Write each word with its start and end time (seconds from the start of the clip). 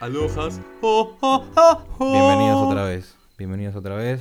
Alojas. 0.00 0.60
Oh, 0.80 1.16
oh, 1.20 1.44
oh, 1.54 1.82
oh. 1.98 2.12
Bienvenidos 2.12 2.66
otra 2.68 2.84
vez. 2.84 3.14
Bienvenidos 3.36 3.76
otra 3.76 3.94
vez. 3.96 4.20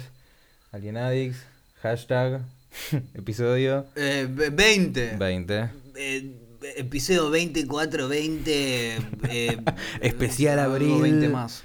Alien 0.72 0.98
Addicts, 0.98 1.38
hashtag, 1.82 2.42
episodio 3.14 3.86
Eh, 3.96 4.28
ve- 4.30 4.50
20. 4.50 5.16
20. 5.18 5.70
Eh, 5.96 6.36
episodio 6.78 7.24
2420. 7.30 8.98
Eh, 9.30 9.58
Especial 10.02 10.60
abril. 10.60 11.02
20 11.02 11.30
más. 11.30 11.64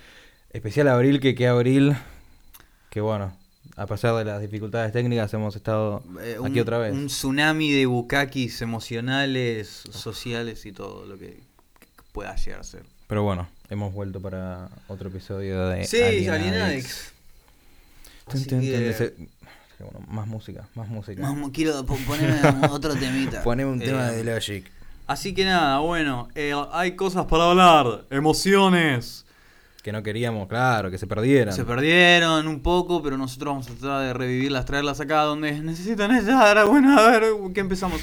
Especial 0.51 0.89
abril, 0.89 1.21
que 1.21 1.35
qué 1.35 1.49
abril. 1.49 1.97
Que 2.91 3.01
bueno, 3.01 3.37
a 3.77 3.87
pesar 3.87 4.15
de 4.15 4.25
las 4.25 4.41
dificultades 4.41 4.93
técnicas 4.93 5.35
hemos 5.35 5.57
estado 5.57 6.05
Eh, 6.23 6.39
aquí 6.43 6.61
otra 6.61 6.79
vez. 6.79 6.93
Un 6.93 7.09
tsunami 7.09 7.73
de 7.73 7.87
bukakis 7.87 8.63
emocionales, 8.63 9.83
sociales 9.91 10.65
y 10.67 10.73
todo 10.73 11.05
lo 11.05 11.19
que, 11.19 11.31
que 11.81 11.87
pueda 12.13 12.37
llegar 12.37 12.61
a 12.61 12.65
ser. 12.65 12.85
Pero 13.09 13.25
bueno, 13.25 13.49
hemos 13.71 13.93
vuelto 13.93 14.21
para 14.21 14.69
otro 14.89 15.09
episodio 15.09 15.69
de 15.69 15.85
Sí, 15.87 16.03
Alien 16.03 16.31
Alien 16.31 16.83
que- 16.83 16.89
bueno, 19.81 20.01
más 20.09 20.27
música, 20.27 20.67
más 20.75 20.89
música. 20.89 21.23
Quiero 21.53 21.85
po- 21.85 21.97
ponerme 22.07 22.41
otro 22.71 22.95
temita. 22.95 23.43
Poneme 23.43 23.71
un 23.71 23.81
tema 23.81 24.11
Eh, 24.11 24.17
de 24.23 24.35
Logic. 24.35 24.71
Así 25.07 25.35
que 25.35 25.45
nada, 25.45 25.81
bueno, 25.81 26.29
eh, 26.35 26.55
hay 26.73 26.97
cosas 26.97 27.27
para 27.27 27.51
hablar, 27.51 28.05
emociones. 28.11 29.27
Que 29.83 29.93
no 29.93 30.03
queríamos, 30.03 30.49
claro, 30.49 30.91
que 30.91 30.97
se 30.97 31.07
perdieran. 31.07 31.53
Se 31.55 31.65
perdieron 31.65 32.49
un 32.49 32.61
poco, 32.61 33.03
pero 33.03 33.19
nosotros 33.19 33.53
vamos 33.53 33.69
a 33.69 33.75
tratar 33.75 34.07
de 34.07 34.15
revivirlas, 34.15 34.65
traerlas 34.65 34.99
acá 35.01 35.23
donde 35.23 35.61
necesitan 35.61 36.11
estar. 36.17 36.65
Bueno, 36.67 36.99
a 36.99 37.11
ver, 37.11 37.25
¿qué 37.53 37.61
empezamos? 37.61 38.01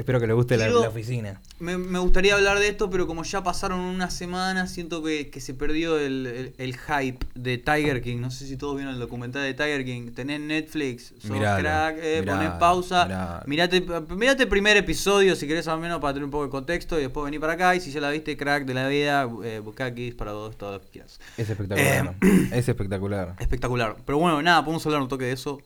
Espero 0.00 0.18
que 0.18 0.26
les 0.26 0.34
guste 0.34 0.56
la, 0.56 0.64
Quiero- 0.64 0.80
la 0.82 0.88
oficina. 0.88 1.40
Me, 1.58 1.76
me 1.76 1.98
gustaría 1.98 2.34
hablar 2.34 2.58
de 2.58 2.68
esto, 2.68 2.88
pero 2.88 3.06
como 3.06 3.22
ya 3.22 3.42
pasaron 3.42 3.80
unas 3.80 4.14
semanas, 4.14 4.72
siento 4.72 5.02
que, 5.02 5.28
que 5.30 5.40
se 5.40 5.52
perdió 5.52 5.98
el, 5.98 6.26
el- 6.26 6.54
el 6.56 6.76
hype 6.78 7.26
de 7.34 7.58
Tiger 7.58 8.00
King. 8.00 8.18
No 8.18 8.30
sé 8.30 8.46
si 8.46 8.56
todos 8.56 8.76
vieron 8.76 8.94
el 8.94 9.00
documental 9.00 9.42
de 9.42 9.52
Tiger 9.52 9.84
King. 9.84 10.12
Tenés 10.14 10.40
Netflix, 10.40 11.12
sos 11.20 11.30
Miralo, 11.30 11.60
crack, 11.60 11.96
eh, 12.00 12.20
miralo, 12.20 12.38
ponés 12.38 12.52
pausa. 12.58 13.04
miralo. 13.04 13.42
Mirate, 13.46 13.84
mirate 14.16 14.42
el 14.44 14.48
primer 14.48 14.76
episodio 14.78 15.36
si 15.36 15.46
querés 15.46 15.68
al 15.68 15.80
menos 15.80 16.00
para 16.00 16.14
tener 16.14 16.24
un 16.24 16.30
poco 16.30 16.44
de 16.44 16.50
contexto 16.50 16.98
y 16.98 17.02
después 17.02 17.24
venir 17.26 17.38
para 17.40 17.52
acá. 17.52 17.74
Y 17.76 17.80
si 17.80 17.90
ya 17.90 18.00
la 18.00 18.10
viste, 18.10 18.36
crack 18.36 18.64
de 18.64 18.74
la 18.74 18.88
vida, 18.88 19.28
eh, 19.44 19.60
Bukakis 19.62 20.14
para 20.14 20.32
vos, 20.32 20.56
todo 20.56 20.72
lo 20.72 20.80
que 20.80 20.88
quieras. 20.88 21.20
Es 21.36 21.50
espectacular. 21.50 22.14
Eh, 22.22 22.48
es 22.52 22.68
espectacular. 22.68 23.36
Espectacular. 23.38 23.96
Pero 24.06 24.18
bueno, 24.18 24.40
nada, 24.42 24.64
podemos 24.64 24.84
hablar 24.86 25.02
un 25.02 25.08
toque 25.08 25.26
de 25.26 25.32
eso, 25.32 25.60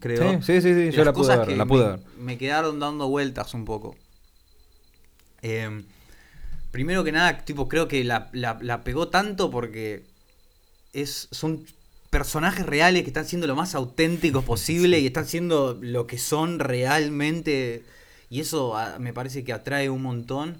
creo. 0.00 0.40
Sí, 0.42 0.60
sí, 0.60 0.60
sí, 0.62 0.74
sí, 0.90 0.90
yo 0.96 0.98
las 0.98 1.06
la 1.06 1.12
pude 1.12 1.28
cosas 1.28 1.38
ver, 1.38 1.48
que 1.48 1.56
la 1.56 1.66
pude 1.66 1.84
me, 1.84 1.90
ver. 1.90 2.00
me 2.18 2.38
quedaron 2.38 2.80
dando 2.80 3.08
vueltas 3.08 3.54
un 3.54 3.64
poco. 3.64 3.96
Eh, 5.42 5.82
primero 6.70 7.04
que 7.04 7.12
nada, 7.12 7.38
tipo, 7.44 7.68
creo 7.68 7.88
que 7.88 8.04
la, 8.04 8.28
la- 8.32 8.58
la 8.60 8.84
pegó 8.84 9.08
tanto 9.08 9.50
porque 9.50 10.04
es, 10.92 11.28
son 11.30 11.64
personajes 12.10 12.64
reales 12.66 13.02
que 13.02 13.08
están 13.10 13.26
siendo 13.26 13.46
lo 13.46 13.56
más 13.56 13.74
auténticos 13.74 14.44
posible 14.54 15.00
y 15.00 15.06
están 15.06 15.26
siendo 15.26 15.78
lo 15.80 16.06
que 16.06 16.18
son 16.18 16.58
realmente. 16.58 17.84
Y 18.30 18.40
eso 18.40 18.76
ah, 18.76 18.96
me 18.98 19.12
parece 19.12 19.44
que 19.44 19.52
atrae 19.52 19.90
un 19.90 20.02
montón. 20.02 20.58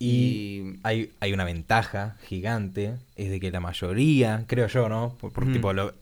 Y 0.00 0.74
hay, 0.84 1.10
hay 1.18 1.32
una 1.32 1.44
ventaja 1.44 2.16
gigante, 2.24 2.94
es 3.16 3.30
de 3.30 3.40
que 3.40 3.50
la 3.50 3.58
mayoría, 3.58 4.44
creo 4.46 4.68
yo, 4.68 4.88
¿no? 4.88 5.16
Por, 5.20 5.32
tipo, 5.52 5.72
lo, 5.72 5.92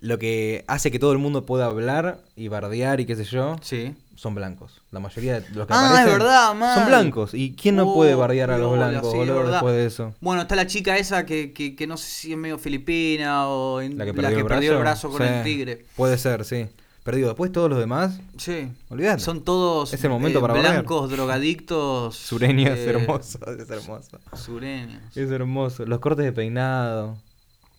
lo 0.00 0.18
que 0.18 0.64
hace 0.66 0.90
que 0.90 0.98
todo 0.98 1.12
el 1.12 1.18
mundo 1.18 1.44
pueda 1.44 1.66
hablar 1.66 2.20
y 2.36 2.48
bardear 2.48 3.00
y 3.00 3.06
qué 3.06 3.16
sé 3.16 3.24
yo, 3.24 3.56
Sí. 3.62 3.94
son 4.16 4.34
blancos. 4.34 4.80
La 4.92 5.00
mayoría 5.00 5.40
de 5.40 5.48
los 5.50 5.66
que 5.66 5.72
Ah, 5.74 5.86
aparecen 5.88 6.06
es 6.06 6.12
verdad, 6.18 6.54
mal. 6.54 6.78
son 6.78 6.86
blancos. 6.88 7.34
¿Y 7.34 7.52
quién 7.52 7.76
no 7.76 7.90
Oh, 7.90 7.94
puede 7.94 8.14
bardear 8.14 8.50
a 8.50 8.58
los 8.58 8.72
blancos, 8.72 9.12
sí, 9.12 9.18
es 9.20 9.28
boludo, 9.28 9.50
después 9.50 9.74
de 9.74 9.86
eso? 9.86 10.14
Bueno, 10.20 10.42
está 10.42 10.56
la 10.56 10.66
chica 10.66 10.96
esa 10.96 11.26
que, 11.26 11.52
que, 11.52 11.76
que 11.76 11.86
no 11.86 11.96
sé 11.96 12.06
si 12.10 12.32
es 12.32 12.38
medio 12.38 12.58
filipina 12.58 13.46
o 13.48 13.80
La 13.82 14.04
que 14.06 14.14
perdió, 14.14 14.38
el, 14.38 14.46
perdió 14.46 14.72
el 14.72 14.78
brazo, 14.78 15.10
con 15.10 15.20
Sí, 15.22 15.28
el 15.28 15.42
tigre. 15.44 15.84
Puede 15.96 16.16
ser, 16.18 16.44
sí. 16.44 16.66
Perdido. 17.04 17.28
Después 17.28 17.50
todos 17.50 17.68
los 17.70 17.78
demás, 17.78 18.20
Sí. 18.36 18.68
olvidate. 18.90 19.20
Son 19.20 19.42
todos 19.42 19.92
Es 19.94 20.04
el 20.04 20.10
momento 20.10 20.38
eh, 20.38 20.42
para 20.42 20.52
bardear. 20.54 20.74
blancos, 20.76 21.10
drogadictos. 21.10 22.14
Sureño 22.16 22.68
es 22.72 22.78
eh, 22.80 22.90
hermoso, 22.90 23.38
es 23.58 23.70
hermoso. 23.70 24.18
Sureños. 24.34 25.02
Es 25.16 25.30
hermoso. 25.30 25.86
Los 25.86 25.98
cortes 26.00 26.24
de 26.26 26.32
peinado. 26.32 27.16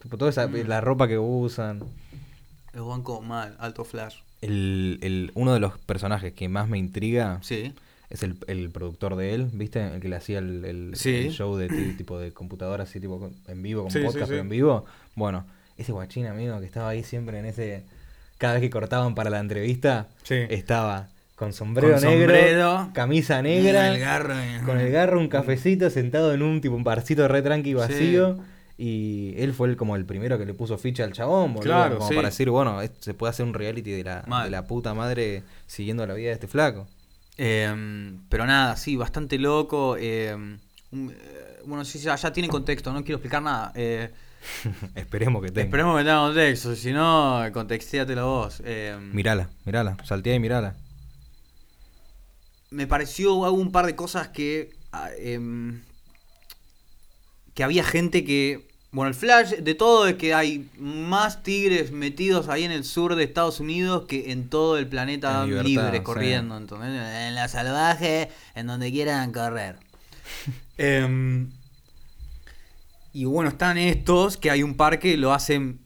Tipo, 0.01 0.17
toda 0.17 0.31
esa, 0.31 0.47
Mm. 0.47 0.67
la 0.67 0.81
ropa 0.81 1.07
que 1.07 1.19
usan. 1.19 1.83
Los 2.73 2.87
bancos 2.87 3.23
mal, 3.25 3.55
alto 3.59 3.83
flash. 3.83 4.15
El, 4.41 4.99
el- 5.01 5.31
uno 5.35 5.53
de 5.53 5.59
los 5.59 5.77
personajes 5.79 6.33
que 6.33 6.49
más 6.49 6.67
me 6.67 6.77
intriga 6.77 7.39
Sí. 7.41 7.73
es 8.09 8.23
el, 8.23 8.37
el 8.47 8.69
productor 8.69 9.15
de 9.15 9.33
él, 9.35 9.47
¿viste? 9.53 9.85
El 9.93 9.99
que 10.01 10.09
le 10.09 10.15
hacía 10.15 10.39
el, 10.39 10.65
el- 10.65 10.91
Sí. 10.95 11.15
el 11.27 11.31
show 11.31 11.55
de 11.57 11.67
ti- 11.67 11.93
tipo 11.97 12.17
de 12.17 12.31
computadora, 12.31 12.83
así 12.83 12.99
tipo 12.99 13.19
con- 13.19 13.35
en 13.47 13.61
vivo, 13.61 13.87
Sí, 13.89 13.99
sí, 13.99 14.05
podcast, 14.05 14.25
sí. 14.25 14.29
pero 14.29 14.41
en 14.41 14.49
vivo. 14.49 14.85
Bueno, 15.15 15.45
ese 15.77 15.91
guachín, 15.91 16.25
amigo, 16.27 16.59
que 16.59 16.65
estaba 16.65 16.89
ahí 16.89 17.03
siempre 17.03 17.39
en 17.39 17.45
ese. 17.45 17.83
Cada 18.37 18.53
vez 18.53 18.61
que 18.63 18.69
cortaban 18.71 19.13
para 19.13 19.29
la 19.29 19.39
entrevista, 19.39 20.07
Sí. 20.23 20.35
estaba 20.49 21.09
con 21.35 21.53
sombrero 21.53 21.93
Con 21.95 22.03
negro, 22.03 22.33
sombrero, 22.35 22.89
camisa 22.93 23.41
negra, 23.41 23.85
Con 23.87 23.93
el 23.95 23.99
garro. 23.99 24.35
con 24.65 24.79
el 24.79 24.91
garro, 24.91 25.19
un 25.19 25.27
cafecito, 25.27 25.89
sentado 25.89 26.33
en 26.33 26.41
un 26.41 26.61
tipo 26.61 26.75
un 26.75 26.83
barcito 26.83 27.27
re 27.27 27.41
tranqui 27.41 27.73
vacío. 27.73 28.39
Y 28.77 29.33
él 29.37 29.53
fue 29.53 29.67
el, 29.69 29.75
como 29.77 29.95
el 29.95 30.05
primero 30.05 30.37
que 30.39 30.45
le 30.45 30.53
puso 30.53 30.77
ficha 30.77 31.03
al 31.03 31.11
chabón, 31.13 31.53
boludo. 31.53 31.63
Claro, 31.71 31.97
como 31.97 32.09
sí. 32.09 32.15
para 32.15 32.29
decir, 32.29 32.49
bueno, 32.49 32.81
es- 32.81 32.91
se 32.99 33.13
puede 33.13 33.29
hacer 33.31 33.45
un 33.45 33.53
reality 33.53 33.91
de 33.91 34.03
la, 34.03 34.21
de 34.43 34.49
la 34.49 34.65
puta 34.65 34.93
madre 34.93 35.43
siguiendo 35.67 36.05
la 36.07 36.13
vida 36.13 36.27
de 36.29 36.33
este 36.33 36.47
flaco. 36.47 36.87
Eh, 37.37 38.13
pero 38.29 38.45
nada, 38.45 38.75
sí, 38.77 38.95
bastante 38.95 39.37
loco. 39.37 39.95
eh, 39.99 40.33
un- 40.91 41.11
eh, 41.11 41.59
bueno, 41.65 41.85
sí, 41.85 41.99
ya, 41.99 42.15
ya 42.15 42.33
tiene 42.33 42.49
contexto, 42.49 42.91
no 42.91 43.03
quiero 43.03 43.17
explicar 43.17 43.41
nada. 43.43 43.71
Eh, 43.75 44.09
Esperemos 44.95 45.43
que 45.43 45.49
tenga. 45.49 45.65
esperemos 45.65 45.95
que 45.97 46.03
tenga 46.03 46.19
contexto, 46.21 46.75
si 46.75 46.91
no, 46.91 47.43
contextéatelo 47.53 48.25
vos. 48.25 48.61
Eh, 48.65 48.97
Mirala, 49.13 49.49
mirala, 49.65 49.97
saltea 50.03 50.33
y 50.33 50.39
mirala. 50.39 50.75
me 52.71 52.87
pareció 52.87 53.45
hago 53.45 53.55
un 53.57 53.71
par 53.71 53.85
de 53.85 53.95
cosas 53.95 54.29
que 54.29 54.71
ah, 54.91 55.09
em, 55.19 55.81
que 57.61 57.65
había 57.65 57.83
gente 57.83 58.23
que 58.23 58.65
bueno 58.91 59.07
el 59.07 59.13
flash 59.13 59.51
de 59.51 59.75
todo 59.75 60.07
es 60.07 60.15
que 60.15 60.33
hay 60.33 60.67
más 60.79 61.43
tigres 61.43 61.91
metidos 61.91 62.49
ahí 62.49 62.63
en 62.63 62.71
el 62.71 62.83
sur 62.83 63.13
de 63.13 63.23
Estados 63.23 63.59
Unidos 63.59 64.05
que 64.07 64.31
en 64.31 64.49
todo 64.49 64.79
el 64.79 64.87
planeta 64.87 65.45
libertad, 65.45 65.67
libre 65.67 65.97
sí. 65.99 66.03
corriendo 66.03 66.57
entonces 66.57 66.89
en 66.89 67.35
la 67.35 67.47
salvaje 67.47 68.29
en 68.55 68.65
donde 68.65 68.91
quieran 68.91 69.31
correr 69.31 69.75
Em, 70.79 71.51
y 73.13 73.25
bueno 73.25 73.51
están 73.51 73.77
estos 73.77 74.37
que 74.37 74.49
hay 74.49 74.63
un 74.63 74.73
par 74.73 74.97
que 74.97 75.17
lo 75.17 75.31
hacen 75.31 75.79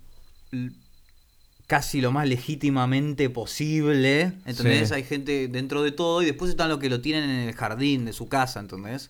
casi 1.68 2.00
lo 2.00 2.14
más 2.14 2.30
legítimamente 2.30 3.30
posible. 3.30 4.32
¿Entendés? 4.46 4.90
Sí. 4.90 4.94
Hay 4.94 5.04
gente 5.04 5.48
dentro 5.48 5.82
de 5.82 5.92
todo 5.92 6.22
y 6.22 6.26
después 6.26 6.52
están 6.52 6.70
los 6.70 6.78
que 6.78 6.90
lo 6.90 7.02
tienen 7.02 7.30
en 7.30 7.50
el 7.50 7.54
jardín 7.54 8.06
de 8.06 8.14
su 8.14 8.30
casa, 8.30 8.60
¿entendés? 8.62 9.10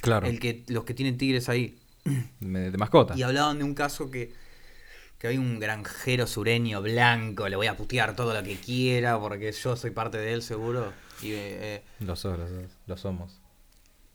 Claro, 0.00 0.26
El 0.26 0.40
que, 0.40 0.64
los 0.66 0.82
que 0.82 0.94
tienen 0.94 1.16
tigres 1.16 1.48
ahí. 1.48 1.76
De, 2.40 2.76
mascota. 2.78 3.14
Y 3.16 3.22
hablaban 3.22 3.58
de 3.58 3.64
un 3.64 3.74
caso 3.74 4.10
que, 4.10 4.32
que 5.18 5.28
hay 5.28 5.38
un 5.38 5.58
granjero 5.58 6.26
sureño 6.26 6.82
blanco, 6.82 7.48
le 7.48 7.56
voy 7.56 7.66
a 7.68 7.76
putear 7.76 8.16
todo 8.16 8.34
lo 8.34 8.42
que 8.42 8.56
quiera 8.56 9.18
porque 9.20 9.52
yo 9.52 9.76
soy 9.76 9.90
parte 9.90 10.18
de 10.18 10.32
él 10.32 10.42
seguro. 10.42 10.92
Y 11.20 11.30
eh, 11.34 11.82
Lo 12.00 12.16
sos, 12.16 12.38
lo 12.38 12.48
sos, 12.48 12.78
lo 12.86 12.96
somos. 12.96 13.40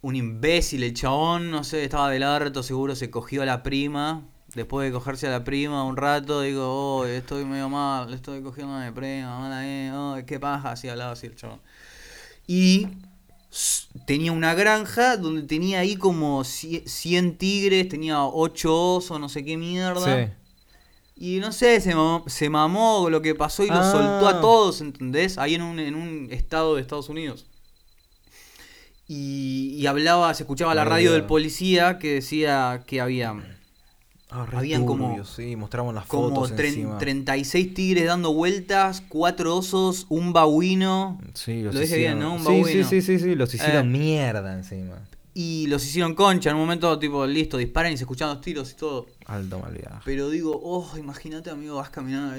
un 0.01 0.15
imbécil, 0.15 0.83
el 0.83 0.93
chabón, 0.93 1.51
no 1.51 1.63
sé, 1.63 1.83
estaba 1.83 2.09
del 2.11 2.23
harto, 2.23 2.63
seguro 2.63 2.95
se 2.95 3.09
cogió 3.09 3.41
a 3.43 3.45
la 3.45 3.63
prima. 3.63 4.25
Después 4.55 4.87
de 4.87 4.93
cogerse 4.93 5.27
a 5.27 5.31
la 5.31 5.43
prima 5.43 5.83
un 5.83 5.97
rato, 5.97 6.41
digo, 6.41 6.63
oh, 6.99 7.05
estoy 7.05 7.43
medio 7.45 7.69
mal, 7.69 8.13
estoy 8.13 8.41
cogiendo 8.41 8.73
a 8.75 8.85
mi 8.85 8.91
prima, 8.91 9.39
mala 9.39 9.67
eh, 9.67 9.91
oh, 9.93 10.17
qué 10.25 10.39
paja, 10.39 10.71
así 10.71 10.87
hablaba 10.87 11.11
así 11.11 11.27
el 11.27 11.35
chabón. 11.35 11.61
Y 12.47 12.87
tenía 14.05 14.31
una 14.31 14.53
granja 14.53 15.17
donde 15.17 15.43
tenía 15.43 15.79
ahí 15.79 15.95
como 15.95 16.43
cie- 16.43 16.85
100 16.87 17.37
tigres, 17.37 17.89
tenía 17.89 18.23
8 18.25 18.95
osos, 18.95 19.19
no 19.19 19.29
sé 19.29 19.43
qué 19.45 19.57
mierda. 19.57 20.27
Sí. 20.27 20.31
Y 21.19 21.39
no 21.39 21.51
sé, 21.51 21.81
se 21.81 21.95
mamó, 21.95 22.23
se 22.27 22.49
mamó 22.49 23.09
lo 23.09 23.21
que 23.21 23.33
pasó 23.33 23.63
y 23.63 23.69
lo 23.69 23.75
Ah. 23.79 23.91
soltó 23.91 24.27
a 24.27 24.39
todos, 24.39 24.81
¿entendés? 24.81 25.37
Ahí 25.39 25.55
en 25.55 25.63
un, 25.63 25.79
en 25.79 25.95
un 25.95 26.27
estado 26.31 26.75
de 26.75 26.81
Estados 26.81 27.09
Unidos. 27.09 27.45
Y, 29.07 29.75
y 29.79 29.87
hablaba, 29.87 30.33
se 30.33 30.43
escuchaba 30.43 30.75
la 30.75 30.83
radio 30.83 31.13
del 31.13 31.23
policía 31.23 31.97
que 31.97 32.15
decía 32.15 32.83
que 32.85 32.99
había 32.99 33.33
Ah, 34.29 34.45
Habían 34.51 34.85
como- 34.85 35.23
Sí, 35.23 35.55
mostramos 35.55 35.95
las 35.95 36.05
como 36.05 36.29
fotos 36.29 36.51
tren- 36.51 36.67
encima. 36.67 36.97
36 36.97 37.73
tigres 37.73 38.07
dando 38.07 38.33
vueltas, 38.33 39.01
4 39.07 39.55
osos, 39.55 40.05
un 40.09 40.33
babuino. 40.33 41.17
Sí, 41.33 41.61
los 41.61 41.73
Lo 41.73 41.79
dije 41.79 41.95
bien, 41.97 42.17
hicieron- 42.17 42.19
¿no? 42.19 42.33
Un 42.33 42.39
sí, 42.39 42.45
babuino. 42.61 42.89
sí, 42.89 43.01
sí, 43.01 43.19
sí, 43.19 43.35
los 43.35 43.53
hicieron 43.53 43.87
Eh. 43.95 43.97
mierda 43.99 44.53
encima. 44.53 44.95
Y 45.33 45.67
los 45.67 45.85
hicieron 45.85 46.13
concha. 46.15 46.49
En 46.49 46.55
un 46.55 46.63
momento, 46.63 46.97
tipo, 46.99 47.25
listo, 47.27 47.57
disparan 47.57 47.93
y 47.93 47.97
se 47.97 48.03
escuchan 48.03 48.27
los 48.29 48.41
tiros 48.41 48.71
y 48.71 48.75
todo. 48.75 49.05
Alto 49.27 49.59
mal 49.59 49.71
viaje. 49.71 50.01
Pero 50.03 50.29
digo, 50.29 50.59
oh, 50.61 50.97
imagínate, 50.97 51.49
amigo, 51.51 51.75
vas 51.75 51.89
caminando. 51.91 52.33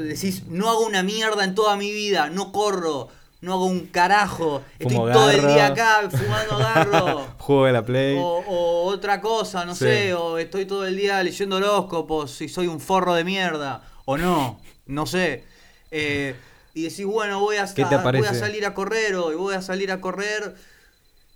Decís, 0.00 0.42
no 0.48 0.68
hago 0.68 0.84
una 0.86 1.02
mierda 1.02 1.44
en 1.44 1.54
toda 1.54 1.76
mi 1.76 1.92
vida, 1.92 2.28
no 2.28 2.52
corro. 2.52 3.08
No 3.42 3.52
hago 3.52 3.66
un 3.66 3.86
carajo. 3.86 4.62
Estoy 4.78 4.96
Fumo 4.96 5.10
todo 5.12 5.30
el 5.30 5.40
día 5.46 5.66
acá 5.66 6.08
fumando 6.10 6.56
garro. 6.58 7.26
Juego 7.38 7.66
de 7.66 7.72
la 7.72 7.84
Play. 7.84 8.16
O, 8.18 8.22
o 8.46 8.84
otra 8.84 9.20
cosa, 9.20 9.64
no 9.66 9.74
Sí. 9.74 9.84
sé, 9.84 10.14
o 10.14 10.38
estoy 10.38 10.64
todo 10.64 10.86
el 10.86 10.96
día 10.96 11.22
leyendo 11.22 11.56
horóscopos 11.56 12.40
y 12.40 12.48
soy 12.48 12.68
un 12.68 12.80
forro 12.80 13.14
de 13.14 13.24
mierda, 13.24 13.82
o 14.06 14.16
no, 14.16 14.58
no 14.86 15.06
sé. 15.06 15.44
Eh, 15.90 16.34
y 16.72 16.84
decís, 16.84 17.04
bueno, 17.04 17.40
voy 17.40 17.56
a, 17.56 17.66
¿Qué 17.66 17.84
te 17.84 17.96
voy 17.98 18.24
a 18.26 18.32
salir 18.34 18.64
a 18.64 18.72
correr 18.72 19.14
hoy, 19.16 19.34
voy 19.36 19.54
a 19.54 19.60
salir 19.60 19.92
a 19.92 20.00
correr. 20.00 20.54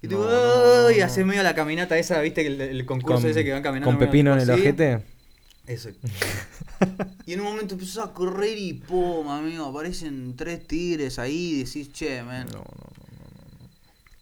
Y, 0.01 0.07
No, 0.09 0.11
digo, 0.19 0.25
no, 0.31 0.83
no, 0.85 0.91
y 0.91 1.01
haces 1.01 1.27
medio 1.27 1.43
la 1.43 1.55
caminata 1.55 1.99
esa, 1.99 2.21
viste, 2.21 2.47
el, 2.47 2.61
el 2.61 2.87
concurso 2.87 3.29
ese 3.29 3.45
que 3.45 3.53
van 3.53 3.63
caminando. 3.63 3.91
con 3.91 3.99
pepino 3.99 4.33
en 4.33 4.41
el 4.41 4.51
así. 4.51 4.61
ojete. 4.61 5.03
Eso. 5.67 5.91
y 7.27 7.33
en 7.33 7.41
un 7.41 7.47
momento 7.47 7.75
empezás 7.75 7.99
a 8.09 8.13
correr 8.13 8.57
y 8.59 8.75
pum, 8.75 9.29
amigo, 9.29 9.65
aparecen 9.67 10.35
tres 10.37 10.67
tigres 10.67 11.19
ahí 11.19 11.55
y 11.55 11.65
decís, 11.65 11.93
che, 11.93 12.23
man, 12.23 12.47
No, 12.53 12.59
no, 12.59 12.65
no, 12.65 13.71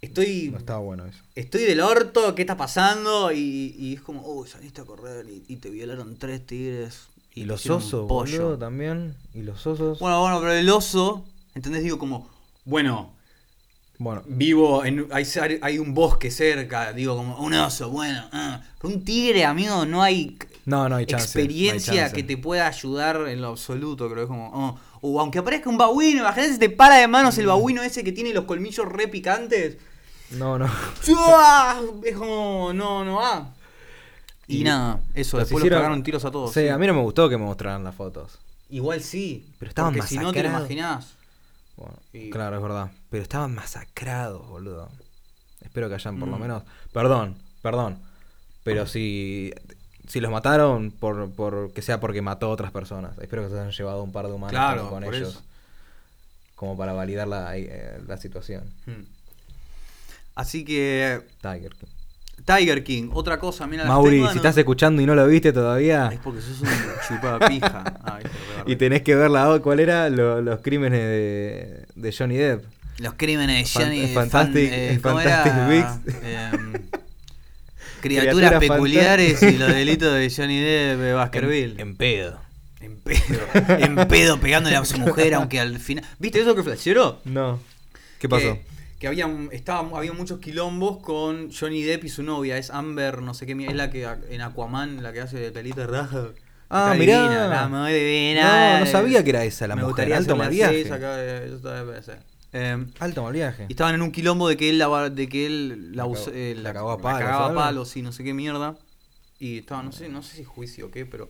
estoy 0.00 0.48
no 0.50 0.58
estaba 0.58 0.78
bueno 0.80 1.06
eso. 1.06 1.18
estoy 1.34 1.62
del 1.64 1.80
orto, 1.80 2.34
¿qué 2.34 2.42
está 2.42 2.56
pasando? 2.56 3.32
Y, 3.32 3.74
y 3.78 3.94
es 3.94 4.00
como, 4.00 4.22
uy, 4.26 4.48
saliste 4.48 4.80
a 4.80 4.84
correr 4.84 5.26
y, 5.28 5.44
y 5.48 5.56
te 5.56 5.70
violaron 5.70 6.16
tres 6.16 6.46
tigres. 6.46 7.08
Y 7.34 7.44
los 7.44 7.68
osos, 7.68 8.06
pollo. 8.06 8.38
boludo, 8.42 8.58
también. 8.58 9.14
Y 9.34 9.42
los 9.42 9.66
osos. 9.66 9.98
Bueno, 9.98 10.20
bueno, 10.20 10.38
pero 10.40 10.52
el 10.52 10.68
oso, 10.70 11.24
¿entendés? 11.54 11.82
Digo 11.82 11.98
como, 11.98 12.28
bueno, 12.64 13.12
Bueno, 13.98 14.22
vivo 14.26 14.84
en, 14.84 15.06
hay, 15.12 15.24
hay 15.62 15.78
un 15.78 15.94
bosque 15.94 16.30
cerca, 16.30 16.92
digo 16.92 17.16
como, 17.16 17.38
un 17.38 17.54
oso, 17.54 17.90
bueno, 17.90 18.28
ah. 18.32 18.60
Pero 18.80 18.94
un 18.94 19.04
tigre, 19.04 19.44
amigo, 19.44 19.86
no 19.86 20.02
hay 20.02 20.36
no, 20.66 20.88
no 20.88 20.96
hay 20.96 21.06
chance. 21.06 21.38
no 21.38 21.40
hay 21.40 21.44
experiencia 21.44 21.94
chance. 21.94 22.16
que 22.16 22.22
te 22.22 22.36
pueda 22.36 22.66
ayudar 22.66 23.28
en 23.28 23.40
lo 23.40 23.48
absoluto, 23.48 24.10
creo. 24.10 24.22
Es 24.24 24.28
como, 24.28 24.50
oh, 24.52 24.78
o 25.02 25.20
aunque 25.20 25.38
aparezca 25.38 25.68
un 25.68 25.76
babuino, 25.76 26.20
imagínate 26.20 26.54
si 26.54 26.58
te 26.58 26.70
para 26.70 26.96
de 26.96 27.06
manos 27.06 27.36
el 27.38 27.46
babuino 27.46 27.82
ese 27.82 28.02
que 28.02 28.12
tiene 28.12 28.32
los 28.32 28.44
colmillos 28.44 28.86
re 28.88 29.08
picantes. 29.08 29.76
No, 30.30 30.58
no. 30.58 30.68
¡Chua! 31.04 31.80
Es 32.02 32.16
como, 32.16 32.72
no, 32.72 33.04
no 33.04 33.16
va. 33.16 33.52
Y, 34.46 34.58
Y 34.58 34.64
nada, 34.64 35.00
eso, 35.14 35.38
después 35.38 35.60
hicieron- 35.62 35.78
los 35.78 35.82
cagaron 35.82 36.02
tiros 36.02 36.24
a 36.24 36.30
todos. 36.30 36.52
Sí, 36.52 36.60
sí. 36.62 36.68
a 36.68 36.78
mí 36.78 36.86
no 36.86 36.94
me 36.94 37.02
gustó 37.02 37.28
que 37.28 37.36
me 37.36 37.44
mostraran 37.44 37.84
las 37.84 37.94
fotos. 37.94 38.38
Igual 38.70 39.02
sí, 39.02 39.46
Pero 39.58 39.68
estaban 39.68 39.94
porque 39.94 40.08
si 40.08 40.18
no 40.18 40.32
te 40.32 40.42
lo 40.42 40.48
imaginás. 40.48 41.14
Bueno, 41.76 41.94
Y- 42.12 42.30
claro, 42.30 42.56
es 42.56 42.62
verdad. 42.62 42.90
Pero 43.10 43.22
estaban 43.22 43.54
masacrados, 43.54 44.46
boludo. 44.48 44.88
Espero 45.60 45.88
que 45.88 45.94
hayan 45.94 46.18
por 46.18 46.28
lo 46.28 46.36
Mm. 46.38 46.40
menos. 46.42 46.62
Perdón, 46.92 47.36
perdón. 47.62 47.98
Pero 48.62 48.86
si. 48.86 49.52
Si 50.06 50.20
los 50.20 50.30
mataron, 50.30 50.90
por, 50.90 51.30
por 51.32 51.72
que 51.72 51.80
sea 51.80 51.98
porque 51.98 52.20
mató 52.20 52.46
a 52.46 52.50
otras 52.50 52.70
personas. 52.70 53.16
Espero 53.18 53.42
que 53.42 53.48
se 53.48 53.54
hayan 53.58 53.72
llevado 53.72 54.02
un 54.02 54.12
par 54.12 54.26
de 54.26 54.32
humanos 54.32 54.50
Claro, 54.50 54.90
con, 54.90 55.02
ellos. 55.02 55.30
eso. 55.30 55.42
Como 56.54 56.76
para 56.76 56.92
validar 56.92 57.26
la, 57.26 57.56
eh, 57.56 57.98
la 58.06 58.18
situación. 58.18 58.64
Hmm. 58.86 59.04
Así 60.34 60.64
que, 60.64 61.22
Tiger 61.40 61.74
King. 61.74 61.88
Tiger 62.44 62.84
King, 62.84 63.08
otra 63.12 63.38
cosa, 63.38 63.66
mira. 63.66 63.84
Mauri, 63.86 64.16
tengo, 64.16 64.28
si 64.28 64.34
no- 64.34 64.38
estás 64.40 64.56
escuchando 64.58 65.00
y 65.00 65.06
no 65.06 65.14
lo 65.14 65.26
viste 65.26 65.52
todavía. 65.52 66.10
Es 66.12 66.18
porque 66.18 66.40
sos 66.42 66.60
un 66.60 66.68
chupapija. 67.08 67.84
Ah, 68.04 68.18
Y 68.66 68.76
tenés 68.76 69.02
que 69.02 69.14
ver 69.14 69.30
la 69.30 69.58
¿Cuál 69.62 69.80
era? 69.80 70.08
Lo- 70.10 70.40
los 70.42 70.60
crímenes 70.60 71.00
de, 71.00 71.86
de 71.94 72.12
Johnny 72.16 72.36
Depp. 72.36 72.64
Los 72.98 73.14
crímenes 73.14 73.72
de 73.74 73.80
Johnny 73.82 74.14
Fantastic- 74.14 74.70
fan- 74.70 75.00
¿cómo 75.00 75.14
Fantastic 75.20 75.52
era? 75.52 75.66
Beasts. 75.68 76.00
Em, 76.22 76.72
criaturas 78.00 78.36
Criaturas 78.50 78.60
peculiares 78.60 79.42
y 79.42 79.56
los 79.58 79.68
delitos 79.68 80.12
de 80.14 80.30
Johnny 80.34 80.60
Depp 80.60 80.98
de 81.00 81.12
Baskerville. 81.14 81.72
En, 81.74 81.80
en 81.80 81.96
pedo. 81.96 82.40
En 82.80 82.96
pedo, 82.98 83.18
en 83.78 83.96
pedo 84.08 84.38
pegándole 84.38 84.76
a 84.76 84.84
su 84.84 84.98
mujer, 84.98 85.32
aunque 85.34 85.58
al 85.58 85.78
final. 85.78 86.04
¿Viste 86.18 86.40
eso 86.42 86.54
que 86.54 86.62
flashero? 86.62 87.20
No. 87.24 87.58
¿Qué 88.18 88.28
pasó? 88.28 88.52
Que, 88.54 88.62
que 88.98 89.08
había, 89.08 89.28
estaba, 89.52 89.98
había 89.98 90.12
muchos 90.12 90.38
quilombos 90.40 90.98
con 91.02 91.50
Johnny 91.52 91.82
Depp 91.82 92.04
y 92.04 92.08
su 92.08 92.22
novia, 92.22 92.56
es 92.58 92.70
Amber, 92.70 93.20
no 93.22 93.34
sé 93.34 93.46
qué, 93.46 93.52
es 93.66 93.74
la 93.74 93.90
que 93.90 94.08
en 94.30 94.40
Aquaman, 94.40 95.02
la 95.02 95.12
que 95.12 95.20
hace 95.20 95.50
pelito 95.50 95.80
de 95.80 95.86
raja. 95.86 96.28
Ah, 96.70 96.94
mirá. 96.98 97.22
divina, 97.22 97.46
la 97.48 97.68
muy 97.68 97.92
divina. 97.92 98.78
No, 98.78 98.84
no 98.84 98.90
sabía 98.90 99.22
que 99.22 99.30
era 99.30 99.44
esa 99.44 99.66
la 99.68 99.76
Me 99.76 99.82
mujer. 99.82 99.90
gustaría 99.92 100.16
Alto 100.16 100.36
mal 100.36 100.50
viaje. 100.50 100.80
eh, 100.80 101.42
eso 101.46 101.56
está 101.56 101.84
de 101.84 101.92
PC. 101.92 102.12
Em, 102.52 102.90
Alto 103.00 103.22
mal 103.22 103.32
viaje. 103.32 103.66
y 103.68 103.72
estaban 103.72 103.94
en 103.96 104.02
un 104.02 104.10
quilombo 104.12 104.48
de 104.48 104.56
que 104.56 104.70
él 104.70 104.78
la, 104.78 105.10
de 105.10 105.28
que 105.28 105.46
él 105.46 105.92
la, 105.94 106.04
La 106.04 106.08
cagó- 106.08 106.30
eh, 106.32 106.54
la 106.56 106.72
palos, 106.72 107.02
cagaba 107.02 107.54
palos 107.54 107.96
y 107.96 108.02
no 108.02 108.12
sé 108.12 108.24
qué 108.24 108.32
mierda. 108.32 108.76
Y 109.38 109.58
estaba, 109.58 109.82
no 109.82 109.92
sé, 109.92 110.08
no 110.08 110.22
sé 110.22 110.36
si 110.36 110.44
juicio 110.44 110.86
o 110.86 110.90
qué, 110.90 111.04
pero 111.04 111.28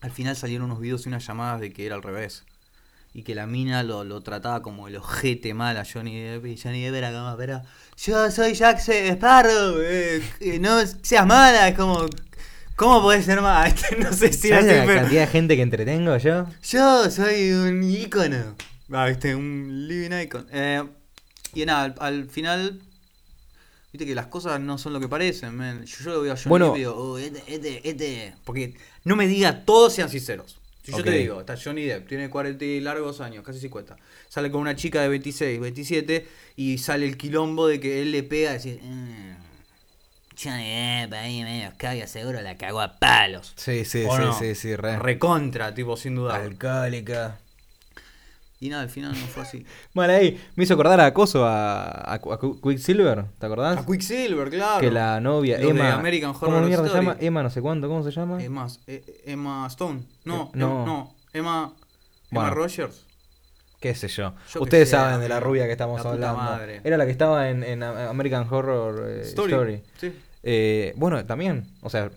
al 0.00 0.10
final 0.10 0.36
salieron 0.36 0.66
unos 0.66 0.80
videos 0.80 1.04
y 1.06 1.08
unas 1.08 1.26
llamadas 1.26 1.60
de 1.60 1.72
que 1.72 1.86
era 1.86 1.94
al 1.96 2.02
revés. 2.02 2.44
Y 3.16 3.22
que 3.22 3.34
la 3.36 3.46
mina 3.46 3.84
lo, 3.84 4.02
lo 4.02 4.20
trataba 4.22 4.60
como 4.60 4.88
el 4.88 4.96
ojete 4.96 5.54
mal 5.54 5.76
a 5.76 5.84
Johnny 5.90 6.20
Depp. 6.20 6.46
Y 6.46 6.56
Johnny 6.60 6.82
Depp 6.82 6.94
era 6.96 7.12
como, 7.12 7.36
pero 7.36 7.62
yo 7.96 8.30
soy 8.30 8.54
Jack 8.54 8.80
Sparrow, 8.80 9.76
eh, 9.80 10.20
eh, 10.40 10.58
no 10.58 10.78
seas 11.02 11.24
mala. 11.24 11.68
Es 11.68 11.76
como, 11.76 12.06
¿cómo 12.74 13.00
podés 13.02 13.24
ser 13.24 13.40
mala? 13.40 13.72
no 14.00 14.12
sé 14.12 14.32
si 14.32 14.48
¿Sabes 14.48 14.66
la 14.66 14.84
pero- 14.84 15.00
cantidad 15.02 15.20
de 15.20 15.26
gente 15.28 15.54
que 15.56 15.62
entretengo 15.62 16.16
yo? 16.16 16.46
yo 16.68 17.08
soy 17.10 17.52
un 17.52 17.84
ícono. 17.84 18.56
Ah, 18.92 19.06
viste, 19.06 19.34
un 19.34 19.86
living 19.88 20.10
icon. 20.24 20.46
Eh, 20.52 20.82
y 21.54 21.64
nada, 21.64 21.84
al, 21.84 21.94
al 22.00 22.28
final, 22.28 22.80
viste 23.92 24.06
que 24.06 24.14
las 24.16 24.26
cosas 24.26 24.58
no 24.60 24.76
son 24.76 24.92
lo 24.92 24.98
que 24.98 25.08
parecen, 25.08 25.56
man. 25.56 25.84
Yo, 25.84 26.04
yo 26.04 26.10
lo 26.14 26.20
veo 26.22 26.32
a 26.32 26.36
Johnny 26.36 26.48
Bueno. 26.50 26.66
Depp 26.66 26.76
y 26.76 26.78
digo, 26.80 26.94
oh, 26.96 27.16
este, 27.18 27.42
este, 27.46 27.88
este. 27.88 28.34
Porque 28.44 28.74
no 29.04 29.14
me 29.14 29.28
diga, 29.28 29.64
todos 29.64 29.92
sean 29.94 30.08
sinceros. 30.08 30.58
Si 30.84 30.92
yo 30.92 31.02
te 31.02 31.12
digo, 31.12 31.40
está 31.40 31.56
Johnny 31.56 31.82
Depp, 31.84 32.06
tiene 32.06 32.28
40 32.28 32.62
y 32.64 32.80
largos 32.80 33.20
años, 33.22 33.42
casi 33.42 33.58
50. 33.58 33.96
Sale 34.28 34.50
con 34.50 34.60
una 34.60 34.76
chica 34.76 35.00
de 35.00 35.08
26, 35.08 35.58
27 35.58 36.28
y 36.56 36.76
sale 36.76 37.06
el 37.06 37.16
quilombo 37.16 37.66
de 37.66 37.80
que 37.80 38.02
él 38.02 38.12
le 38.12 38.22
pega 38.22 38.50
y 38.50 38.52
decir, 38.54 38.80
"Mm, 38.82 39.34
Johnny 40.42 41.00
Depp 41.00 41.12
ahí 41.14 41.42
medio 41.42 41.72
caga, 41.78 42.06
seguro 42.06 42.42
la 42.42 42.58
cagó 42.58 42.80
a 42.80 42.98
palos. 42.98 43.54
Sí, 43.56 43.84
sí, 43.86 44.04
¿O 44.06 44.14
sí, 44.14 44.22
no? 44.22 44.38
sí, 44.38 44.54
sí, 44.54 44.76
re. 44.76 44.98
Recontra, 44.98 45.72
tipo, 45.74 45.96
sin 45.96 46.16
duda. 46.16 46.36
Alcohólica. 46.36 47.38
Y 48.64 48.70
nada, 48.70 48.82
al 48.82 48.88
final 48.88 49.10
no 49.12 49.26
fue 49.26 49.42
así. 49.42 49.66
Bueno, 49.94 50.14
ahí 50.14 50.40
me 50.56 50.64
hizo 50.64 50.72
acordar 50.74 50.98
a 51.00 51.06
Acoso, 51.06 51.44
a, 51.44 51.82
a, 51.84 52.14
a 52.14 52.20
Quicksilver, 52.62 53.26
¿te 53.38 53.44
acordás? 53.46 53.76
A 53.78 53.84
Quicksilver, 53.86 54.48
claro. 54.48 54.80
Que 54.80 54.90
la 54.90 55.20
novia, 55.20 55.58
Los 55.58 55.66
de 55.66 55.70
Emma. 55.80 55.94
American 55.94 56.32
¿Cómo 56.32 56.56
Horror 56.56 56.66
mierda 56.68 56.88
se 56.88 56.94
llama? 56.94 57.16
Emma 57.20 57.42
no 57.42 57.50
sé 57.50 57.60
cuánto, 57.60 57.88
¿cómo 57.88 58.02
se 58.02 58.10
llama? 58.10 58.38
Más, 58.48 58.80
eh, 58.86 59.22
Emma 59.26 59.66
Stone. 59.66 60.00
No, 60.24 60.44
Eh, 60.54 60.58
no, 60.58 60.86
no. 60.86 61.14
Emma, 61.32 61.74
Bueno. 62.30 62.48
Emma 62.48 62.50
Rogers. 62.50 63.04
qué 63.80 63.94
sé 63.94 64.08
yo. 64.08 64.32
Ustedes 64.58 64.88
saben 64.88 65.20
de 65.20 65.28
la 65.28 65.40
rubia 65.40 65.66
que 65.66 65.72
estamos 65.72 66.02
La 66.02 66.10
hablando. 66.10 66.36
madre. 66.38 66.80
Era 66.84 66.96
la 66.96 67.04
que 67.04 67.12
estaba 67.12 67.50
en, 67.50 67.62
en 67.62 67.82
American 67.82 68.46
Horror 68.50 69.04
eh, 69.10 69.20
Story. 69.24 69.52
Story. 69.52 69.82
Sí. 70.00 70.12
Eh, 70.42 70.94
bueno, 70.96 71.22
también, 71.26 71.66
o 71.82 71.90
sea, 71.90 72.10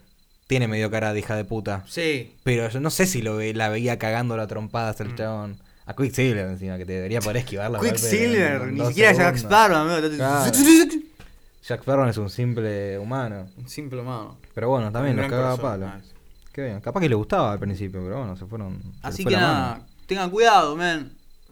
tiene 0.48 0.70
medio 0.70 0.89
cara 0.89 1.12
de 1.12 1.20
hija 1.20 1.36
de 1.36 1.44
puta. 1.44 1.84
Sí. 1.88 2.36
Pero 2.46 2.70
yo 2.70 2.80
no 2.80 2.89
sé 2.89 3.06
si 3.06 3.22
lo 3.22 3.36
ve- 3.36 3.54
la 3.54 3.68
veía 3.68 4.00
cagando 4.00 4.38
la 4.38 4.48
trompada 4.48 4.89
hasta 4.92 5.04
el 5.04 5.10
Mm. 5.12 5.16
chabón. 5.18 5.58
A 5.88 5.96
Quicksilver 5.96 6.46
encima, 6.48 6.77
que 6.77 6.86
te 6.86 6.91
debería 6.94 7.22
poder 7.22 7.38
esquivar 7.38 7.72
la 7.72 7.79
Quicksilver, 7.79 8.67
ni 8.74 8.86
siquiera 8.88 9.13
Jack 9.13 9.38
Sparrow, 9.38 9.77
amigo. 9.77 10.15
Claro. 10.15 10.51
Jack 11.65 11.82
Sparrow 11.82 12.08
es 12.08 12.17
un 12.17 12.29
simple 12.29 12.98
humano. 13.00 13.48
Un 13.58 13.67
simple 13.70 14.01
mano. 14.01 14.38
Pero 14.53 14.70
bueno, 14.70 14.91
también 14.91 15.15
Un 15.15 15.24
los 15.24 15.32
cagaba 15.32 15.53
a 15.53 15.58
palo. 15.58 15.86
Ah, 15.88 16.00
Qué 16.51 16.63
bien. 16.63 16.82
Capaz 16.82 17.00
que 17.01 17.10
le 17.10 17.15
gustaba 17.15 17.53
al 17.53 17.60
principio, 17.60 18.01
pero 18.03 18.17
bueno, 18.20 18.36
se 18.36 18.46
fueron. 18.46 18.82
se 18.82 19.08
Así 19.08 19.24
fue 19.24 19.32
que 19.32 19.36
la 19.38 19.41
nada, 19.41 19.70
mano. 19.72 19.86
tengan 20.08 20.29
cuidado, 20.29 20.75
man. 20.75 21.12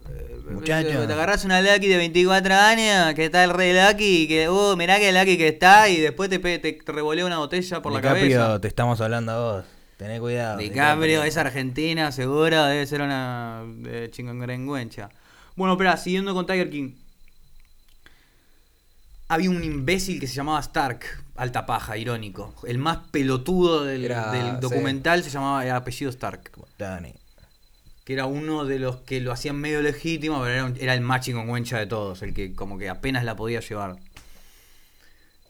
Eh, 0.09 0.39
Muchacho. 0.51 1.07
Te 1.07 1.13
agarras 1.13 1.45
una 1.45 1.61
Lucky 1.61 1.87
de 1.87 1.97
24 1.97 2.53
años, 2.55 3.13
que 3.13 3.25
está 3.25 3.43
el 3.43 3.51
rey 3.51 3.73
Lucky, 3.73 4.23
y 4.23 4.27
que, 4.27 4.49
uh, 4.49 4.75
mirá 4.75 4.99
que 4.99 5.11
Lucky 5.11 5.37
que 5.37 5.47
está, 5.47 5.89
y 5.89 5.99
después 6.01 6.29
te, 6.29 6.39
te 6.39 6.91
revolea 6.91 7.25
una 7.25 7.37
botella 7.37 7.81
por 7.81 7.93
la 7.93 8.01
cabeza. 8.01 8.59
te 8.59 8.67
estamos 8.67 8.99
hablando 9.01 9.31
a 9.31 9.39
vos. 9.57 9.65
Tené 9.97 10.19
cuidado. 10.19 10.57
DiCaprio 10.57 11.23
es 11.23 11.37
argentina, 11.37 12.11
seguro, 12.11 12.65
debe 12.65 12.85
ser 12.85 13.01
una 13.01 13.63
eh, 13.85 14.09
chingongrenguencha. 14.11 15.09
Bueno, 15.55 15.73
espera, 15.73 15.95
siguiendo 15.97 16.33
con 16.33 16.45
Tiger 16.45 16.69
King. 16.69 16.91
Había 19.27 19.49
un 19.49 19.63
imbécil 19.63 20.19
que 20.19 20.27
se 20.27 20.35
llamaba 20.35 20.59
Stark, 20.59 20.99
alta 21.35 21.65
paja, 21.65 21.97
irónico. 21.97 22.53
El 22.67 22.77
más 22.77 22.97
pelotudo 23.11 23.83
del, 23.83 24.05
Era, 24.05 24.31
del 24.31 24.51
sí. 24.55 24.57
documental 24.61 25.23
se 25.23 25.29
llamaba 25.31 25.65
era 25.65 25.77
apellido 25.77 26.11
Stark. 26.11 26.51
Dani. 26.77 27.13
Que 28.03 28.13
era 28.13 28.27
uno 28.27 28.65
de 28.65 28.77
los 28.77 28.97
que 28.97 29.19
lo 29.21 29.31
hacían 29.31 29.55
medio 29.55 29.81
legítimo, 29.81 30.39
pero 30.41 30.51
era, 30.53 30.65
un- 30.65 30.77
era 30.79 30.93
el 30.93 31.01
más 31.01 31.21
chingongüencha 31.25 31.79
de 31.79 31.87
todos, 31.87 32.21
el 32.21 32.35
que 32.35 32.53
como 32.53 32.77
que 32.77 32.87
apenas 32.87 33.23
la 33.23 33.35
podía 33.35 33.61
llevar. 33.61 33.95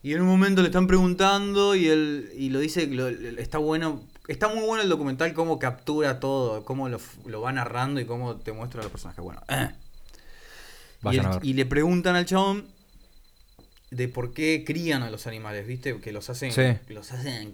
Y 0.04 0.14
en 0.14 0.22
un 0.22 0.28
momento 0.28 0.62
le 0.62 0.68
están 0.70 0.88
preguntando 0.88 1.76
y 1.76 1.88
él 1.88 2.30
y 2.38 2.52
lo 2.52 2.60
dice 2.60 2.88
que 2.88 2.96
lo- 2.96 3.10
está 3.10 3.58
bueno, 3.58 4.04
está 4.28 4.48
muy 4.48 4.64
bueno 4.66 4.84
el 4.84 4.90
documental 4.90 5.34
cómo 5.34 5.60
captura 5.60 6.20
todo, 6.20 6.64
cómo 6.66 6.90
lo, 6.90 7.00
lo 7.26 7.42
va 7.42 7.52
narrando 7.52 8.00
y 8.00 8.06
cómo 8.06 8.36
te 8.38 8.52
muestra 8.52 8.82
a 8.82 8.84
los 8.84 8.92
personajes. 8.92 9.24
Bueno, 9.24 9.42
y, 11.12 11.18
el- 11.18 11.24
le 11.54 11.66
preguntan 11.66 12.16
al 12.16 12.26
chabón 12.26 12.66
de 13.92 14.08
por 14.08 14.34
qué 14.34 14.64
crían 14.66 15.04
a 15.04 15.10
los 15.10 15.28
animales, 15.28 15.68
¿viste? 15.68 16.00
Que 16.02 16.12
los 16.12 16.30
hacen 16.30 16.52
Sí. 16.52 16.62
los 16.90 17.12
hacen 17.12 17.54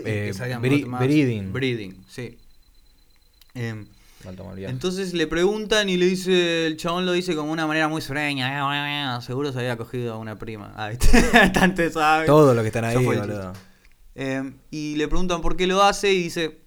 y 0.00 0.02
Eh, 0.08 0.24
que 0.28 0.34
salgan 0.34 0.62
bre- 0.62 0.86
más- 0.86 1.00
breeding. 1.00 1.52
breeding, 1.52 2.04
sí. 2.08 2.38
Em. 3.54 3.86
Entonces 4.68 5.14
le 5.14 5.26
preguntan 5.28 5.88
y 5.88 5.96
le 5.96 6.06
dice, 6.06 6.66
el 6.66 6.76
chabón 6.76 7.06
lo 7.06 7.12
dice 7.12 7.36
como 7.36 7.52
una 7.52 7.66
manera 7.68 7.86
muy 7.88 8.02
sureña, 8.02 8.48
seguro 9.20 9.52
se 9.52 9.60
había 9.60 9.76
cogido 9.76 10.14
a 10.14 10.18
una 10.18 10.36
prima. 10.38 10.72
Ah, 10.76 10.88
¿viste? 10.90 11.08
Tanto 11.52 11.88
sabe. 11.90 12.26
Todos 12.26 12.54
los 12.54 12.62
que 12.62 12.68
están 12.68 12.84
ahí, 12.84 12.96
boludo. 13.04 13.52
Eh, 14.20 14.52
y 14.72 14.96
le 14.96 15.06
preguntan 15.06 15.40
por 15.40 15.56
qué 15.56 15.68
lo 15.68 15.80
hace 15.82 16.12
y 16.12 16.24
dice, 16.24 16.58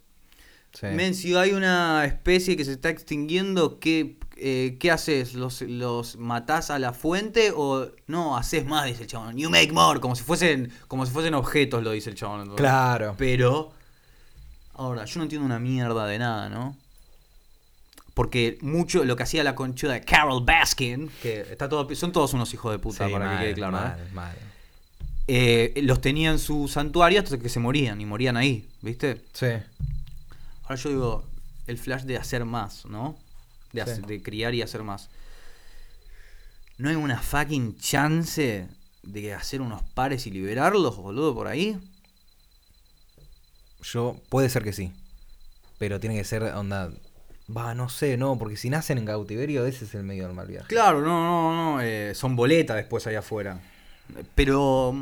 Sí. 0.74 0.86
men, 0.88 1.14
si 1.14 1.36
hay 1.36 1.52
una 1.52 2.06
especie 2.06 2.56
que 2.56 2.64
se 2.64 2.72
está 2.72 2.88
extinguiendo, 2.90 3.78
¿qué, 3.80 4.16
eh, 4.38 4.78
¿qué 4.80 4.90
haces? 4.90 5.34
¿Los, 5.34 5.62
¿Los 5.64 6.16
matás 6.16 6.70
a 6.72 6.80
la 6.80 6.94
fuente 6.94 7.52
o 7.54 7.90
no? 8.08 8.38
Haces 8.38 8.66
más, 8.66 8.86
dice 8.86 9.02
el 9.04 9.08
chabón. 9.10 9.36
You 9.38 9.50
make 9.50 9.74
more, 9.74 10.00
como 10.00 10.16
si 10.16 10.24
fuesen, 10.24 10.72
como 10.88 11.06
si 11.06 11.12
fuesen 11.12 11.34
objetos, 11.34 11.84
lo 11.84 11.92
dice 11.92 12.10
el 12.10 12.16
chabón. 12.16 12.56
Claro. 12.56 13.16
Pero, 13.18 13.74
ahora, 14.76 15.04
yo 15.04 15.18
no 15.18 15.24
entiendo 15.24 15.46
una 15.46 15.60
mierda 15.60 16.06
de 16.08 16.20
nada, 16.20 16.48
¿no? 16.48 16.78
Porque 18.14 18.58
mucho 18.62 19.04
lo 19.04 19.18
que 19.18 19.24
hacía 19.24 19.44
la 19.44 19.56
conchuda 19.56 19.94
de 19.94 20.02
Carol 20.02 20.44
Baskin, 20.46 21.10
que 21.22 21.42
está 21.42 21.68
todo, 21.68 21.94
son 21.96 22.14
todos 22.14 22.34
unos 22.34 22.54
hijos 22.54 22.72
de 22.72 22.80
puta, 22.80 23.08
Sí, 23.08 23.12
para 23.12 23.26
mal, 23.26 23.38
que 23.40 23.44
quede 23.46 23.54
claro, 23.56 23.78
¿eh? 23.78 23.82
mal, 23.82 24.10
mal. 24.14 24.36
Eh, 25.34 25.74
los 25.84 26.02
tenía 26.02 26.30
en 26.32 26.40
su 26.40 26.68
santuario 26.68 27.22
hasta 27.22 27.38
que 27.38 27.48
se 27.48 27.60
morían 27.62 28.02
y 28.02 28.06
morían 28.06 28.36
ahí, 28.36 28.68
¿viste? 28.82 29.22
Sí. 29.32 29.46
Ahora 30.64 30.76
yo 30.76 30.90
digo, 30.90 31.24
el 31.68 31.78
flash 31.78 32.04
de 32.04 32.18
hacer 32.18 32.44
más, 32.44 32.86
¿no? 32.86 33.18
De, 33.72 33.82
Sí. 33.86 33.90
hacer- 33.92 34.06
de 34.08 34.22
criar 34.22 34.54
y 34.54 34.62
hacer 34.62 34.84
más. 34.84 35.10
¿No 36.78 36.90
hay 36.90 36.96
una 36.96 37.18
fucking 37.22 37.78
chance 37.78 38.68
de 39.04 39.34
hacer 39.34 39.62
unos 39.62 39.84
pares 39.94 40.28
y 40.28 40.32
liberarlos, 40.32 40.98
boludo, 40.98 41.34
por 41.34 41.48
ahí? 41.48 41.78
Yo, 43.84 44.18
puede 44.30 44.50
ser 44.50 44.64
que 44.64 44.74
sí. 44.74 44.92
Pero 45.78 46.00
tiene 46.02 46.18
que 46.18 46.24
ser 46.24 46.44
onda. 46.44 46.92
Va, 47.56 47.74
no 47.74 47.88
sé, 47.90 48.18
no, 48.18 48.38
porque 48.38 48.58
si 48.58 48.70
nacen 48.70 48.98
en 48.98 49.06
cautiverio, 49.06 49.66
ese 49.66 49.86
es 49.86 49.96
el 49.96 50.04
medio 50.04 50.26
del 50.28 50.36
mal 50.36 50.48
viaje. 50.48 50.68
Claro, 50.68 51.02
no, 51.02 51.24
no, 51.24 51.74
no. 51.76 51.82
eh, 51.82 52.14
son 52.16 52.36
boletas 52.36 52.76
después 52.78 53.08
allá 53.08 53.20
afuera. 53.20 53.60
Pero. 54.36 54.96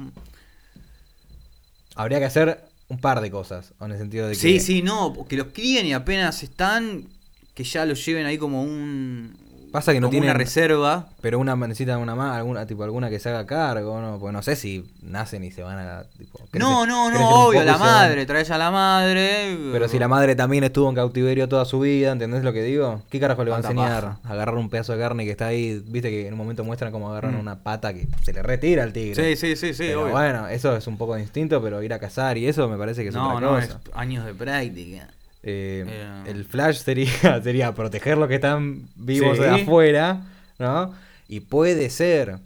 Habría 1.96 2.20
que 2.20 2.26
hacer 2.26 2.64
un 2.88 3.00
par 3.00 3.20
de 3.22 3.30
cosas, 3.30 3.74
en 3.82 3.92
el 3.92 3.98
sentido 3.98 4.28
de 4.28 4.34
que. 4.34 4.40
Sí, 4.40 4.60
sí, 4.60 4.82
no. 4.82 5.26
Que 5.28 5.38
los 5.38 5.48
críen 5.48 5.86
y 5.86 5.94
apenas 5.94 6.44
están. 6.44 7.06
Que 7.54 7.64
ya 7.64 7.86
los 7.86 8.06
lleven 8.06 8.26
ahí 8.26 8.38
como 8.38 8.64
un. 8.64 9.36
Pasa 9.72 9.94
que 9.94 10.00
no 10.00 10.08
como 10.08 10.12
tienen- 10.12 10.30
una 10.32 10.38
reserva. 10.38 11.08
Pero 11.22 11.38
una 11.40 11.56
necesita 11.56 11.98
una 11.98 12.16
más, 12.16 12.38
alguna, 12.38 12.66
tipo, 12.66 12.84
alguna 12.84 13.10
que 13.10 13.20
se 13.20 13.30
haga 13.30 13.46
cargo, 13.46 14.00
¿no? 14.02 14.18
Porque 14.20 14.34
no 14.34 14.42
sé 14.42 14.56
si 14.56 14.86
nacen 15.02 15.44
y 15.44 15.52
se 15.52 15.64
van 15.64 15.78
a. 15.78 16.04
Tipo, 16.18 16.40
crecen- 16.52 16.60
No, 16.60 16.86
no, 16.86 17.12
no, 17.12 17.30
obvio, 17.48 17.64
la 17.64 17.78
madre, 17.78 18.26
traes 18.26 18.50
a 18.52 18.58
la 18.58 18.72
madre. 18.72 19.58
Pero 19.72 19.88
si 19.90 20.00
la 20.00 20.08
madre 20.08 20.36
también 20.36 20.64
estuvo 20.64 20.88
en 20.90 20.96
cautiverio 20.96 21.48
toda 21.50 21.66
su 21.66 21.80
vida, 21.82 22.12
¿entendés 22.12 22.44
lo 22.44 22.54
que 22.54 22.64
digo? 22.64 23.02
¿Qué 23.10 23.20
carajo 23.20 23.44
le 23.44 23.52
va 23.52 23.58
a 23.58 23.60
enseñar? 23.60 24.04
paja. 24.04 24.20
Agarrar 24.24 24.56
un 24.56 24.70
pedazo 24.70 24.94
de 24.94 25.00
carne 25.00 25.26
que 25.26 25.32
está 25.32 25.48
ahí, 25.48 25.84
viste 25.88 26.10
que 26.10 26.28
en 26.28 26.34
un 26.34 26.38
momento 26.40 26.64
muestran 26.64 26.92
cómo 26.92 27.10
agarran 27.12 27.36
Mm. 27.36 27.40
una 27.40 27.60
pata 27.60 27.94
que 27.94 28.08
se 28.24 28.34
le 28.34 28.42
retira 28.42 28.84
al 28.84 28.94
tigre. 28.94 29.36
Sí, 29.36 29.36
sí, 29.36 29.56
sí, 29.56 29.74
sí, 29.74 29.84
Pero 29.88 30.04
obvio. 30.04 30.14
bueno, 30.14 30.48
eso 30.48 30.76
es 30.76 30.88
un 30.88 30.98
poco 30.98 31.16
de 31.16 31.22
instinto, 31.22 31.62
pero 31.62 31.84
ir 31.84 31.94
a 31.94 32.00
cazar 32.00 32.38
y 32.38 32.48
eso 32.48 32.68
me 32.70 32.78
parece 32.78 33.04
que 33.04 33.10
es 33.10 33.16
no, 33.16 33.36
otra 33.36 33.40
no, 33.42 33.56
cosa. 33.56 33.66
es 33.66 33.78
años 33.94 34.26
de 34.26 34.34
práctica. 34.34 35.08
Eh, 35.44 35.86
Eh. 35.88 36.24
El 36.28 36.46
flash 36.46 36.78
sería, 36.78 37.12
sería 37.44 37.74
proteger 37.74 38.18
los 38.18 38.28
que 38.28 38.36
están 38.36 38.88
vivos 38.96 39.38
Sí. 39.38 39.44
de 39.44 39.50
afuera, 39.50 40.22
¿no? 40.58 40.94
Y 41.28 41.42
puede 41.42 41.90
ser 41.90 42.38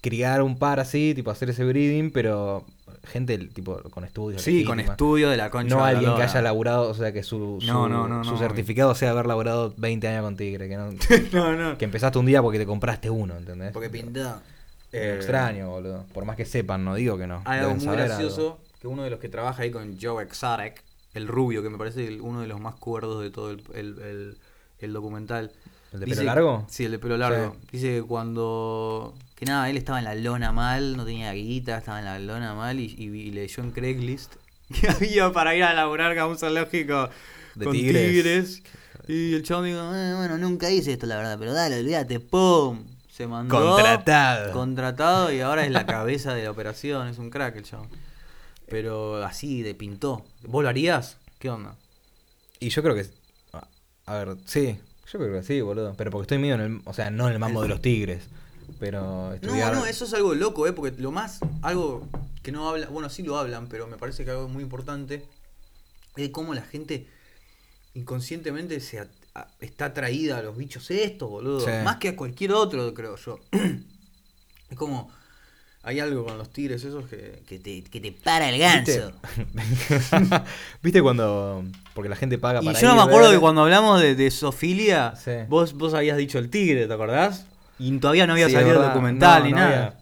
criar 0.00 0.42
un 0.42 0.58
par 0.58 0.80
así, 0.80 1.14
tipo 1.14 1.30
hacer 1.30 1.50
ese 1.50 1.64
breeding, 1.64 2.10
pero 2.10 2.64
gente 3.04 3.36
tipo 3.38 3.80
con 3.90 4.04
estudios. 4.04 4.42
Sí, 4.42 4.64
con 4.64 4.78
estudio 4.80 5.30
de 5.30 5.36
la 5.36 5.50
concha. 5.50 5.74
No 5.74 5.84
alguien 5.84 6.14
que 6.16 6.22
haya 6.22 6.42
laburado, 6.42 6.88
o 6.90 6.94
sea, 6.94 7.12
que 7.12 7.22
su, 7.22 7.58
su, 7.60 7.66
No, 7.66 7.88
no, 7.88 8.06
no, 8.08 8.24
su 8.24 8.32
no. 8.32 8.38
certificado 8.38 8.94
sea 8.94 9.10
haber 9.10 9.26
laburado 9.26 9.74
20 9.76 10.08
años 10.08 10.22
con 10.22 10.36
Tigre. 10.36 10.68
Que, 10.68 10.76
no, 10.76 10.90
no, 11.32 11.56
no. 11.56 11.78
que 11.78 11.84
empezaste 11.86 12.18
un 12.18 12.26
día 12.26 12.40
porque 12.42 12.58
te 12.58 12.66
compraste 12.66 13.10
uno, 13.10 13.36
¿entendés? 13.36 13.72
Porque 13.72 13.90
pintó. 13.90 14.40
Eh, 14.92 15.14
extraño, 15.16 15.70
boludo. 15.70 16.04
Por 16.12 16.24
más 16.24 16.36
que 16.36 16.44
sepan, 16.44 16.84
no 16.84 16.94
digo 16.94 17.16
que 17.16 17.26
no. 17.26 17.42
Hay 17.44 17.60
algo 17.60 17.74
muy 17.76 17.94
gracioso 17.96 18.58
que 18.80 18.88
uno 18.88 19.02
de 19.04 19.10
los 19.10 19.20
que 19.20 19.28
trabaja 19.28 19.62
ahí 19.62 19.70
con 19.70 19.98
Joe 20.00 20.22
Exotic, 20.24 20.82
el 21.14 21.26
rubio, 21.28 21.62
que 21.62 21.70
me 21.70 21.78
parece 21.78 22.06
el- 22.06 22.20
uno 22.20 22.40
de 22.40 22.46
los 22.46 22.60
más 22.60 22.74
cuerdos 22.76 23.22
de 23.22 23.30
todo 23.30 23.50
el, 23.50 23.62
el- 23.74 24.36
el- 24.80 24.92
documental. 24.92 25.50
¿El 25.92 26.00
de 26.00 26.06
Dice- 26.06 26.18
pelo 26.18 26.26
largo? 26.26 26.66
Sí, 26.70 26.84
el 26.84 26.92
de 26.92 26.98
pelo 26.98 27.16
largo. 27.16 27.56
Dice 27.72 27.96
que 27.96 28.02
cuando. 28.02 29.14
Que 29.34 29.44
nada, 29.46 29.68
él 29.70 29.76
estaba 29.76 29.98
en 29.98 30.04
la 30.04 30.14
lona 30.14 30.52
mal, 30.52 30.96
no 30.96 31.04
tenía 31.04 31.32
guita, 31.32 31.78
estaba 31.78 31.98
en 31.98 32.04
la 32.04 32.18
lona 32.18 32.54
mal 32.54 32.78
y, 32.78 32.84
y- 32.84 33.04
y 33.04 33.30
leyó 33.30 33.62
en 33.62 33.70
Craigslist 33.72 34.34
que 34.80 34.88
había 34.88 35.32
para 35.32 35.54
ir 35.54 35.64
a 35.64 35.72
laburar 35.74 36.16
a 36.18 36.26
un 36.26 36.38
zoológico 36.38 37.08
De 37.54 37.64
con 37.64 37.72
tigres. 37.74 38.10
tigres. 38.10 38.62
Y 39.08 39.34
el 39.34 39.42
chabón 39.42 39.64
dijo, 39.64 39.78
"Eh, 39.94 40.14
bueno, 40.14 40.38
nunca 40.38 40.70
hice 40.70 40.92
esto 40.92 41.06
la 41.06 41.16
verdad, 41.16 41.36
pero 41.38 41.52
dale, 41.52 41.80
olvídate, 41.80 42.20
¡pum! 42.20 42.84
Se 43.10 43.26
mandó. 43.26 43.58
Contratado. 43.74 44.52
Contratado 44.52 45.32
y 45.32 45.40
ahora 45.40 45.64
es 45.64 45.72
la 45.72 45.84
cabeza 45.86 46.32
de 46.34 46.44
la 46.44 46.50
operación, 46.52 47.08
es 47.08 47.18
un 47.18 47.28
crack 47.30 47.56
el 47.56 47.64
chabón. 47.64 47.88
Pero 48.70 49.22
así 49.24 49.62
de 49.62 49.74
pintó. 49.74 50.24
¿Vos 50.44 50.62
lo 50.62 50.68
harías? 50.70 51.18
¿Qué 51.38 51.50
onda? 51.50 51.76
Y 52.60 52.70
yo 52.70 52.82
creo 52.82 52.94
que. 52.94 53.06
a- 54.06 54.14
ver, 54.14 54.36
sí. 54.46 54.78
Yo 55.12 55.18
creo 55.18 55.32
que 55.32 55.42
sí, 55.42 55.60
boludo. 55.60 55.94
Pero 55.98 56.10
porque 56.10 56.22
estoy 56.22 56.38
medio 56.38 56.54
en 56.54 56.60
el. 56.60 56.80
O 56.84 56.94
sea, 56.94 57.10
no 57.10 57.26
en 57.26 57.32
el 57.34 57.38
mambo 57.38 57.62
de 57.62 57.68
los 57.68 57.82
tigres. 57.82 58.22
Pero 58.78 59.34
estudiar. 59.34 59.72
No, 59.74 59.80
no, 59.80 59.86
eso 59.86 60.04
es 60.04 60.14
algo 60.14 60.34
loco, 60.34 60.66
¿eh? 60.66 60.72
Porque 60.72 60.96
lo 61.02 61.10
más, 61.10 61.40
algo 61.62 62.06
que 62.42 62.52
no 62.52 62.68
habla, 62.68 62.86
bueno, 62.86 63.10
sí 63.10 63.22
lo 63.24 63.36
hablan, 63.36 63.68
pero 63.68 63.86
me 63.88 63.96
parece 63.96 64.24
que 64.24 64.30
algo 64.30 64.48
muy 64.48 64.62
importante 64.62 65.24
es 66.16 66.30
cómo 66.30 66.54
la 66.54 66.62
gente 66.62 67.06
inconscientemente 67.94 68.78
se 68.80 69.00
at- 69.00 69.08
está 69.60 69.86
atraída 69.86 70.38
a 70.38 70.42
los 70.42 70.56
bichos 70.56 70.90
estos, 70.90 71.28
boludo. 71.28 71.60
Sí. 71.60 71.70
Más 71.84 71.96
que 71.96 72.08
a 72.10 72.16
cualquier 72.16 72.52
otro, 72.52 72.94
creo 72.94 73.16
yo. 73.16 73.40
es 74.70 74.76
como, 74.76 75.10
hay 75.82 75.98
algo 76.00 76.24
con 76.26 76.36
los 76.38 76.50
tigres 76.50 76.84
esos 76.84 77.06
que, 77.06 77.42
que 77.48 77.58
te, 77.58 77.82
que 77.84 78.00
te 78.00 78.12
para 78.12 78.48
el 78.50 78.60
¿Viste? 78.60 78.98
ganso. 79.00 79.12
¿Viste 80.82 81.02
cuando.? 81.02 81.64
Porque 81.94 82.08
la 82.08 82.16
gente 82.16 82.38
paga 82.38 82.60
Y 82.62 82.66
para 82.66 82.80
yo 82.80 82.88
no 82.88 82.94
ir 82.94 83.00
me 83.00 83.02
acuerdo 83.04 83.30
que 83.30 83.38
cuando 83.38 83.62
hablamos 83.62 84.00
de, 84.00 84.14
de 84.14 84.30
zoofilia, 84.30 85.14
Sí. 85.16 85.32
vos, 85.48 85.72
vos 85.74 85.94
habías 85.94 86.16
dicho 86.16 86.38
el 86.38 86.50
tigre, 86.50 86.86
¿te 86.86 86.92
acordás? 86.92 87.46
Y 87.78 87.96
todavía 87.98 88.26
no 88.26 88.34
había 88.34 88.46
Sí, 88.46 88.52
salido 88.52 88.76
el 88.82 88.88
documental 88.88 89.40
No, 89.40 89.44
ni 89.46 89.50
no 89.52 89.56
nada. 89.58 89.68
había. 89.86 89.94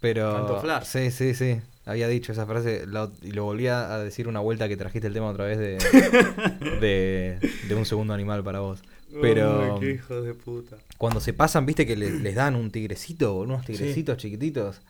Pero. 0.00 0.34
Tanto 0.34 0.60
flash. 0.60 0.84
Sí, 0.84 1.10
sí, 1.10 1.34
sí. 1.34 1.60
Había 1.86 2.08
dicho 2.08 2.32
esa 2.32 2.46
frase 2.46 2.84
la- 2.86 3.10
y 3.22 3.32
lo 3.32 3.44
volví 3.44 3.66
a 3.66 3.98
decir 3.98 4.28
una 4.28 4.40
vuelta 4.40 4.68
que 4.68 4.76
trajiste 4.76 5.06
el 5.08 5.14
tema 5.14 5.28
otra 5.28 5.44
vez 5.44 5.58
de. 5.58 5.78
de, 6.80 7.38
de 7.68 7.74
un 7.74 7.86
segundo 7.86 8.14
animal 8.14 8.42
para 8.42 8.60
vos. 8.60 8.80
Pero. 9.20 9.74
Ay, 9.74 9.80
qué 9.80 9.90
hijo 9.92 10.22
de 10.22 10.34
puta. 10.34 10.76
Cuando 10.98 11.20
se 11.20 11.32
pasan, 11.32 11.66
viste 11.66 11.86
que 11.86 11.96
le- 11.96 12.10
les 12.18 12.34
dan 12.34 12.54
un 12.56 12.70
tigrecito, 12.70 13.36
unos 13.36 13.64
tigrecitos 13.64 14.16
chiquititos. 14.18 14.80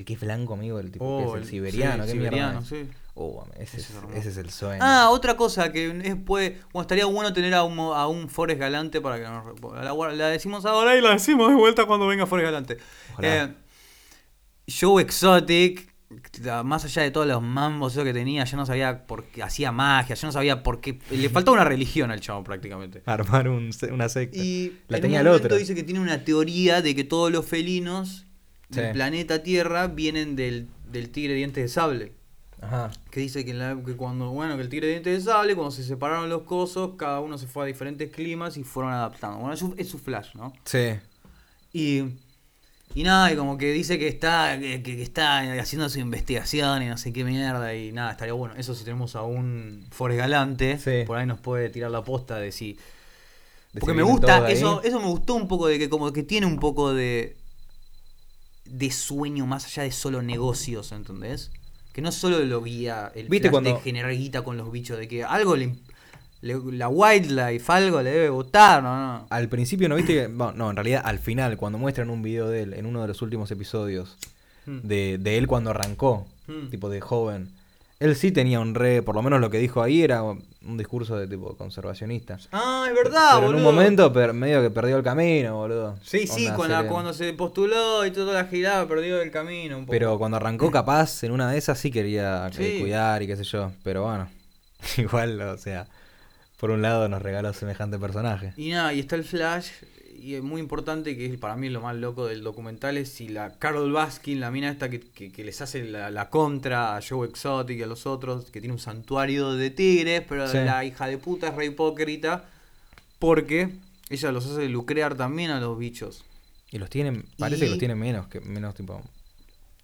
El 0.00 0.06
que 0.06 0.14
es 0.14 0.20
blanco, 0.20 0.54
amigo, 0.54 0.78
el 0.78 0.90
tipo 0.90 1.04
que 1.18 1.24
Oh, 1.26 1.36
es 1.36 1.42
el 1.42 1.48
siberiano, 1.48 2.04
sí, 2.06 2.12
¿qué 2.12 2.18
mierda 2.18 2.30
siberiano, 2.36 2.60
es? 2.60 2.68
sí. 2.68 2.88
Oh, 3.14 3.44
ese, 3.58 3.76
Ese 3.76 3.92
es, 4.16 4.26
ese 4.26 4.40
el 4.40 4.50
sueño. 4.50 4.78
Ah, 4.82 5.10
otra 5.10 5.36
cosa 5.36 5.70
que 5.72 5.88
es, 6.04 6.16
puede, 6.16 6.58
bueno, 6.72 6.82
estaría 6.82 7.04
bueno 7.04 7.34
tener 7.34 7.52
a 7.52 7.64
un, 7.64 7.78
a 7.78 8.06
un 8.06 8.30
Forrest 8.30 8.58
Galante 8.60 9.02
para 9.02 9.18
que 9.18 9.24
nos... 9.24 9.74
La, 9.84 9.92
la 10.14 10.28
decimos 10.28 10.64
ahora 10.64 10.96
y 10.96 11.02
la 11.02 11.10
decimos 11.10 11.50
de 11.50 11.54
vuelta 11.56 11.84
cuando 11.84 12.06
venga 12.06 12.24
Forrest 12.26 12.46
Galante. 12.46 12.78
Ojalá. 13.12 13.44
Eh, 13.44 13.54
Joe 14.80 15.02
Exotic, 15.02 15.92
más 16.64 16.84
allá 16.86 17.02
de 17.02 17.10
todos 17.10 17.26
los 17.26 17.42
mambos 17.42 17.92
esos 17.92 18.04
que 18.04 18.14
tenía, 18.14 18.44
ya 18.44 18.56
no 18.56 18.64
sabía 18.64 19.06
por 19.06 19.24
qué 19.24 19.42
hacía 19.42 19.70
magia, 19.70 20.14
ya 20.14 20.26
no 20.28 20.32
sabía 20.32 20.62
por 20.62 20.80
qué... 20.80 20.98
Le 21.10 21.28
faltaba 21.28 21.56
una 21.56 21.64
religión 21.64 22.10
al 22.10 22.20
chavo 22.20 22.42
prácticamente. 22.42 23.02
Armar 23.04 23.48
un 23.48 23.70
una 23.92 24.08
secta. 24.08 24.38
Y 24.38 24.78
La 24.88 24.96
en 24.96 25.02
tenía 25.02 25.20
un 25.20 25.26
el 25.26 25.32
momento 25.32 25.46
otro. 25.48 25.58
dice 25.58 25.74
que 25.74 25.82
tiene 25.82 26.00
una 26.00 26.24
teoría 26.24 26.80
de 26.80 26.94
que 26.94 27.04
todos 27.04 27.30
los 27.30 27.44
felinos 27.44 28.26
del 28.70 28.86
Sí. 28.88 28.92
planeta 28.92 29.42
Tierra 29.42 29.86
vienen 29.88 30.36
del, 30.36 30.68
del 30.90 31.10
tigre 31.10 31.34
diente 31.34 31.60
de 31.60 31.68
sable. 31.68 32.12
Ajá. 32.62 32.90
Que 33.10 33.20
dice 33.20 33.44
que, 33.44 33.54
la- 33.54 33.78
que 33.84 33.96
cuando, 33.96 34.30
bueno, 34.30 34.56
que 34.56 34.62
el 34.62 34.68
tigre 34.68 34.86
de 34.88 34.92
diente 34.94 35.10
de 35.10 35.20
sable, 35.20 35.54
cuando 35.54 35.70
se 35.70 35.82
separaron 35.82 36.28
los 36.28 36.42
cosos, 36.42 36.92
cada 36.96 37.20
uno 37.20 37.38
se 37.38 37.46
fue 37.46 37.64
a 37.64 37.66
diferentes 37.66 38.10
climas 38.10 38.56
y 38.56 38.64
fueron 38.64 38.92
adaptando. 38.92 39.38
Bueno, 39.38 39.54
es 39.54 39.60
su, 39.60 39.74
es 39.78 39.88
su 39.88 39.98
flash, 39.98 40.34
¿no? 40.34 40.52
Sí. 40.64 40.90
Y, 41.72 42.02
y 42.94 43.02
nada, 43.02 43.32
y 43.32 43.36
como 43.36 43.56
que 43.56 43.72
dice 43.72 43.98
que 43.98 44.08
está, 44.08 44.58
que, 44.60 44.82
que 44.82 45.00
está 45.02 45.38
haciendo 45.60 45.88
su 45.88 46.00
investigación 46.00 46.82
y 46.82 46.86
no 46.88 46.98
sé 46.98 47.12
qué 47.12 47.24
mierda, 47.24 47.74
y 47.74 47.92
nada, 47.92 48.10
estaría 48.12 48.34
bueno. 48.34 48.54
Eso 48.56 48.74
si 48.74 48.84
tenemos 48.84 49.16
a 49.16 49.22
un 49.22 49.86
Forrest 49.90 50.18
Galante, 50.18 50.78
Sí. 50.78 51.04
por 51.06 51.16
ahí 51.16 51.26
nos 51.26 51.40
puede 51.40 51.70
tirar 51.70 51.90
la 51.90 52.02
posta 52.04 52.36
de 52.38 52.52
si. 52.52 52.76
De 53.72 53.78
Porque 53.80 53.94
me 53.94 54.02
gusta, 54.02 54.50
eso, 54.50 54.82
eso 54.82 54.98
me 55.00 55.06
gustó 55.06 55.34
un 55.34 55.46
poco 55.46 55.68
de 55.68 55.78
que 55.78 55.88
como 55.88 56.12
que 56.12 56.24
tiene 56.24 56.44
un 56.46 56.58
poco 56.58 56.92
de. 56.92 57.36
De 58.70 58.90
sueño 58.90 59.46
más 59.46 59.64
allá 59.66 59.82
de 59.82 59.92
solo 59.92 60.22
negocios, 60.22 60.92
¿entendés? 60.92 61.50
Que 61.92 62.02
no 62.02 62.12
solo 62.12 62.38
lo 62.40 62.62
guía 62.62 63.10
el 63.14 63.28
¿Viste 63.28 63.50
cuando- 63.50 63.74
de 63.74 63.80
generar 63.80 64.12
guita 64.12 64.42
con 64.42 64.56
los 64.56 64.70
bichos, 64.70 64.98
de 64.98 65.08
que 65.08 65.24
algo 65.24 65.56
le, 65.56 65.74
le- 66.40 66.58
la 66.72 66.88
wildlife, 66.88 67.72
algo 67.72 68.00
le 68.02 68.10
debe 68.10 68.28
gustar, 68.30 68.82
¿no? 68.82 68.96
no. 68.96 69.26
Al 69.30 69.48
principio, 69.48 69.88
¿no 69.88 69.96
viste? 69.96 70.26
bueno, 70.28 70.52
no, 70.52 70.70
en 70.70 70.76
realidad 70.76 71.02
al 71.04 71.18
final, 71.18 71.56
cuando 71.56 71.78
muestran 71.78 72.10
un 72.10 72.22
video 72.22 72.48
de 72.48 72.62
él 72.62 72.74
en 72.74 72.86
uno 72.86 73.02
de 73.02 73.08
los 73.08 73.22
últimos 73.22 73.50
episodios, 73.50 74.16
Mm. 74.66 74.80
de, 74.86 75.18
de 75.18 75.38
él 75.38 75.46
cuando 75.46 75.70
arrancó, 75.70 76.26
Mm. 76.46 76.68
tipo 76.70 76.88
de 76.90 77.00
joven, 77.00 77.48
Él 78.00 78.16
sí 78.16 78.32
tenía 78.32 78.60
un 78.60 78.74
re, 78.74 79.02
por 79.02 79.14
lo 79.14 79.22
menos 79.22 79.40
lo 79.40 79.50
que 79.50 79.58
dijo 79.58 79.82
ahí 79.82 80.02
era 80.02 80.22
un 80.22 80.42
discurso 80.78 81.16
de 81.18 81.28
tipo 81.28 81.54
conservacionista. 81.56 82.38
Ah, 82.50 82.86
es 82.88 82.94
verdad, 82.94 83.34
Pero 83.34 83.46
boludo. 83.48 83.50
en 83.50 83.56
un 83.56 83.62
momento 83.74 84.12
per- 84.12 84.32
medio 84.32 84.62
que 84.62 84.70
perdió 84.70 84.96
el 84.96 85.02
camino, 85.02 85.56
boludo. 85.58 85.98
Sí, 86.02 86.26
sí, 86.26 86.48
con 86.56 86.70
la, 86.70 86.86
cuando 86.86 87.12
se 87.12 87.32
postuló 87.34 88.06
y 88.06 88.10
toda 88.10 88.32
la 88.34 88.46
girada 88.48 88.88
perdió 88.88 89.20
el 89.20 89.30
camino 89.30 89.76
un 89.76 89.84
poco. 89.84 89.90
Pero 89.92 90.18
cuando 90.18 90.38
arrancó 90.38 90.70
capaz, 90.72 91.22
en 91.24 91.32
una 91.32 91.50
de 91.50 91.58
esas 91.58 91.78
sí 91.78 91.90
quería 91.90 92.48
eh, 92.48 92.52
Sí. 92.54 92.80
cuidar 92.80 93.22
y 93.22 93.26
qué 93.26 93.36
sé 93.36 93.44
yo. 93.44 93.70
Pero 93.84 94.04
bueno, 94.04 94.28
igual, 94.96 95.38
o 95.42 95.58
sea, 95.58 95.86
por 96.58 96.70
un 96.70 96.80
lado 96.80 97.06
nos 97.08 97.20
regaló 97.20 97.52
semejante 97.52 97.98
personaje. 97.98 98.54
Y 98.56 98.70
nada, 98.70 98.94
y 98.94 99.00
está 99.00 99.16
el 99.16 99.24
Flash, 99.24 99.68
y 100.20 100.34
es 100.34 100.42
muy 100.42 100.60
importante, 100.60 101.16
que 101.16 101.26
es 101.26 101.38
para 101.38 101.56
mí 101.56 101.68
lo 101.68 101.80
más 101.80 101.96
loco 101.96 102.26
del 102.26 102.42
documental, 102.42 102.96
es 102.98 103.08
si 103.10 103.28
la 103.28 103.52
Carol 103.58 103.90
Baskin, 103.92 104.38
la 104.40 104.50
mina 104.50 104.70
esta 104.70 104.88
que, 104.90 105.00
que- 105.00 105.32
que 105.32 105.44
les 105.44 105.60
hace 105.60 105.84
la, 105.84 106.10
la 106.10 106.28
contra 106.30 106.96
a 106.96 107.00
Joe 107.02 107.26
Exotic 107.28 107.78
y 107.78 107.82
a 107.82 107.86
los 107.86 108.06
otros, 108.06 108.50
que 108.50 108.60
tiene 108.60 108.72
un 108.74 108.78
santuario 108.80 109.52
de 109.54 109.70
tigres, 109.70 110.22
pero 110.28 110.46
Sí. 110.48 110.58
la 110.58 110.84
hija 110.84 111.06
de 111.06 111.18
puta 111.18 111.48
es 111.48 111.54
re 111.54 111.66
hipócrita, 111.66 112.44
porque 113.18 113.70
ella 114.08 114.32
los 114.32 114.46
hace 114.46 114.68
lucrear 114.68 115.16
también 115.16 115.50
a 115.50 115.60
los 115.60 115.78
bichos. 115.78 116.24
Y 116.70 116.78
los 116.78 116.88
tienen, 116.90 117.24
parece 117.38 117.64
que 117.64 117.70
los 117.70 117.78
tiene 117.78 117.94
menos, 117.94 118.28
que 118.28 118.40
menos 118.40 118.74
tipo... 118.74 119.02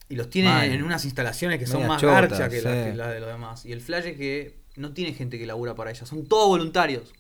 Y 0.09 0.15
los 0.15 0.31
tiene 0.31 0.49
Mal. 0.51 0.71
en 0.71 0.85
unas 0.85 1.05
instalaciones 1.05 1.59
que 1.59 1.67
son 1.67 1.85
más 1.87 2.01
chotas, 2.01 2.31
garcha 2.31 2.49
que, 2.49 2.63
las 2.63 2.85
sí. 2.85 2.91
que 2.93 2.97
las 2.97 3.13
de 3.13 3.19
los 3.21 3.29
demás. 3.29 3.67
Y 3.67 3.73
el 3.73 3.81
flash 3.81 4.05
es 4.07 4.17
que 4.17 4.55
no 4.77 4.93
tiene 4.93 5.13
gente 5.15 5.37
que 5.37 5.47
labura 5.47 5.75
para 5.75 5.91
ella, 5.91 6.07
son 6.07 6.27
todos 6.27 6.47
voluntarios. 6.47 7.13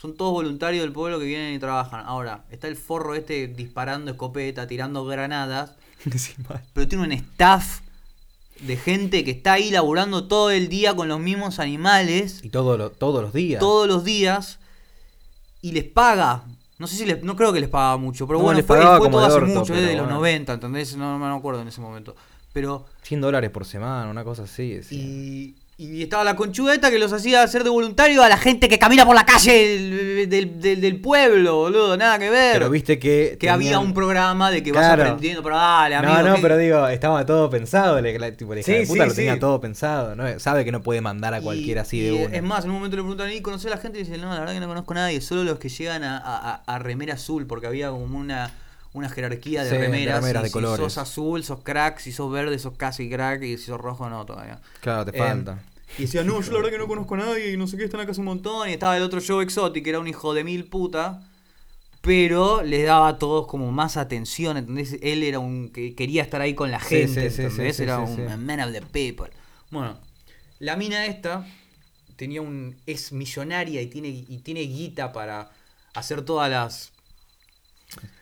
Son 0.00 0.14
todos 0.16 0.32
voluntarios 0.32 0.82
del 0.82 0.92
pueblo 0.92 1.18
que 1.18 1.24
vienen 1.24 1.54
y 1.54 1.58
trabajan. 1.58 2.04
Ahora, 2.06 2.44
está 2.50 2.68
el 2.68 2.76
forro 2.76 3.14
este 3.14 3.48
disparando 3.48 4.10
escopeta, 4.10 4.66
tirando 4.66 5.04
granadas, 5.06 5.72
pero 6.74 6.86
tiene 6.88 7.04
un 7.04 7.12
staff 7.12 7.80
de 8.60 8.76
gente 8.76 9.24
que 9.24 9.30
está 9.32 9.54
ahí 9.54 9.70
laburando 9.70 10.28
todo 10.28 10.50
el 10.50 10.68
día 10.68 10.94
con 10.94 11.08
los 11.08 11.20
mismos 11.20 11.58
animales, 11.58 12.40
y 12.42 12.48
todo 12.50 12.76
lo- 12.76 12.90
todos 12.90 13.22
los 13.22 13.32
días. 13.32 13.60
todos 13.60 13.86
los 13.88 14.04
días, 14.04 14.58
y 15.62 15.72
les 15.72 15.84
paga. 15.84 16.44
No 16.78 16.86
sé 16.86 16.96
si 16.96 17.06
les, 17.06 17.22
no 17.22 17.36
creo 17.36 17.52
que 17.54 17.60
les 17.60 17.70
pagaba 17.70 17.96
mucho, 17.96 18.26
pero 18.26 18.38
No, 18.38 18.44
bueno, 18.44 18.58
les 18.58 18.66
fue, 18.66 18.76
pagaba 18.76 18.98
fue 18.98 19.06
como 19.06 19.18
todo 19.18 19.20
de 19.22 19.26
hace 19.34 19.44
orto, 19.44 19.60
mucho, 19.60 19.74
desde 19.74 19.92
los 19.96 20.02
bueno. 20.04 20.16
90, 20.16 20.52
¿entendés? 20.54 20.96
No, 20.96 21.18
no 21.18 21.26
me 21.32 21.34
acuerdo 21.38 21.62
en 21.62 21.68
ese 21.68 21.80
momento. 21.80 22.14
Pero 22.52 22.86
100 23.02 23.20
dólares 23.22 23.50
por 23.50 23.64
semana, 23.64 24.10
una 24.10 24.24
cosa 24.24 24.42
así. 24.44 24.74
decía. 24.74 24.98
Y, 24.98 25.56
y 25.78 26.02
estaba 26.02 26.24
la 26.24 26.36
conchudeta 26.36 26.90
que 26.90 26.98
los 26.98 27.12
hacía 27.12 27.42
hacer 27.42 27.62
de 27.62 27.68
voluntario 27.68 28.22
a 28.22 28.30
la 28.30 28.38
gente 28.38 28.66
que 28.66 28.78
camina 28.78 29.04
por 29.04 29.14
la 29.14 29.26
calle 29.26 29.52
del, 29.52 30.30
del- 30.30 30.58
del- 30.60 30.80
del 30.80 31.00
pueblo, 31.02 31.56
boludo, 31.56 31.98
nada 31.98 32.18
que 32.18 32.30
ver. 32.30 32.54
Pero 32.54 32.70
viste 32.70 32.98
que... 32.98 33.36
que 33.38 33.50
había 33.50 33.78
un 33.78 33.92
programa 33.92 34.50
de 34.50 34.62
que 34.62 34.72
vas 34.72 34.86
Claro. 34.86 35.02
aprendiendo, 35.02 35.42
pero 35.42 35.56
dale, 35.56 35.96
amigo. 35.96 36.14
No, 36.14 36.22
no, 36.22 36.34
¿qué- 36.36 36.40
pero 36.40 36.56
digo, 36.56 36.88
estaba 36.88 37.26
todo 37.26 37.50
pensado. 37.50 38.00
La, 38.00 38.10
la- 38.18 38.32
tipo, 38.32 38.54
la 38.54 38.60
hija 38.60 38.72
Sí, 38.72 38.78
de 38.78 38.86
puta 38.86 39.02
sí, 39.04 39.08
lo 39.10 39.14
tenía 39.14 39.38
todo 39.38 39.60
pensado. 39.60 40.16
¿no? 40.16 40.38
Sabe 40.40 40.64
que 40.64 40.72
no 40.72 40.80
puede 40.80 41.02
mandar 41.02 41.34
a 41.34 41.40
y- 41.40 41.42
cualquiera 41.42 41.82
así 41.82 42.00
de 42.00 42.12
una. 42.24 42.34
Es 42.36 42.42
más, 42.42 42.64
en 42.64 42.70
un 42.70 42.76
momento 42.76 42.96
le 42.96 43.02
preguntan, 43.02 43.30
¿y 43.32 43.42
conocer 43.42 43.70
a 43.70 43.76
la 43.76 43.82
gente? 43.82 43.98
Y 44.00 44.04
dice, 44.04 44.16
no, 44.16 44.32
la 44.32 44.40
verdad 44.40 44.54
que 44.54 44.60
no 44.60 44.68
conozco 44.68 44.92
a 44.92 44.96
nadie, 44.96 45.20
solo 45.20 45.44
los 45.44 45.58
que 45.58 45.68
llegan 45.68 46.04
a, 46.04 46.16
a- 46.16 46.62
a 46.66 46.78
remera 46.78 47.14
azul, 47.14 47.46
porque 47.46 47.66
había 47.66 47.90
como 47.90 48.16
una, 48.16 48.50
una 48.96 49.08
jerarquía 49.08 49.62
de 49.64 49.70
Sí, 49.70 49.76
de 49.76 49.82
remeras. 49.82 50.20
remeras 50.20 50.40
y 50.40 50.44
de 50.44 50.48
si 50.48 50.52
colores. 50.52 50.78
sos 50.78 50.98
azul, 50.98 51.44
sos 51.44 51.60
crack, 51.62 51.98
si 51.98 52.12
sos 52.12 52.30
verde, 52.32 52.58
sos 52.58 52.74
casi 52.76 53.08
crack, 53.10 53.42
y 53.42 53.56
si 53.58 53.64
sos 53.64 53.80
rojo, 53.80 54.08
no 54.10 54.24
todavía. 54.26 54.60
Claro, 54.80 55.04
te 55.04 55.16
Eh, 55.16 55.18
falta. 55.18 55.62
Y 55.98 56.02
decía, 56.02 56.24
no, 56.24 56.40
yo 56.42 56.50
la 56.52 56.58
verdad 56.58 56.70
que 56.72 56.78
no 56.78 56.88
conozco 56.88 57.14
a 57.14 57.18
nadie 57.18 57.52
y 57.52 57.56
no 57.56 57.66
sé 57.66 57.76
qué, 57.76 57.84
están 57.84 58.00
acá 58.00 58.10
hace 58.10 58.20
un 58.20 58.26
montón. 58.26 58.68
Y 58.68 58.72
estaba 58.72 58.96
el 58.96 59.02
otro 59.02 59.20
Joe 59.26 59.44
Exotic, 59.44 59.84
que 59.84 59.90
era 59.90 60.00
un 60.00 60.08
hijo 60.08 60.34
de 60.34 60.42
mil 60.44 60.64
puta. 60.64 61.22
Pero 62.00 62.62
les 62.62 62.86
daba 62.86 63.08
a 63.08 63.18
todos 63.18 63.46
como 63.48 63.72
más 63.72 63.96
atención, 63.96 64.56
¿entendés? 64.56 64.96
Él 65.02 65.22
era 65.24 65.40
un 65.40 65.70
que 65.70 65.94
quería 65.94 66.22
estar 66.22 66.40
ahí 66.40 66.54
con 66.54 66.70
la 66.70 66.78
gente, 66.78 67.30
sí, 67.30 67.36
sí, 67.36 67.42
¿entendés? 67.42 67.80
era 67.80 67.98
un 67.98 68.44
man 68.46 68.60
of 68.60 68.72
the 68.72 68.80
people. 68.82 69.28
Bueno, 69.70 69.96
la 70.60 70.76
mina 70.76 71.06
esta 71.06 71.44
tenía 72.16 72.42
un 72.42 72.76
es 72.86 73.12
millonaria 73.12 73.82
y 73.82 73.88
tiene 73.88 74.08
y 74.08 74.38
tiene 74.44 74.60
guita 74.60 75.12
para 75.12 75.50
hacer 75.94 76.22
todas 76.22 76.48
las 76.48 76.92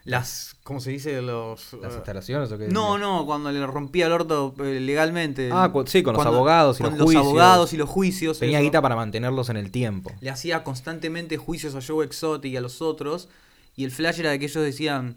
las 0.05 0.55
¿cómo 0.63 0.81
se 0.81 0.91
dice? 0.91 1.21
los 1.23 1.73
¿Las 1.81 1.93
eh, 1.93 1.97
instalaciones 1.97 2.53
o 2.53 2.59
qué? 2.59 2.69
no, 2.69 2.99
no, 2.99 3.25
cuando 3.27 3.51
le 3.51 3.67
rompía 3.67 4.07
el 4.07 4.13
orto 4.13 4.55
eh, 4.59 4.79
legalmente. 4.81 5.49
Ah, 5.53 5.71
cu- 5.73 5.87
sí, 5.87 6.03
con 6.03 6.15
los 6.15 6.25
abogados 6.27 6.79
y 6.81 6.83
con 6.83 6.91
los 6.91 6.99
los 6.99 7.05
juicios. 7.07 7.25
abogados 7.27 7.73
y 7.73 7.77
los 7.77 7.89
juicios. 7.89 8.39
Tenía 8.39 8.59
eso. 8.59 8.65
guita 8.65 8.83
para 8.83 8.97
mantenerlos 8.97 9.49
en 9.49 9.57
el 9.57 9.71
tiempo. 9.71 10.13
Le 10.21 10.31
hacía 10.31 10.63
constantemente 10.65 11.37
juicios 11.37 11.75
a 11.75 11.81
Joe 11.87 12.05
Exotic 12.05 12.53
y 12.53 12.57
a 12.57 12.61
los 12.61 12.83
otros. 12.83 13.29
Y 13.77 13.85
el 13.85 13.91
flash 13.91 14.21
era 14.21 14.31
de 14.31 14.39
que 14.39 14.45
ellos 14.47 14.63
decían. 14.63 15.17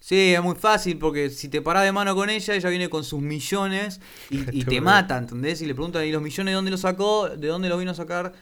Sí, 0.00 0.34
es 0.34 0.42
muy 0.42 0.54
fácil 0.54 0.98
porque 0.98 1.30
si 1.30 1.48
te 1.48 1.62
parás 1.62 1.82
de 1.84 1.90
mano 1.92 2.14
con 2.14 2.28
ella, 2.28 2.54
ella 2.54 2.68
viene 2.68 2.90
con 2.90 3.04
sus 3.04 3.22
millones 3.22 4.00
y, 4.28 4.44
y 4.60 4.64
te 4.64 4.80
mata, 4.82 5.16
¿entendés? 5.16 5.62
Y 5.62 5.66
le 5.66 5.74
preguntan, 5.74 6.04
¿y 6.04 6.12
los 6.12 6.20
millones 6.20 6.52
de 6.52 6.56
dónde 6.56 6.70
los 6.72 6.80
sacó? 6.80 7.28
¿De 7.30 7.46
dónde 7.48 7.70
los 7.70 7.78
vino 7.78 7.92
a 7.92 7.94
sacar? 7.94 8.34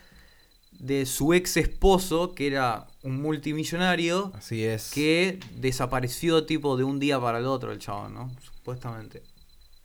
De 0.78 1.06
su 1.06 1.32
ex 1.32 1.56
esposo, 1.56 2.34
que 2.34 2.48
era 2.48 2.86
un 3.02 3.22
multimillonario, 3.22 4.32
Así 4.36 4.64
es. 4.64 4.90
que 4.90 5.38
desapareció 5.56 6.44
tipo 6.44 6.76
de 6.76 6.84
un 6.84 6.98
día 6.98 7.20
para 7.20 7.38
el 7.38 7.46
otro 7.46 7.70
el 7.72 7.78
chabón, 7.78 8.14
¿no? 8.14 8.30
Supuestamente. 8.42 9.22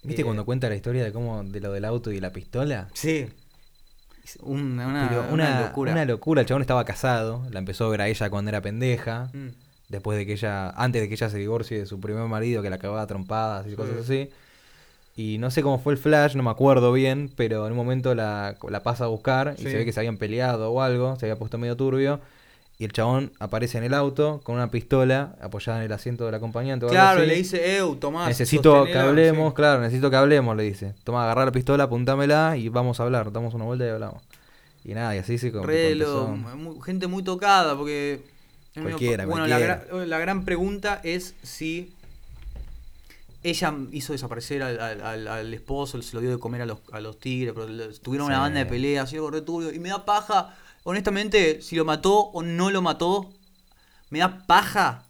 ¿Viste 0.04 0.22
Eh, 0.22 0.26
cuando 0.26 0.46
cuenta 0.46 0.70
la 0.70 0.76
historia 0.76 1.04
de 1.04 1.12
cómo 1.12 1.44
de 1.44 1.60
lo 1.60 1.72
del 1.72 1.86
auto 1.86 2.12
y 2.12 2.20
la 2.20 2.32
pistola? 2.32 2.88
Sí. 2.94 3.28
Una, 4.40 4.88
una- 4.88 5.62
locura. 5.62 5.92
Una 5.94 6.06
locura. 6.06 6.42
El 6.42 6.48
chabón 6.48 6.62
estaba 6.62 6.84
casado, 6.84 7.46
la 7.52 7.60
empezó 7.60 7.86
a 7.86 7.90
ver 7.90 8.02
a 8.02 8.08
ella 8.08 8.30
cuando 8.30 8.50
era 8.50 8.62
pendeja. 8.62 9.30
Mm. 9.34 9.50
Después 9.90 10.18
de 10.18 10.26
que 10.26 10.34
ella, 10.34 10.70
antes 10.72 11.02
de 11.02 11.08
que 11.08 11.14
ella 11.14 11.30
se 11.30 11.38
divorcie 11.38 11.80
de 11.80 11.86
su 11.86 12.00
primer 12.02 12.28
marido, 12.28 12.62
que 12.62 12.70
la 12.70 12.76
acababa 12.76 13.02
a 13.04 13.08
trompadas 13.08 13.68
y 13.72 13.76
cosas 13.76 13.98
así. 14.04 14.30
Y 15.18 15.40
no 15.40 15.50
sé 15.52 15.64
cómo 15.64 15.80
fue 15.80 15.94
el 15.94 16.00
flash, 16.00 16.36
no 16.36 16.44
me 16.44 16.52
acuerdo 16.52 16.94
bien, 16.94 17.30
pero 17.36 17.66
en 17.66 17.72
un 17.74 17.78
momento 17.78 18.14
la, 18.16 18.56
la 18.70 18.84
pasa 18.84 19.06
a 19.06 19.08
buscar 19.08 19.56
y 19.58 19.64
Sí. 19.64 19.72
se 19.72 19.78
ve 19.78 19.84
que 19.84 19.92
se 19.92 20.00
habían 20.00 20.18
peleado 20.18 20.72
o 20.72 20.82
algo, 20.82 21.16
se 21.18 21.26
había 21.26 21.38
puesto 21.38 21.58
medio 21.58 21.76
turbio. 21.76 22.20
Y 22.80 22.86
el 22.86 22.92
chabón 22.94 23.32
aparece 23.40 23.80
en 23.80 23.84
el 23.86 23.96
auto 23.96 24.40
con 24.44 24.54
una 24.54 24.70
pistola 24.70 25.36
apoyada 25.42 25.80
en 25.80 25.86
el 25.86 25.92
asiento 25.92 26.28
del 26.28 26.36
acompañante. 26.36 26.86
Claro, 26.86 27.24
le 27.26 27.34
dice, 27.34 27.78
Eu, 27.78 27.96
Tomás. 27.96 28.28
Necesito 28.28 28.72
que 28.74 28.78
sostenela", 28.94 29.04
hablemos, 29.10 29.50
sí. 29.50 29.56
claro, 29.56 29.82
necesito 29.82 30.12
que 30.12 30.16
hablemos, 30.16 30.56
le 30.56 30.62
dice. 30.62 30.94
Toma, 31.04 31.24
agarrar 31.24 31.46
la 31.48 31.52
pistola, 31.52 31.86
apuntámela 31.86 32.56
y 32.56 32.70
vamos 32.70 33.00
a 33.00 33.04
hablar. 33.04 33.32
Damos 33.32 33.56
una 33.56 33.66
vuelta 33.66 33.84
y 33.86 33.90
hablamos. 33.90 34.22
Y 34.86 34.94
nada, 34.94 35.16
y 35.16 35.18
así 35.18 35.40
se 35.40 35.52
como 35.52 35.66
Re 35.66 35.88
que 35.90 35.96
lo- 35.96 36.28
empezó. 36.30 36.56
mu- 36.56 36.80
gente 36.82 37.08
muy 37.08 37.24
tocada, 37.24 37.76
porque. 37.76 38.22
Cualquiera, 38.80 39.26
bueno, 39.26 39.48
cualquiera. 39.48 39.78
La, 39.78 39.86
gran, 39.98 40.10
la 40.12 40.20
gran 40.20 40.46
pregunta 40.46 41.02
es 41.04 41.34
si 41.42 41.92
ella 43.50 43.74
hizo 43.92 44.14
desaparecer 44.14 44.62
al, 44.64 44.80
al- 44.80 45.02
al- 45.02 45.28
al 45.28 45.54
esposo, 45.54 46.02
se 46.02 46.14
lo 46.16 46.22
dio 46.22 46.30
de 46.32 46.40
comer 46.40 46.62
a 46.62 46.66
los, 46.66 46.80
a 46.92 47.00
los 47.00 47.20
tigres, 47.20 47.54
pero 47.56 47.68
tuvieron 48.00 48.28
una 48.28 48.40
banda 48.40 48.60
de 48.60 48.66
peleas, 48.66 49.12
y 49.14 49.16
algo 49.16 49.32
re 49.32 49.42
turbio, 49.42 49.74
y 49.74 49.80
me 49.80 49.90
da 49.90 50.06
paja, 50.06 50.56
honestamente, 50.84 51.62
si 51.62 51.76
lo 51.76 51.86
mató 51.86 52.14
o 52.20 52.44
no 52.44 52.70
lo 52.72 52.82
mató, 52.82 53.32
me 54.10 54.20
da 54.20 54.46
paja 54.48 55.04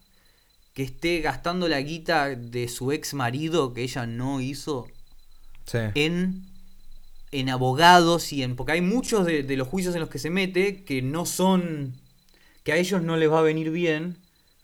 que 0.74 0.84
esté 0.84 1.22
gastando 1.22 1.68
la 1.68 1.82
guita 1.82 2.30
de 2.30 2.68
su 2.68 2.92
ex 2.92 3.14
marido 3.14 3.74
que 3.74 3.82
ella 3.84 4.06
no 4.06 4.42
hizo 4.42 4.88
Sí. 5.66 5.80
en, 5.96 6.46
en 7.32 7.50
abogados 7.50 8.32
y 8.32 8.44
en. 8.44 8.56
Porque 8.56 8.72
hay 8.74 8.82
muchos 8.82 9.26
de, 9.26 9.44
de 9.44 9.58
los 9.58 9.68
juicios 9.68 9.94
en 9.96 10.02
los 10.02 10.10
que 10.10 10.20
se 10.20 10.30
mete 10.30 10.84
que 10.86 11.02
no 11.02 11.26
son. 11.26 11.94
que 12.64 12.72
a 12.74 12.78
ellos 12.78 13.02
no 13.02 13.18
les 13.18 13.30
va 13.30 13.40
a 13.40 13.42
venir 13.42 13.70
bien. 13.72 14.18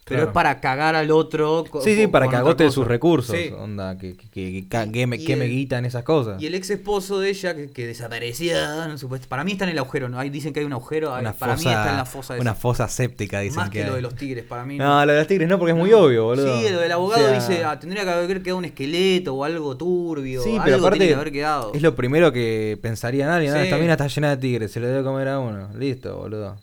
Pero 0.06 0.18
Claro. 0.18 0.30
es 0.30 0.34
para 0.34 0.60
cagar 0.60 0.94
al 0.96 1.10
otro. 1.10 1.64
Sí, 1.82 1.94
sí, 1.96 2.06
para 2.08 2.28
que 2.28 2.36
agote 2.36 2.70
sus 2.70 2.86
recursos. 2.86 3.34
Sí. 3.34 3.50
Onda, 3.58 3.96
que, 3.96 4.14
que, 4.14 4.28
que, 4.28 4.66
que 4.68 5.18
queme 5.24 5.44
el- 5.46 5.50
guita 5.50 5.78
en 5.78 5.86
esas 5.86 6.02
cosas. 6.02 6.42
Y 6.42 6.46
el 6.46 6.54
ex 6.54 6.68
esposo 6.68 7.20
de 7.20 7.30
ella, 7.30 7.54
que, 7.54 7.86
desaparecía, 7.86 8.86
no 8.86 8.98
supuesto- 8.98 9.28
para 9.28 9.44
mí 9.44 9.52
está 9.52 9.64
en 9.64 9.70
el 9.70 9.78
agujero, 9.78 10.10
¿no? 10.10 10.18
Ahí 10.18 10.28
dicen 10.28 10.52
que 10.52 10.60
hay 10.60 10.66
un 10.66 10.74
agujero, 10.74 11.08
una 11.18 11.32
para 11.32 11.56
fosa, 11.56 11.68
mí 11.70 11.74
está 11.74 11.90
en 11.90 11.96
la 11.96 12.04
fosa 12.04 12.34
de 12.34 12.40
Una 12.40 12.50
esa. 12.50 12.60
fosa 12.60 12.88
séptica, 12.88 13.40
dicen 13.40 13.56
Más 13.56 13.70
que, 13.70 13.82
hay. 13.82 13.88
lo 13.88 13.94
de 13.96 14.02
los 14.02 14.14
tigres, 14.14 14.44
para 14.44 14.64
mí. 14.66 14.76
No, 14.76 15.06
lo 15.06 15.12
de 15.12 15.18
los 15.20 15.26
tigres 15.26 15.48
no, 15.48 15.58
porque 15.58 15.72
es 15.72 15.78
muy 15.78 15.90
No. 15.90 16.00
obvio, 16.00 16.24
boludo. 16.24 16.58
Sí, 16.58 16.68
lo 16.70 16.80
del 16.80 16.92
abogado 16.92 17.24
O 17.24 17.28
sea, 17.28 17.34
dice, 17.40 17.64
ah, 17.64 17.78
tendría 17.78 18.04
que 18.04 18.10
haber 18.10 18.42
quedado 18.42 18.58
un 18.58 18.66
esqueleto 18.66 19.34
o 19.34 19.42
algo 19.44 19.74
turbio. 19.76 20.42
Sí, 20.42 20.50
algo 20.50 20.64
pero 20.64 20.76
tiene 20.76 20.86
aparte 20.86 21.08
que 21.08 21.14
haber 21.14 21.32
quedado. 21.32 21.72
es 21.74 21.80
lo 21.82 21.94
primero 21.94 22.30
que 22.30 22.78
pensaría 22.82 23.26
nadie. 23.26 23.48
¿no? 23.48 23.56
Sí. 23.56 23.62
Esta 23.62 23.78
mina 23.78 23.92
está 23.92 24.06
llena 24.06 24.30
de 24.30 24.36
tigres, 24.36 24.70
se 24.70 24.80
le 24.80 24.88
debe 24.88 25.02
comer 25.02 25.28
a 25.28 25.38
uno. 25.38 25.70
Listo, 25.78 26.14
boludo. 26.18 26.56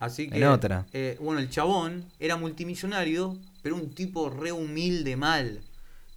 Así 0.00 0.24
En 0.24 0.30
que, 0.30 0.46
otra. 0.46 0.86
eh, 0.92 1.16
bueno, 1.20 1.40
el 1.40 1.48
chabón 1.50 2.04
era 2.18 2.36
multimillonario, 2.36 3.36
pero 3.62 3.76
un 3.76 3.90
tipo 3.90 4.30
re 4.30 4.50
humilde 4.50 5.14
mal. 5.16 5.60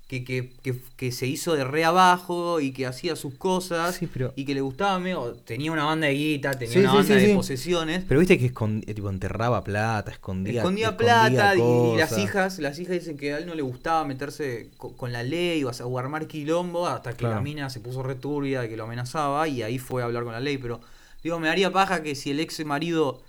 Que, 0.07 0.23
que, 0.23 0.51
que, 0.61 0.75
que 0.95 1.11
se 1.11 1.25
hizo 1.25 1.55
de 1.55 1.63
re 1.63 1.85
abajo 1.85 2.59
y 2.59 2.71
que 2.71 2.85
hacía 2.85 3.15
sus 3.15 3.33
cosas 3.35 3.95
Sí, 3.95 4.05
pero- 4.05 4.31
y 4.35 4.45
que 4.45 4.53
le 4.53 4.61
gustaba 4.61 4.99
medio, 4.99 5.33
tenía 5.45 5.71
una 5.71 5.85
banda 5.85 6.05
de 6.07 6.13
guita, 6.13 6.51
tenía 6.51 6.71
Sí, 6.73 6.79
una 6.79 6.91
sí, 6.91 6.97
banda 6.97 7.15
de 7.15 7.33
posesiones, 7.33 8.03
Pero 8.07 8.19
viste 8.19 8.37
que 8.37 8.53
escond- 8.53 8.83
eh, 8.85 8.93
tipo, 8.93 9.09
enterraba 9.09 9.63
plata, 9.63 10.11
escondía 10.11 10.59
escondía 10.61 10.95
plata 10.97 11.55
y- 11.55 11.59
y, 11.61 11.97
las 11.97 12.15
hijas, 12.19 12.59
las 12.59 12.77
hijas 12.77 12.93
dicen 12.93 13.17
que 13.17 13.33
a 13.33 13.39
él 13.39 13.47
no 13.47 13.55
le 13.55 13.63
gustaba 13.63 14.05
meterse 14.05 14.69
co- 14.77 14.95
con, 14.95 15.11
la 15.13 15.23
ley 15.23 15.63
o, 15.63 15.69
a- 15.69 15.85
o 15.85 15.97
armar 15.97 16.27
quilombo 16.27 16.85
hasta 16.85 17.11
que 17.13 17.19
Claro. 17.19 17.35
la 17.35 17.41
mina 17.41 17.69
se 17.71 17.79
puso 17.79 18.03
re 18.03 18.13
turbia 18.13 18.67
que 18.69 18.77
lo 18.77 18.83
amenazaba 18.83 19.47
y 19.47 19.63
ahí 19.63 19.79
fue 19.79 20.03
a 20.03 20.05
hablar 20.05 20.25
con 20.25 20.33
la 20.33 20.41
ley, 20.41 20.59
pero 20.59 20.79
digo, 21.23 21.39
me 21.39 21.47
daría 21.47 21.71
paja 21.71 22.03
que 22.03 22.13
si 22.13 22.29
el 22.29 22.39
ex 22.39 22.63
marido 22.65 23.23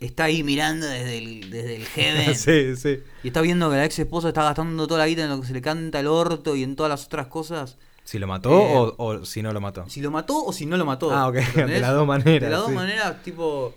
está 0.00 0.24
ahí 0.24 0.42
mirando 0.42 0.86
desde 0.86 1.18
el, 1.18 1.50
desde 1.50 1.76
el 1.76 1.84
heaven 1.86 2.34
sí, 2.36 2.76
sí. 2.76 2.98
y 3.22 3.28
está 3.28 3.40
viendo 3.40 3.70
que 3.70 3.76
la 3.76 3.84
ex 3.84 3.98
esposa 3.98 4.28
está 4.28 4.42
gastando 4.42 4.86
toda 4.86 5.00
la 5.00 5.06
guita 5.06 5.22
en 5.24 5.30
lo 5.30 5.40
que 5.40 5.46
se 5.46 5.52
le 5.52 5.62
canta 5.62 6.00
el 6.00 6.06
orto 6.06 6.54
y 6.56 6.62
en 6.62 6.76
todas 6.76 6.90
las 6.90 7.06
otras 7.06 7.26
cosas. 7.28 7.78
Si 8.04 8.18
lo 8.18 8.26
mató 8.26 8.50
Eh, 8.50 8.72
o, 8.74 8.94
o 8.98 9.24
si 9.24 9.42
no 9.42 9.52
lo 9.52 9.60
mató. 9.60 9.84
Si 9.88 10.00
lo 10.00 10.10
mató 10.10 10.44
o 10.44 10.52
si 10.52 10.66
no 10.66 10.76
lo 10.76 10.84
mató. 10.84 11.10
Ah, 11.12 11.28
ok, 11.28 11.34
de 11.54 11.80
las 11.80 11.92
dos 11.94 12.06
maneras. 12.06 12.40
De 12.42 12.50
las 12.50 12.60
dos 12.60 12.68
sí. 12.70 12.74
maneras, 12.74 13.22
tipo. 13.22 13.74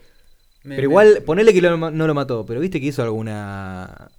me- 0.63 0.75
Pero 0.75 0.87
me- 0.89 0.91
igual, 0.91 1.23
ponele 1.25 1.53
que 1.53 1.61
lo- 1.61 1.77
no 1.91 2.07
lo 2.07 2.13
mató, 2.13 2.45
pero 2.45 2.59
viste 2.59 2.81
que 2.81 2.87
hizo 2.87 3.03
alguna 3.03 4.09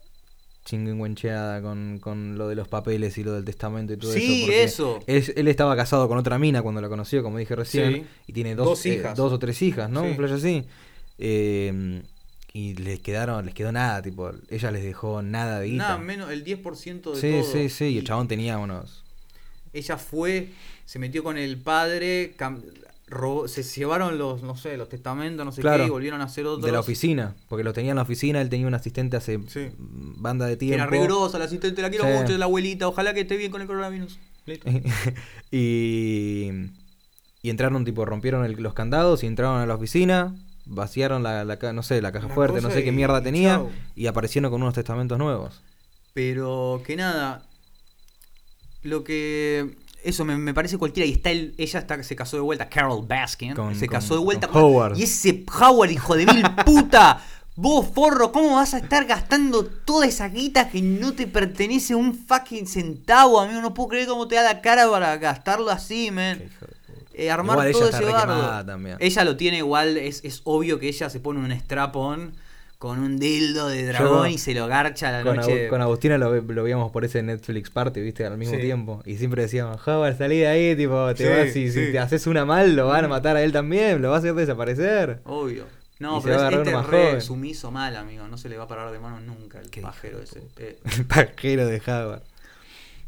chingüencheada 0.64 1.62
con, 1.62 1.98
con 2.00 2.36
lo 2.38 2.48
de 2.48 2.56
los 2.56 2.66
papeles 2.68 3.16
y 3.18 3.24
lo 3.24 3.32
del 3.34 3.44
testamento 3.44 3.92
y 3.92 3.96
todo 3.98 4.12
Sí, 4.12 4.46
eso. 4.50 4.94
porque 4.96 5.14
eso. 5.16 5.30
Él, 5.32 5.34
él 5.36 5.48
estaba 5.48 5.76
casado 5.76 6.08
con 6.08 6.18
otra 6.18 6.38
mina 6.38 6.60
cuando 6.62 6.80
la 6.80 6.88
conoció, 6.88 7.22
como 7.22 7.38
dije 7.38 7.54
recién, 7.54 7.94
Sí. 7.94 8.06
y 8.26 8.32
tiene 8.32 8.54
dos, 8.56 8.66
Dos 8.66 8.86
eh, 8.86 8.94
hijas. 8.94 9.16
dos 9.16 9.32
o 9.32 9.38
tres 9.38 9.60
hijas, 9.62 9.88
¿no? 9.90 10.02
Sí. 10.02 10.08
Un 10.08 10.16
flash 10.16 10.32
así. 10.32 10.64
Eh, 11.18 12.02
y 12.52 12.74
les 12.74 13.00
quedaron, 13.00 13.44
les 13.44 13.54
quedó 13.54 13.70
nada, 13.70 14.00
tipo, 14.00 14.30
ella 14.48 14.70
les 14.70 14.82
dejó 14.82 15.20
nada 15.22 15.60
de 15.60 15.66
guita. 15.68 15.82
Nada, 15.88 15.98
menos 15.98 16.30
el 16.30 16.42
10% 16.44 17.12
de 17.14 17.20
sí, 17.20 17.30
todo. 17.42 17.52
sí, 17.52 17.68
sí, 17.68 17.84
y 17.86 17.98
el 17.98 18.04
chabón 18.04 18.28
tenía 18.28 18.56
unos... 18.58 19.02
Ella 19.74 19.98
fue, 19.98 20.48
se 20.86 20.98
metió 20.98 21.22
con 21.22 21.36
el 21.36 21.58
padre, 21.58 22.34
cam- 22.38 22.62
robó- 23.08 23.46
se 23.46 23.62
llevaron 23.62 24.16
los, 24.16 24.42
no 24.42 24.56
sé, 24.56 24.78
los 24.78 24.88
testamentos, 24.88 25.44
no 25.44 25.52
sé 25.52 25.60
Claro. 25.60 25.82
qué, 25.84 25.88
y 25.88 25.90
volvieron 25.90 26.22
a 26.22 26.24
hacer 26.24 26.46
otros. 26.46 26.64
De 26.64 26.72
la 26.72 26.80
oficina, 26.80 27.34
porque 27.50 27.62
lo 27.62 27.74
tenía 27.74 27.90
en 27.90 27.96
la 27.96 28.02
oficina, 28.02 28.40
él 28.40 28.48
tenía 28.48 28.66
un 28.66 28.72
asistente 28.74 29.18
hace 29.18 29.38
Sí. 29.48 29.68
banda 29.78 30.46
de 30.46 30.56
tiempo. 30.56 30.76
Era 30.76 30.86
rigurosa, 30.86 31.38
la 31.38 31.44
asistente, 31.44 31.82
la 31.82 31.90
quiero 31.90 32.06
Sí. 32.06 32.10
mucho, 32.22 32.38
la 32.38 32.46
abuelita, 32.46 32.88
ojalá 32.88 33.12
que 33.12 33.20
esté 33.20 33.36
bien 33.36 33.50
con 33.52 33.60
el 33.60 33.66
coronavirus. 33.66 34.18
Listo. 34.46 34.66
y, 35.50 36.50
y 37.42 37.50
entraron, 37.50 37.84
tipo, 37.84 38.06
rompieron 38.06 38.46
el- 38.46 38.54
los 38.62 38.72
candados 38.72 39.22
y 39.24 39.26
entraron 39.26 39.60
a 39.60 39.66
la 39.66 39.74
oficina, 39.74 40.34
vaciaron 40.66 41.22
la, 41.22 41.44
la 41.44 41.56
no 41.72 41.82
sé, 41.82 42.02
la 42.02 42.12
caja 42.12 42.28
fuerte, 42.28 42.60
no 42.60 42.70
sé 42.70 42.82
qué 42.82 42.90
y- 42.90 42.92
mierda 42.92 43.22
tenía, 43.22 43.62
y 43.94 44.06
aparecieron 44.06 44.50
con 44.50 44.60
unos 44.62 44.74
testamentos 44.74 45.18
nuevos. 45.18 45.62
Pero 46.12 46.82
que 46.84 46.96
nada, 46.96 47.42
lo 48.82 49.04
que... 49.04 49.76
Eso 50.02 50.24
me, 50.24 50.36
me 50.36 50.54
parece 50.54 50.78
cualquiera. 50.78 51.06
Y 51.08 51.12
está 51.12 51.30
el, 51.30 51.54
ella 51.58 51.80
está, 51.80 52.00
se 52.04 52.14
casó 52.14 52.36
de 52.36 52.42
vuelta, 52.42 52.68
Carol 52.68 53.04
Baskin. 53.06 53.54
Con- 53.54 53.74
se 53.74 53.86
con- 53.88 53.94
casó 53.96 54.14
de 54.14 54.20
vuelta 54.20 54.46
con 54.46 54.62
Howard. 54.62 54.96
Y 54.96 55.02
ese 55.02 55.44
Howard, 55.60 55.90
hijo 55.90 56.14
de 56.14 56.26
mil 56.26 56.44
puta. 56.64 57.20
Vos, 57.56 57.86
forro, 57.92 58.30
¿cómo 58.32 58.54
vas 58.54 58.74
a 58.74 58.78
estar 58.78 59.06
gastando 59.06 59.64
toda 59.64 60.06
esa 60.06 60.28
guita 60.28 60.68
que 60.68 60.80
no 60.82 61.14
te 61.14 61.26
pertenece 61.26 61.94
un 61.96 62.14
fucking 62.14 62.66
centavo, 62.68 63.40
amigo? 63.40 63.60
No 63.62 63.74
puedo 63.74 63.88
creer 63.88 64.06
cómo 64.06 64.28
te 64.28 64.36
da 64.36 64.42
la 64.42 64.60
cara 64.60 64.88
para 64.88 65.16
gastarlo 65.16 65.70
así, 65.70 66.10
man. 66.12 66.38
Qué 66.38 66.44
hijo 66.44 66.66
de 66.66 66.66
puta. 66.66 66.75
Eh, 67.18 67.30
armar 67.30 67.56
Igual 67.68 67.72
todo 67.72 67.88
ese 67.88 68.04
bardo. 68.04 68.66
también. 68.66 68.96
Ella 69.00 69.24
lo 69.24 69.36
tiene 69.36 69.58
igual, 69.58 69.96
es, 69.96 70.22
es 70.24 70.42
obvio 70.44 70.78
que 70.78 70.88
ella 70.88 71.08
se 71.08 71.18
pone 71.18 71.40
un 71.40 71.50
strapón 71.58 72.32
con 72.78 72.98
un 72.98 73.18
dildo 73.18 73.68
de 73.68 73.86
dragón 73.86 74.28
Yo- 74.28 74.34
y 74.34 74.36
se 74.36 74.52
lo 74.52 74.66
garcha 74.66 75.08
a 75.08 75.12
la 75.12 75.22
Con, 75.22 75.36
noche. 75.36 75.66
Agu- 75.66 75.70
con 75.70 75.80
Agustina 75.80 76.18
lo, 76.18 76.30
ve- 76.30 76.42
lo 76.54 76.62
veíamos 76.62 76.92
por 76.92 77.06
ese 77.06 77.22
Netflix 77.22 77.70
Party, 77.70 78.02
viste, 78.02 78.26
al 78.26 78.36
mismo 78.36 78.56
Sí. 78.56 78.60
tiempo. 78.60 79.02
Y 79.06 79.16
siempre 79.16 79.40
decíamos, 79.42 79.80
Howard, 79.88 80.18
salí 80.18 80.36
de 80.40 80.46
ahí, 80.48 80.76
tipo, 80.76 81.14
te 81.14 81.24
Sí, 81.24 81.30
vas 81.30 81.56
y 81.56 81.70
si 81.72 81.92
te 81.92 81.98
haces 81.98 82.26
una 82.26 82.44
mal, 82.44 82.76
lo 82.76 82.88
van 82.88 83.06
a 83.06 83.08
matar 83.08 83.36
a 83.36 83.42
él 83.42 83.50
también, 83.50 84.02
lo 84.02 84.10
vas 84.10 84.16
a 84.16 84.18
hacer 84.18 84.34
desaparecer. 84.34 85.20
Obvio. 85.24 85.64
No, 85.98 86.18
Y 86.18 86.22
pero 86.24 86.36
es, 86.36 86.52
este 86.52 86.64
re 86.70 86.82
joven. 86.82 87.20
sumiso 87.22 87.70
mal, 87.70 87.96
amigo. 87.96 88.28
No 88.28 88.36
se 88.36 88.50
le 88.50 88.58
va 88.58 88.64
a 88.64 88.68
parar 88.68 88.92
de 88.92 88.98
mano 88.98 89.18
nunca 89.20 89.58
el 89.74 89.80
pajero 89.80 90.18
de 90.18 90.24
ese. 90.24 90.42
Eh, 90.58 90.78
El 90.98 91.06
pajero 91.06 91.66
de 91.66 91.80
Howard. 91.86 92.20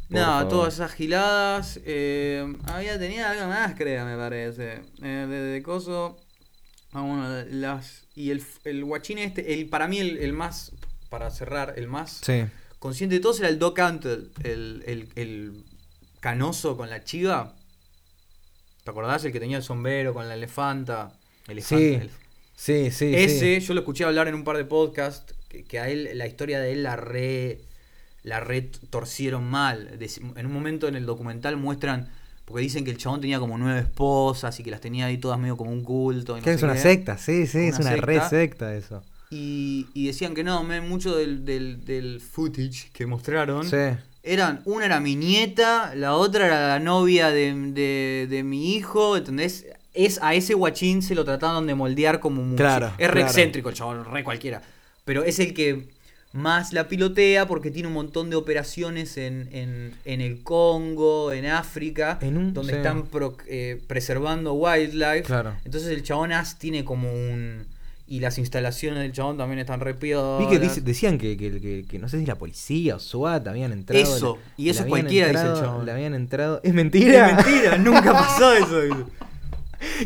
Nada, 0.08 0.38
favor. 0.38 0.48
todas 0.48 0.74
esas 0.74 0.92
giladas. 0.92 1.80
eh, 1.84 2.46
había 2.66 2.98
tenía 2.98 3.30
algo 3.30 3.46
más, 3.48 3.74
creo, 3.76 4.04
me 4.06 4.16
parece. 4.16 4.80
Eh, 5.02 5.26
de, 5.28 5.40
de 5.42 5.62
coso. 5.62 6.16
Ah, 6.92 7.02
bueno, 7.02 7.44
las. 7.50 8.04
Y 8.14 8.30
el, 8.30 8.42
el 8.64 8.84
guachín 8.84 9.18
este, 9.18 9.52
el, 9.54 9.66
para 9.68 9.86
mí 9.88 9.98
el, 9.98 10.16
el 10.18 10.32
más. 10.32 10.72
Para 11.10 11.30
cerrar, 11.30 11.74
el 11.78 11.88
más 11.88 12.20
Sí. 12.22 12.44
consciente 12.78 13.14
de 13.16 13.20
todos 13.22 13.40
era 13.40 13.48
el 13.48 13.58
Doc 13.58 13.78
Antle, 13.78 14.26
el, 14.44 14.82
el, 14.86 15.08
el 15.16 15.64
canoso 16.20 16.76
con 16.76 16.90
la 16.90 17.02
chiva. 17.02 17.54
¿Te 18.84 18.90
acordás? 18.90 19.24
El 19.24 19.32
que 19.32 19.40
tenía 19.40 19.56
el 19.58 19.62
sombrero 19.62 20.12
con 20.14 20.28
la 20.28 20.34
elefanta. 20.34 21.12
Elefanta, 21.46 22.06
Sí, 22.56 22.90
sí, 22.90 22.90
sí. 22.90 23.14
Ese, 23.14 23.60
sí. 23.60 23.66
yo 23.66 23.72
lo 23.74 23.80
escuché 23.80 24.04
hablar 24.04 24.28
en 24.28 24.34
un 24.34 24.44
par 24.44 24.56
de 24.58 24.64
podcasts, 24.66 25.34
que, 25.48 25.64
que 25.64 25.78
a 25.78 25.88
él, 25.88 26.10
la 26.14 26.26
historia 26.26 26.60
de 26.60 26.72
él 26.72 26.82
la 26.82 26.96
re, 26.96 27.60
la 28.22 28.40
re 28.40 28.62
torcieron 28.90 29.44
mal. 29.48 29.98
En 30.36 30.46
un 30.46 30.52
momento 30.52 30.88
en 30.88 30.94
el 30.96 31.06
documental 31.06 31.56
muestran, 31.56 32.08
porque 32.44 32.62
dicen 32.62 32.84
que 32.84 32.90
el 32.90 32.98
chabón 32.98 33.20
tenía 33.20 33.38
como 33.38 33.58
nueve 33.58 33.80
esposas 33.80 34.58
y 34.60 34.62
que 34.62 34.70
las 34.70 34.80
tenía 34.80 35.06
ahí 35.06 35.18
todas 35.18 35.38
medio 35.38 35.56
como 35.56 35.70
un 35.70 35.82
culto. 35.82 36.36
Y 36.36 36.40
no 36.40 36.44
Que 36.44 36.52
es 36.52 36.62
una 36.62 36.74
qué. 36.74 36.80
secta, 36.80 37.18
sí, 37.18 37.46
sí, 37.46 37.58
es 37.68 37.78
Una 37.78 37.90
secta. 37.92 38.28
secta 38.28 38.74
eso. 38.74 39.02
Y, 39.30 39.86
y 39.92 40.06
decían 40.06 40.34
que 40.34 40.42
no, 40.42 40.62
men, 40.64 40.88
mucho 40.88 41.14
del, 41.14 41.44
del, 41.44 41.84
del 41.84 42.20
footage 42.20 42.90
que 42.92 43.04
mostraron. 43.06 43.68
Sí. 43.68 43.76
Eran, 44.22 44.62
una 44.64 44.86
era 44.86 45.00
mi 45.00 45.16
nieta, 45.16 45.94
la 45.94 46.14
otra 46.14 46.46
era 46.46 46.68
la 46.68 46.78
novia 46.80 47.30
de, 47.30 47.54
de, 47.72 48.26
de 48.28 48.42
mi 48.42 48.74
hijo, 48.74 49.16
¿entendés? 49.16 49.66
Es, 49.94 50.18
a 50.22 50.34
ese 50.34 50.54
guachín 50.54 51.02
se 51.02 51.14
lo 51.14 51.24
trataron 51.24 51.66
de 51.66 51.74
moldear 51.74 52.20
como 52.20 52.42
mucho. 52.42 52.56
Claro, 52.56 52.88
Es 52.98 53.08
re 53.08 53.12
claro. 53.14 53.26
excéntrico 53.26 53.68
el 53.68 53.74
chabón, 53.74 54.04
re 54.04 54.24
cualquiera. 54.24 54.62
Pero 55.04 55.24
es 55.24 55.38
el 55.38 55.54
que 55.54 55.88
más 56.32 56.72
la 56.72 56.88
pilotea 56.88 57.46
porque 57.48 57.70
tiene 57.70 57.88
un 57.88 57.94
montón 57.94 58.28
de 58.30 58.36
operaciones 58.36 59.16
en, 59.16 59.48
en, 59.52 59.94
en 60.04 60.20
el 60.20 60.42
Congo, 60.42 61.32
en 61.32 61.46
África, 61.46 62.18
En 62.20 62.36
un- 62.36 62.52
donde 62.54 62.72
sí. 62.72 62.76
están 62.78 63.06
pro- 63.06 63.36
eh, 63.46 63.80
preservando 63.86 64.52
wildlife. 64.52 65.22
Claro. 65.22 65.54
Entonces 65.64 65.90
el 65.90 66.02
chabón 66.02 66.32
as 66.32 66.58
tiene 66.58 66.84
como 66.84 67.10
un... 67.10 67.64
Y 68.10 68.20
las 68.20 68.38
instalaciones 68.38 69.00
del 69.02 69.12
chabón 69.12 69.36
también 69.36 69.58
están 69.58 69.80
re 69.80 69.92
Vi 69.92 70.46
que 70.48 70.58
dice- 70.58 70.80
decían 70.80 71.18
que, 71.18 71.36
que, 71.36 71.60
que- 71.60 71.84
que 71.86 71.98
no 71.98 72.08
sé 72.08 72.18
si 72.18 72.24
la 72.24 72.36
policía 72.36 72.96
o 72.96 72.98
SWAT 72.98 73.46
habían 73.48 73.70
entrado. 73.72 74.02
Eso, 74.02 74.38
y 74.56 74.70
eso 74.70 74.82
es 74.84 74.88
cualquiera, 74.88 75.28
dice 75.28 75.46
el 75.46 75.54
chabón. 75.60 75.84
Le 75.84 75.92
habían 75.92 76.14
entrado. 76.14 76.60
Es 76.62 76.72
mentira. 76.72 77.28
Es 77.28 77.36
mentira, 77.46 77.76
nunca 77.76 78.12
pasó 78.14 78.52
eso. 78.54 78.80
dice. 78.80 78.96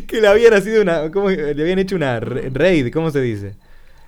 que 0.05 0.19
le 0.19 0.27
habían 0.27 0.61
sido 0.61 0.81
una. 0.81 1.09
¿cómo? 1.11 1.29
Le 1.29 1.51
habían 1.61 1.79
hecho 1.79 1.95
una 1.95 2.19
raid, 2.19 2.91
¿cómo 2.91 3.09
se 3.09 3.21
dice? 3.21 3.55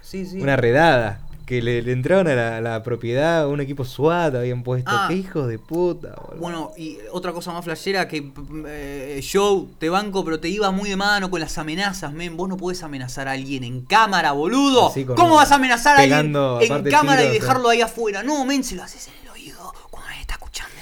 Sí, 0.01 0.25
sí. 0.25 0.41
Una 0.41 0.57
redada. 0.57 1.21
Que 1.45 1.61
le, 1.61 1.83
le 1.83 1.91
entraron 1.91 2.27
a 2.27 2.33
la, 2.33 2.59
la 2.59 2.81
propiedad, 2.81 3.47
un 3.47 3.61
equipo 3.61 3.85
SWAT 3.85 4.33
habían 4.33 4.63
puesto. 4.63 4.89
Ah. 4.91 5.05
¡Qué 5.07 5.15
hijos 5.15 5.47
de 5.47 5.59
puta, 5.59 6.15
boludo! 6.19 6.41
Bueno, 6.41 6.71
y 6.75 6.97
otra 7.11 7.33
cosa 7.33 7.53
más 7.53 7.63
flashera 7.63 8.07
que 8.07 8.31
eh, 8.67 9.21
yo 9.23 9.67
te 9.77 9.89
banco, 9.89 10.25
pero 10.25 10.39
te 10.39 10.49
iba 10.49 10.71
muy 10.71 10.89
de 10.89 10.95
mano 10.95 11.29
con 11.29 11.39
las 11.39 11.57
amenazas, 11.59 12.13
men. 12.13 12.35
Vos 12.35 12.49
no 12.49 12.57
podés 12.57 12.81
amenazar 12.81 13.27
a 13.27 13.33
alguien 13.33 13.63
en 13.63 13.81
cámara, 13.81 14.31
boludo. 14.31 14.91
¿Cómo 15.15 15.35
vas 15.35 15.51
a 15.51 15.55
amenazar 15.55 15.97
a 15.97 16.01
alguien 16.01 16.35
en 16.35 16.83
cámara 16.89 17.23
y 17.23 17.29
dejarlo 17.29 17.69
ahí 17.69 17.81
afuera? 17.81 18.23
No, 18.23 18.43
men, 18.43 18.63
se 18.63 18.75
lo 18.75 18.81
haces 18.81 19.07
en 19.07 19.13
el 19.23 19.29
oído 19.29 19.71
cuando 19.91 20.11
está 20.19 20.33
escuchando. 20.33 20.73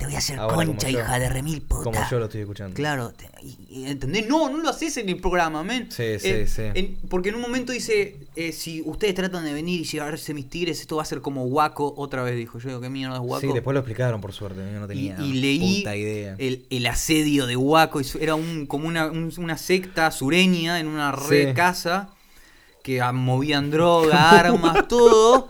Te 0.00 0.06
voy 0.06 0.14
a 0.14 0.18
hacer 0.18 0.38
Ahora, 0.38 0.54
como 0.54 0.66
concha, 0.68 0.88
yo. 0.88 0.98
hija 1.00 1.18
de 1.18 1.28
remil 1.28 1.60
puta. 1.60 1.84
Como 1.84 2.00
yo 2.10 2.18
lo 2.18 2.24
estoy 2.24 2.40
escuchando. 2.40 2.74
Claro, 2.74 3.12
te- 3.12 3.28
y- 3.42 3.58
y- 3.68 3.84
¿entendés? 3.86 4.26
No, 4.26 4.48
no 4.48 4.56
lo 4.56 4.70
haces 4.70 4.96
en 4.96 5.10
el 5.10 5.20
programa, 5.20 5.62
men. 5.62 5.90
Sí, 5.92 6.18
sí, 6.18 6.28
Eh, 6.28 6.46
sí. 6.48 6.62
en- 6.74 6.96
porque 7.10 7.28
en 7.28 7.34
un 7.34 7.42
momento 7.42 7.70
dice, 7.70 8.16
eh, 8.34 8.52
si 8.52 8.80
ustedes 8.86 9.14
tratan 9.14 9.44
de 9.44 9.52
venir 9.52 9.78
y 9.80 9.84
llevarse 9.84 10.32
mis 10.32 10.48
tigres, 10.48 10.80
esto 10.80 10.96
va 10.96 11.02
a 11.02 11.04
ser 11.04 11.20
como 11.20 11.44
Waco, 11.44 11.92
otra 11.98 12.22
vez 12.22 12.34
dijo. 12.34 12.58
Yo 12.58 12.68
digo, 12.70 12.80
¿qué 12.80 12.88
mierda 12.88 13.16
es 13.16 13.20
Waco? 13.22 13.40
Sí, 13.42 13.52
después 13.52 13.74
lo 13.74 13.80
explicaron 13.80 14.22
por 14.22 14.32
suerte. 14.32 14.60
Yo 14.72 14.80
no 14.80 14.86
y, 14.86 14.88
tenía 14.88 15.16
y 15.20 15.32
leí 15.34 15.78
puta 15.80 15.94
idea. 15.94 16.34
el, 16.38 16.64
el 16.70 16.86
asedio 16.86 17.46
de 17.46 17.56
Waco. 17.56 18.00
y 18.00 18.06
Era 18.20 18.34
un, 18.34 18.64
como 18.66 18.88
una, 18.88 19.06
un- 19.10 19.30
una 19.36 19.58
secta 19.58 20.10
sureña 20.10 20.80
en 20.80 20.86
una 20.86 21.12
re 21.12 21.48
Sí. 21.48 21.54
casa 21.54 22.08
que 22.82 23.02
ah, 23.02 23.12
movían 23.12 23.70
droga, 23.70 24.30
armas, 24.30 24.88
todo. 24.88 25.46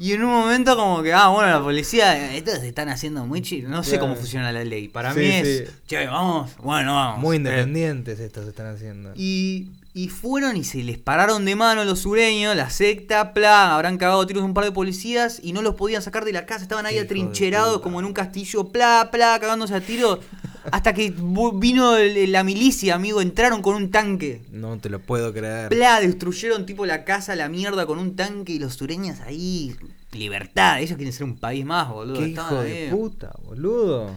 Y 0.00 0.12
en 0.12 0.22
un 0.22 0.30
momento 0.30 0.76
como 0.76 1.02
que, 1.02 1.12
ah, 1.12 1.28
bueno, 1.28 1.50
la 1.50 1.60
policía, 1.60 2.34
estos 2.36 2.60
se 2.60 2.68
están 2.68 2.88
haciendo 2.88 3.26
muy 3.26 3.42
chill. 3.42 3.68
No 3.68 3.82
sé 3.82 3.90
Claro. 3.92 4.04
cómo 4.04 4.14
funciona 4.16 4.52
la 4.52 4.62
ley. 4.64 4.86
Para 4.88 5.12
Sí, 5.12 5.18
mí 5.20 5.26
es, 5.26 5.58
sí. 5.68 5.74
che, 5.88 6.06
vamos, 6.06 6.52
bueno, 6.62 6.94
vamos. 6.94 7.18
Muy 7.20 7.34
Eh, 7.34 7.38
independientes 7.38 8.20
estos 8.20 8.46
están 8.46 8.66
haciendo. 8.68 9.10
y, 9.16 9.70
y 9.94 10.08
fueron 10.08 10.56
y 10.56 10.62
se 10.62 10.84
les 10.84 10.98
pararon 10.98 11.44
de 11.44 11.56
mano 11.56 11.84
los 11.84 11.98
sureños, 11.98 12.54
la 12.54 12.70
secta, 12.70 13.32
plan, 13.32 13.72
habrán 13.72 13.98
cagado 13.98 14.24
tiros 14.24 14.44
un 14.44 14.54
par 14.54 14.64
de 14.64 14.70
policías 14.70 15.40
y 15.42 15.52
no 15.52 15.62
los 15.62 15.74
podían 15.74 16.00
sacar 16.02 16.24
de 16.24 16.32
la 16.32 16.46
casa, 16.46 16.62
estaban 16.62 16.86
ahí 16.86 16.94
hijo 16.94 17.04
atrincherados 17.04 17.80
como 17.80 17.98
en 17.98 18.06
un 18.06 18.12
castillo, 18.12 18.68
pla, 18.68 19.08
pla, 19.10 19.36
cagándose 19.40 19.74
a 19.74 19.80
tiros, 19.80 20.20
hasta 20.72 20.92
que 20.94 21.12
vino 21.54 21.96
el- 21.96 22.32
la 22.32 22.44
milicia, 22.44 22.94
amigo, 22.94 23.20
entraron 23.20 23.62
con 23.62 23.74
un 23.74 23.90
tanque. 23.90 24.42
No 24.52 24.78
te 24.78 24.88
lo 24.90 25.00
puedo 25.00 25.32
creer. 25.32 25.68
Pla, 25.68 26.00
destruyeron 26.00 26.66
tipo 26.66 26.86
la 26.86 27.04
casa, 27.04 27.34
la 27.36 27.48
mierda 27.48 27.86
con 27.86 27.98
un 27.98 28.16
tanque 28.16 28.52
y 28.54 28.58
los 28.58 28.74
sureños 28.74 29.20
ahí, 29.20 29.74
libertad, 30.12 30.80
ellos 30.80 30.96
quieren 30.96 31.12
ser 31.12 31.24
un 31.24 31.36
país 31.36 31.64
más, 31.64 31.88
boludo. 31.88 32.20
Qué 32.20 32.28
hijo 32.28 32.62
de 32.62 32.88
puta, 32.90 33.32
boludo. 33.44 34.10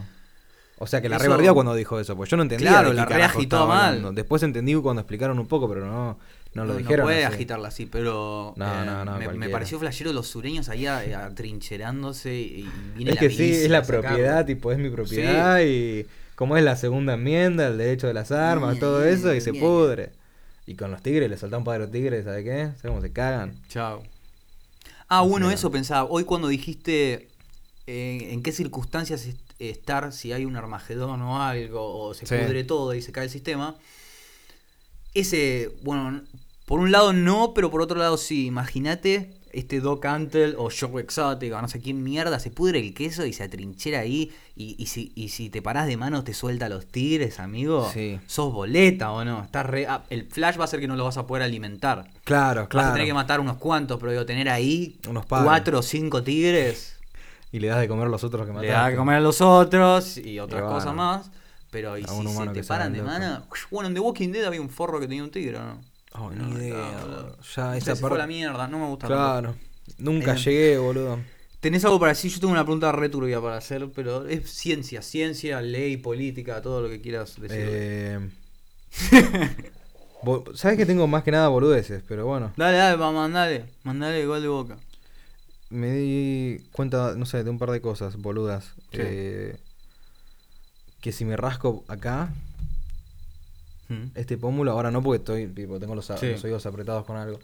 O 0.78 0.86
sea 0.88 1.00
que 1.00 1.08
la 1.08 1.16
rebardeó 1.18 1.54
cuando 1.54 1.74
dijo 1.76 2.00
eso, 2.00 2.16
pues 2.16 2.28
yo 2.28 2.36
no 2.36 2.42
entendía. 2.42 2.70
Claro, 2.70 2.88
de 2.88 2.94
la 2.94 3.04
reagitó 3.04 3.68
mal. 3.68 3.88
hablando. 3.90 4.12
Después 4.12 4.42
entendí 4.42 4.74
cuando 4.74 5.00
explicaron 5.02 5.38
un 5.38 5.46
poco, 5.46 5.68
pero 5.68 5.86
no, 5.86 6.18
no 6.54 6.64
lo 6.64 6.72
No, 6.72 6.78
dijeron. 6.80 7.04
puede 7.06 7.24
así. 7.24 7.34
agitarla 7.36 7.68
así, 7.68 7.86
pero 7.86 8.52
No, 8.56 8.66
eh, 8.82 8.84
no, 8.84 9.04
no, 9.04 9.16
me- 9.36 9.48
pareció 9.48 9.78
flashero 9.78 10.12
los 10.12 10.26
sureños 10.26 10.68
ahí 10.68 10.86
atrincherándose 10.86 12.34
y 12.34 12.68
viene 12.96 13.12
Es 13.12 13.14
la 13.16 13.20
que 13.20 13.30
sí, 13.30 13.50
es 13.52 13.70
la 13.70 13.84
sacarlo. 13.84 14.08
propiedad, 14.08 14.44
tipo, 14.46 14.72
es 14.72 14.78
mi 14.78 14.90
propiedad 14.90 15.60
y 15.60 16.04
como 16.42 16.56
es 16.56 16.64
la 16.64 16.74
segunda 16.74 17.14
enmienda, 17.14 17.68
el 17.68 17.78
derecho 17.78 18.08
de 18.08 18.14
las 18.14 18.32
armas, 18.32 18.76
todo 18.80 19.04
eso, 19.04 19.32
y 19.32 19.40
se 19.40 19.52
Bien. 19.52 19.62
pudre. 19.64 20.10
Y 20.66 20.74
con 20.74 20.90
los 20.90 21.00
tigres, 21.00 21.30
le 21.30 21.36
soltamos 21.38 21.64
para 21.64 21.78
los 21.78 21.92
tigres, 21.92 22.24
¿sabes 22.24 22.42
qué? 22.42 22.64
¿Sabes 22.78 22.82
cómo 22.82 23.00
se 23.00 23.12
cagan? 23.12 23.54
Chao. 23.68 24.02
Ah, 25.06 25.20
bueno, 25.20 25.46
Mira. 25.46 25.54
eso 25.54 25.70
pensaba. 25.70 26.02
Hoy 26.10 26.24
cuando 26.24 26.48
dijiste 26.48 27.28
eh, 27.86 28.30
en 28.32 28.42
qué 28.42 28.50
circunstancias 28.50 29.24
est- 29.24 29.38
estar 29.60 30.12
si 30.12 30.32
hay 30.32 30.44
un 30.44 30.56
Armagedón 30.56 31.22
o 31.22 31.40
algo, 31.40 31.96
o 31.96 32.12
se 32.12 32.26
Sí. 32.26 32.34
pudre 32.34 32.64
todo 32.64 32.92
y 32.92 33.02
se 33.02 33.12
cae 33.12 33.22
el 33.26 33.30
sistema. 33.30 33.76
Ese, 35.14 35.70
bueno, 35.84 36.22
por 36.66 36.80
un 36.80 36.90
lado 36.90 37.12
no, 37.12 37.52
pero 37.54 37.70
por 37.70 37.82
otro 37.82 37.98
lado 38.00 38.16
sí. 38.16 38.46
Imagínate 38.46 39.30
este 39.52 39.80
Doc 39.80 40.04
Antle 40.06 40.54
o 40.56 40.68
Joe 40.70 41.02
Exotic 41.02 41.52
o 41.52 41.60
no 41.62 41.68
sé 41.68 41.80
quién 41.80 42.02
mierda, 42.02 42.38
se 42.40 42.50
pudre 42.50 42.78
el 42.80 42.94
queso 42.94 43.26
y 43.26 43.32
se 43.32 43.42
atrinchera 43.44 44.00
ahí. 44.00 44.32
Y, 44.56 44.74
y 44.78 44.86
si, 44.86 45.12
y 45.14 45.28
si 45.30 45.48
te 45.50 45.62
parás 45.62 45.86
de 45.86 45.96
mano 45.96 46.24
te 46.24 46.34
suelta 46.34 46.68
los 46.68 46.86
tigres, 46.86 47.38
amigo. 47.40 47.90
Sí. 47.92 48.18
Sos 48.26 48.52
boleta 48.52 49.10
o 49.12 49.24
no. 49.24 49.42
Estás 49.44 49.66
re- 49.66 49.86
ah, 49.86 50.04
el 50.10 50.26
flash 50.26 50.58
va 50.58 50.64
a 50.64 50.68
ser 50.68 50.80
que 50.80 50.88
no 50.88 50.96
lo 50.96 51.04
vas 51.04 51.16
a 51.16 51.26
poder 51.26 51.42
alimentar. 51.42 52.08
Claro, 52.24 52.60
Vas 52.62 52.66
a 52.66 52.68
claro. 52.68 52.92
tener 52.92 53.06
que 53.06 53.14
matar 53.14 53.40
unos 53.40 53.56
cuantos, 53.58 53.98
pero 54.00 54.12
digo, 54.12 54.26
tener 54.26 54.48
ahí 54.48 54.98
Unos 55.08 55.26
padres. 55.26 55.46
cuatro 55.46 55.78
o 55.78 55.82
cinco 55.82 56.22
tigres. 56.22 56.96
Y 57.50 57.60
le 57.60 57.68
das 57.68 57.80
de 57.80 57.88
comer 57.88 58.08
los 58.08 58.24
otros 58.24 58.46
que 58.46 58.52
mataste. 58.52 58.68
Le 58.68 58.72
da 58.72 58.90
que 58.90 58.96
comer 58.96 59.16
a 59.16 59.20
los 59.20 59.40
otros 59.42 60.16
y 60.16 60.38
otras 60.38 60.60
Y 60.60 60.62
bueno. 60.62 60.78
cosas 60.78 60.94
más. 60.94 61.30
Pero 61.70 61.96
y 61.96 62.04
A 62.04 62.08
si 62.08 62.26
se 62.26 62.48
te 62.48 62.64
paran 62.64 62.92
de 62.92 62.98
loco. 62.98 63.10
mano. 63.10 63.46
Bueno, 63.70 63.88
en 63.88 63.94
The 63.94 64.00
Walking 64.00 64.28
Dead 64.30 64.44
había 64.44 64.60
un 64.60 64.68
forro 64.68 65.00
que 65.00 65.06
tenía 65.08 65.22
un 65.24 65.30
tigre, 65.30 65.56
¿o 65.56 65.62
¿no? 65.62 65.80
Oh, 66.14 66.30
No, 66.30 66.46
ni 66.48 66.66
idea, 66.66 66.74
no. 67.06 67.36
Ya 67.56 67.76
esa 67.76 67.96
fue 67.96 68.10
parte. 68.10 68.18
la 68.18 68.26
mierda, 68.26 68.68
no 68.68 68.78
me 68.78 68.86
gusta. 68.86 69.06
Claro. 69.06 69.54
Nunca 69.98 70.34
Eh, 70.34 70.38
llegué, 70.38 70.78
boludo. 70.78 71.18
¿Tenés 71.60 71.84
algo 71.84 71.98
para 72.00 72.10
decir? 72.12 72.30
Yo 72.30 72.40
tengo 72.40 72.52
una 72.52 72.64
pregunta 72.64 72.90
re 72.92 73.08
turbia 73.08 73.40
para 73.40 73.56
hacer, 73.56 73.88
pero 73.94 74.26
es 74.26 74.50
ciencia, 74.50 75.00
ciencia, 75.00 75.60
ley, 75.62 75.96
política, 75.96 76.60
todo 76.60 76.82
lo 76.82 76.88
que 76.88 77.00
quieras 77.00 77.40
decir. 77.40 77.58
Eh... 77.60 78.30
Sabes 80.54 80.76
que 80.76 80.86
tengo 80.86 81.06
más 81.06 81.24
que 81.24 81.30
nada 81.32 81.48
boludeces, 81.48 82.02
pero 82.06 82.26
bueno. 82.26 82.52
Dale, 82.56 82.76
dale, 82.76 82.96
mandale, 82.96 83.64
mandale 83.82 84.24
gol 84.26 84.42
de 84.42 84.48
boca. 84.48 84.76
Me 85.70 85.90
di 85.92 86.58
cuenta, 86.70 87.14
no 87.16 87.26
sé, 87.26 87.42
de 87.42 87.50
un 87.50 87.58
par 87.58 87.70
de 87.70 87.80
cosas 87.80 88.16
boludas. 88.16 88.74
Sí. 88.92 88.98
Eh, 89.00 89.56
que 91.00 91.10
si 91.10 91.24
me 91.24 91.36
rasco 91.36 91.84
acá, 91.88 92.32
Mm. 93.92 94.10
este 94.14 94.36
pómulo, 94.38 94.72
ahora 94.72 94.90
no 94.90 95.02
porque 95.02 95.18
estoy, 95.18 95.46
tipo, 95.48 95.78
tengo 95.78 95.94
los, 95.94 96.10
a- 96.10 96.16
Sí. 96.16 96.30
los 96.32 96.44
oídos 96.44 96.64
apretados 96.66 97.04
con 97.04 97.16
algo. 97.16 97.38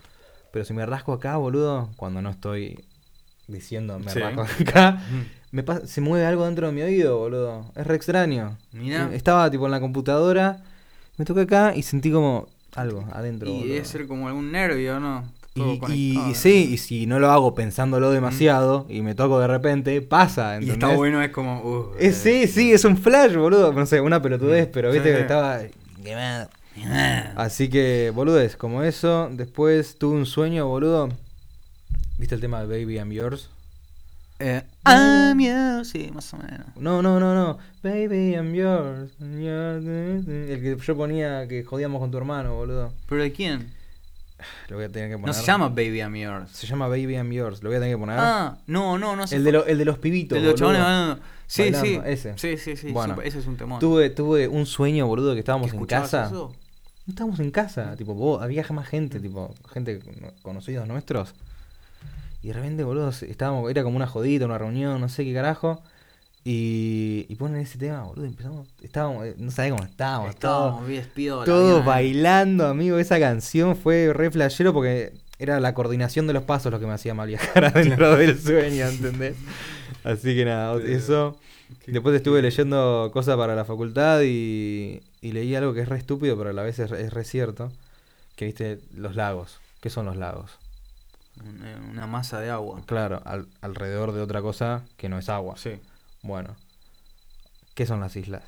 Pero 0.52 0.64
si 0.64 0.72
me 0.74 0.84
rasco 0.86 1.12
acá, 1.12 1.36
boludo, 1.36 1.90
cuando 1.96 2.22
no 2.22 2.30
estoy 2.30 2.82
diciendo 3.46 3.98
me 3.98 4.10
Sí. 4.10 4.18
rasco 4.18 4.42
acá, 4.62 4.92
Mm. 5.10 5.56
me 5.56 5.64
se 5.86 6.00
mueve 6.00 6.26
algo 6.26 6.44
dentro 6.44 6.66
de 6.66 6.72
mi 6.72 6.82
oído, 6.82 7.18
boludo. 7.18 7.64
Es 7.76 7.86
re 7.86 7.94
extraño. 7.94 8.56
Mirá. 8.72 9.08
Eh, 9.12 9.16
Estaba 9.16 9.50
tipo 9.50 9.64
en 9.66 9.70
la 9.72 9.80
computadora, 9.80 10.62
me 11.16 11.24
toqué 11.24 11.42
acá 11.42 11.72
y 11.74 11.82
sentí 11.82 12.10
como 12.10 12.48
algo 12.74 13.04
adentro. 13.12 13.48
Y 13.48 13.52
boludo. 13.52 13.68
debe 13.72 13.84
ser 13.84 14.06
como 14.06 14.28
algún 14.28 14.52
nervio, 14.52 15.00
¿no? 15.00 15.24
Y, 15.54 15.80
y- 15.92 16.34
sí, 16.36 16.68
y 16.72 16.76
si 16.78 17.06
no 17.06 17.18
lo 17.18 17.32
hago 17.32 17.52
pensándolo 17.56 18.12
demasiado 18.12 18.86
y 18.88 19.02
me 19.02 19.16
toco 19.16 19.40
de 19.40 19.48
repente, 19.48 20.00
pasa, 20.02 20.60
Y 20.62 20.70
está 20.70 20.94
bueno, 20.94 21.20
es 21.20 21.30
como. 21.30 21.60
uh, 21.62 21.94
Eh, 21.98 22.12
sí, 22.12 22.46
sí, 22.46 22.70
es 22.72 22.84
un 22.84 22.96
flash, 22.96 23.34
boludo. 23.34 23.72
No 23.72 23.84
sé, 23.84 24.00
una 24.00 24.22
pelotudez, 24.22 24.68
pero 24.72 24.92
viste 24.92 25.08
Sí, 25.10 25.14
que 25.16 25.20
estaba 25.22 25.58
quemado. 26.02 26.48
Así 27.36 27.68
que, 27.68 28.12
boludez, 28.14 28.56
como 28.56 28.82
eso. 28.82 29.28
Después 29.32 29.96
tuve 29.98 30.16
un 30.16 30.26
sueño, 30.26 30.66
boludo. 30.66 31.08
¿Viste 32.18 32.34
el 32.34 32.40
tema 32.40 32.64
de 32.64 32.66
Baby 32.66 32.94
I'm 32.96 33.10
Yours? 33.10 33.50
Eh, 34.40 34.62
I'm 34.86 35.40
yours, 35.40 35.88
sí, 35.88 36.10
más 36.14 36.32
o 36.32 36.36
menos. 36.36 36.66
No, 36.76 37.02
no, 37.02 37.18
no, 37.18 37.34
no. 37.34 37.58
Baby 37.82 38.34
I'm 38.34 38.54
yours. 38.54 39.10
I'm 39.20 39.40
yours. 39.40 39.84
El 40.28 40.60
que 40.62 40.76
yo 40.80 40.96
ponía 40.96 41.48
que 41.48 41.64
jodíamos 41.64 42.00
con 42.00 42.10
tu 42.12 42.18
hermano, 42.18 42.54
boludo. 42.54 42.92
¿Pero 43.08 43.22
de 43.22 43.32
quién? 43.32 43.72
Lo 44.68 44.76
voy 44.76 44.84
a 44.84 44.88
tener 44.88 45.08
que 45.10 45.16
poner. 45.16 45.26
No 45.28 45.32
se 45.34 45.44
llama 45.44 45.68
Baby 45.68 45.98
I'm 45.98 46.14
Yours. 46.14 46.50
Se 46.52 46.68
llama 46.68 46.86
Baby 46.86 47.14
I'm 47.16 47.32
Yours. 47.32 47.60
Lo 47.64 47.70
voy 47.70 47.78
a 47.78 47.80
tener 47.80 47.96
que 47.96 47.98
poner. 47.98 48.16
Ah, 48.20 48.58
no, 48.68 48.96
no, 48.96 49.16
no 49.16 49.26
sé. 49.26 49.34
el, 49.34 49.42
de 49.42 49.50
lo- 49.52 49.66
el 49.66 49.78
de 49.78 49.84
los 49.84 49.98
pibitos. 49.98 50.38
El 50.38 50.44
de 50.44 50.50
los 50.52 50.60
boludo. 50.60 50.74
chabones 50.78 50.96
bailando. 50.96 51.22
Sí, 51.24 51.37
sí. 51.48 51.70
Bailando, 51.72 52.04
ese. 52.04 52.38
Sí, 52.38 52.56
sí, 52.56 52.76
sí. 52.76 52.92
Bueno, 52.92 53.16
sí, 53.16 53.22
ese 53.24 53.38
es 53.40 53.46
un 53.48 53.56
temón. 53.56 53.80
Tuve, 53.80 54.10
tuve 54.10 54.46
un 54.46 54.64
sueño, 54.66 55.08
boludo, 55.08 55.32
que 55.34 55.40
estábamos 55.40 55.72
¿Que 55.72 55.76
en 55.76 55.86
casa. 55.86 56.26
eso? 56.26 56.54
No 57.06 57.10
estábamos 57.12 57.40
en 57.40 57.50
casa, 57.50 57.96
tipo, 57.96 58.14
vos, 58.14 58.40
había 58.40 58.64
más 58.70 58.86
gente, 58.86 59.18
tipo, 59.18 59.52
gente 59.72 59.98
no- 60.20 60.28
conocidos 60.42 60.86
nuestros. 60.86 61.34
Y 62.42 62.48
de 62.48 62.52
repente, 62.54 62.84
boludo, 62.84 63.08
estábamos, 63.08 63.68
era 63.70 63.82
como 63.82 63.96
una 63.96 64.06
jodita, 64.06 64.44
una 64.44 64.58
reunión, 64.58 65.00
no 65.00 65.08
sé 65.08 65.24
qué 65.24 65.34
carajo. 65.34 65.82
Y, 66.44 67.26
y 67.28 67.34
ponen 67.34 67.60
ese 67.60 67.78
tema, 67.78 68.04
boludo, 68.04 68.24
empezamos, 68.24 68.68
estábamos, 68.80 69.26
eh, 69.26 69.34
no 69.38 69.50
sabía 69.50 69.72
cómo 69.72 69.84
estábamos, 69.84 70.30
Estábamos 70.30 70.76
todos, 70.76 70.88
bien 70.88 71.04
todos 71.44 71.70
bien, 71.72 71.82
eh. 71.82 71.86
bailando, 71.86 72.66
amigo, 72.68 72.98
esa 72.98 73.18
canción 73.18 73.76
fue 73.76 74.12
re 74.14 74.30
flashero 74.30 74.72
porque 74.72 75.12
era 75.38 75.60
la 75.60 75.74
coordinación 75.74 76.26
de 76.26 76.32
los 76.32 76.44
pasos 76.44 76.72
lo 76.72 76.80
que 76.80 76.86
me 76.86 76.92
hacía 76.92 77.12
mal 77.12 77.28
viajar 77.28 77.64
adentro 77.76 78.16
del 78.16 78.38
sueño, 78.40 78.86
¿entendés? 78.86 79.36
Así 80.04 80.34
que 80.34 80.44
nada, 80.44 80.76
Pero- 80.76 80.88
eso. 80.88 81.38
Qué- 81.84 81.92
Después 81.92 82.14
estuve 82.16 82.38
qué- 82.38 82.42
leyendo 82.42 83.10
cosas 83.12 83.36
para 83.36 83.54
la 83.54 83.64
facultad 83.64 84.22
y, 84.22 85.02
y 85.20 85.32
leí 85.32 85.54
algo 85.54 85.74
que 85.74 85.80
es 85.82 85.88
re 85.88 85.98
estúpido, 85.98 86.36
pero 86.38 86.50
a 86.50 86.52
la 86.52 86.62
vez 86.62 86.78
es, 86.78 86.88
re- 86.90 87.02
es 87.02 87.12
re 87.12 87.24
cierto. 87.24 87.70
Que 88.36 88.44
viste 88.46 88.78
los 88.94 89.16
lagos. 89.16 89.58
¿Qué 89.80 89.90
son 89.90 90.06
los 90.06 90.16
lagos? 90.16 90.52
Una, 91.44 91.76
una 91.90 92.06
masa 92.06 92.40
de 92.40 92.50
agua. 92.50 92.82
Claro, 92.86 93.20
al- 93.24 93.46
alrededor 93.60 94.12
de 94.12 94.22
otra 94.22 94.40
cosa 94.42 94.82
que 94.96 95.08
no 95.08 95.18
es 95.18 95.28
agua. 95.28 95.56
Sí. 95.58 95.72
Bueno, 96.22 96.56
¿qué 97.74 97.84
son 97.86 98.00
las 98.00 98.16
islas? 98.16 98.42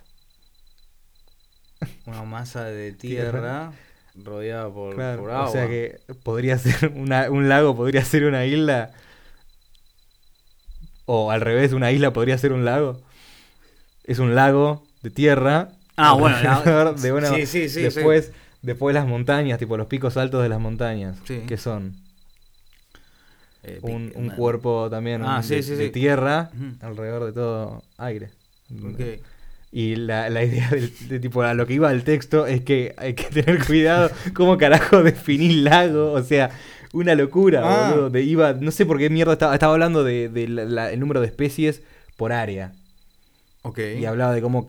Una 2.07 2.23
masa 2.25 2.65
de 2.65 2.93
tierra 2.93 3.73
rodeada 4.17 4.69
por, 4.71 4.95
Claro, 4.97 5.23
por 5.23 5.31
agua. 5.31 5.49
o 5.49 5.53
sea 5.53 5.69
que 5.69 6.01
podría 6.23 6.59
ser 6.59 6.93
una- 6.95 7.31
un 7.31 7.49
lago, 7.49 7.77
podría 7.77 8.05
ser 8.05 8.25
una 8.25 8.45
isla. 8.47 8.93
O 11.07 11.31
al 11.31 11.41
revés, 11.41 11.73
una 11.73 11.91
isla 11.93 12.13
podría 12.13 12.39
ser 12.39 12.53
un 12.53 12.65
lago. 12.65 13.01
Es 14.05 14.19
un 14.19 14.35
lago 14.35 14.85
de 15.03 15.11
tierra. 15.11 15.71
Ah, 15.97 16.13
bueno, 16.19 16.37
la- 16.43 16.93
de 16.93 17.13
una- 17.13 17.29
sí, 17.29 17.47
sí, 17.47 17.69
sí, 17.69 17.83
Después, 17.83 18.33
después 18.63 18.95
las 18.95 19.07
montañas, 19.07 19.59
tipo 19.59 19.77
los 19.77 19.87
picos 19.87 20.17
altos 20.17 20.43
de 20.43 20.49
las 20.49 20.61
montañas. 20.61 21.17
Sí. 21.25 21.41
que 21.47 21.57
son? 21.57 21.95
Eh, 23.63 23.79
Un, 23.83 24.31
cuerpo 24.31 24.89
también 24.91 25.23
Ah, 25.23 25.43
de, 25.47 25.61
de 25.63 25.91
tierra 25.91 26.51
alrededor 26.81 27.27
de 27.27 27.33
todo 27.33 27.83
aire. 27.99 28.31
Ok. 28.83 29.01
Y 29.73 29.97
la, 29.97 30.31
la 30.31 30.43
idea 30.43 30.69
del, 30.71 30.93
de 31.09 31.21
tipo 31.21 31.43
a 31.43 31.53
lo 31.55 31.67
que 31.67 31.75
iba 31.75 31.91
al 31.91 32.03
texto 32.03 32.47
es 32.47 32.63
que 32.63 32.95
hay 32.97 33.15
que 33.15 33.25
tener 33.25 33.65
cuidado 33.67 34.11
cómo 34.35 34.57
carajo 34.57 35.03
definir 35.03 35.59
lago, 35.63 36.13
o 36.13 36.23
sea, 36.23 36.51
una 36.93 37.15
locura, 37.15 37.61
Ah. 37.65 37.91
boludo. 37.91 38.11
De, 38.11 38.23
iba, 38.23 38.53
no 38.55 38.71
sé 38.71 38.87
por 38.87 38.99
qué 38.99 39.11
mierda 39.11 39.33
estaba, 39.35 39.55
estaba 39.55 39.73
hablando 39.75 40.05
de, 40.05 40.29
de 40.29 40.45
el 40.45 41.01
número 41.01 41.21
de 41.21 41.27
especies 41.27 41.83
por 42.17 42.33
área. 42.33 42.73
Ok. 43.63 43.79
Y 43.99 44.05
hablaba 44.07 44.33
de 44.35 44.43
cómo 44.43 44.69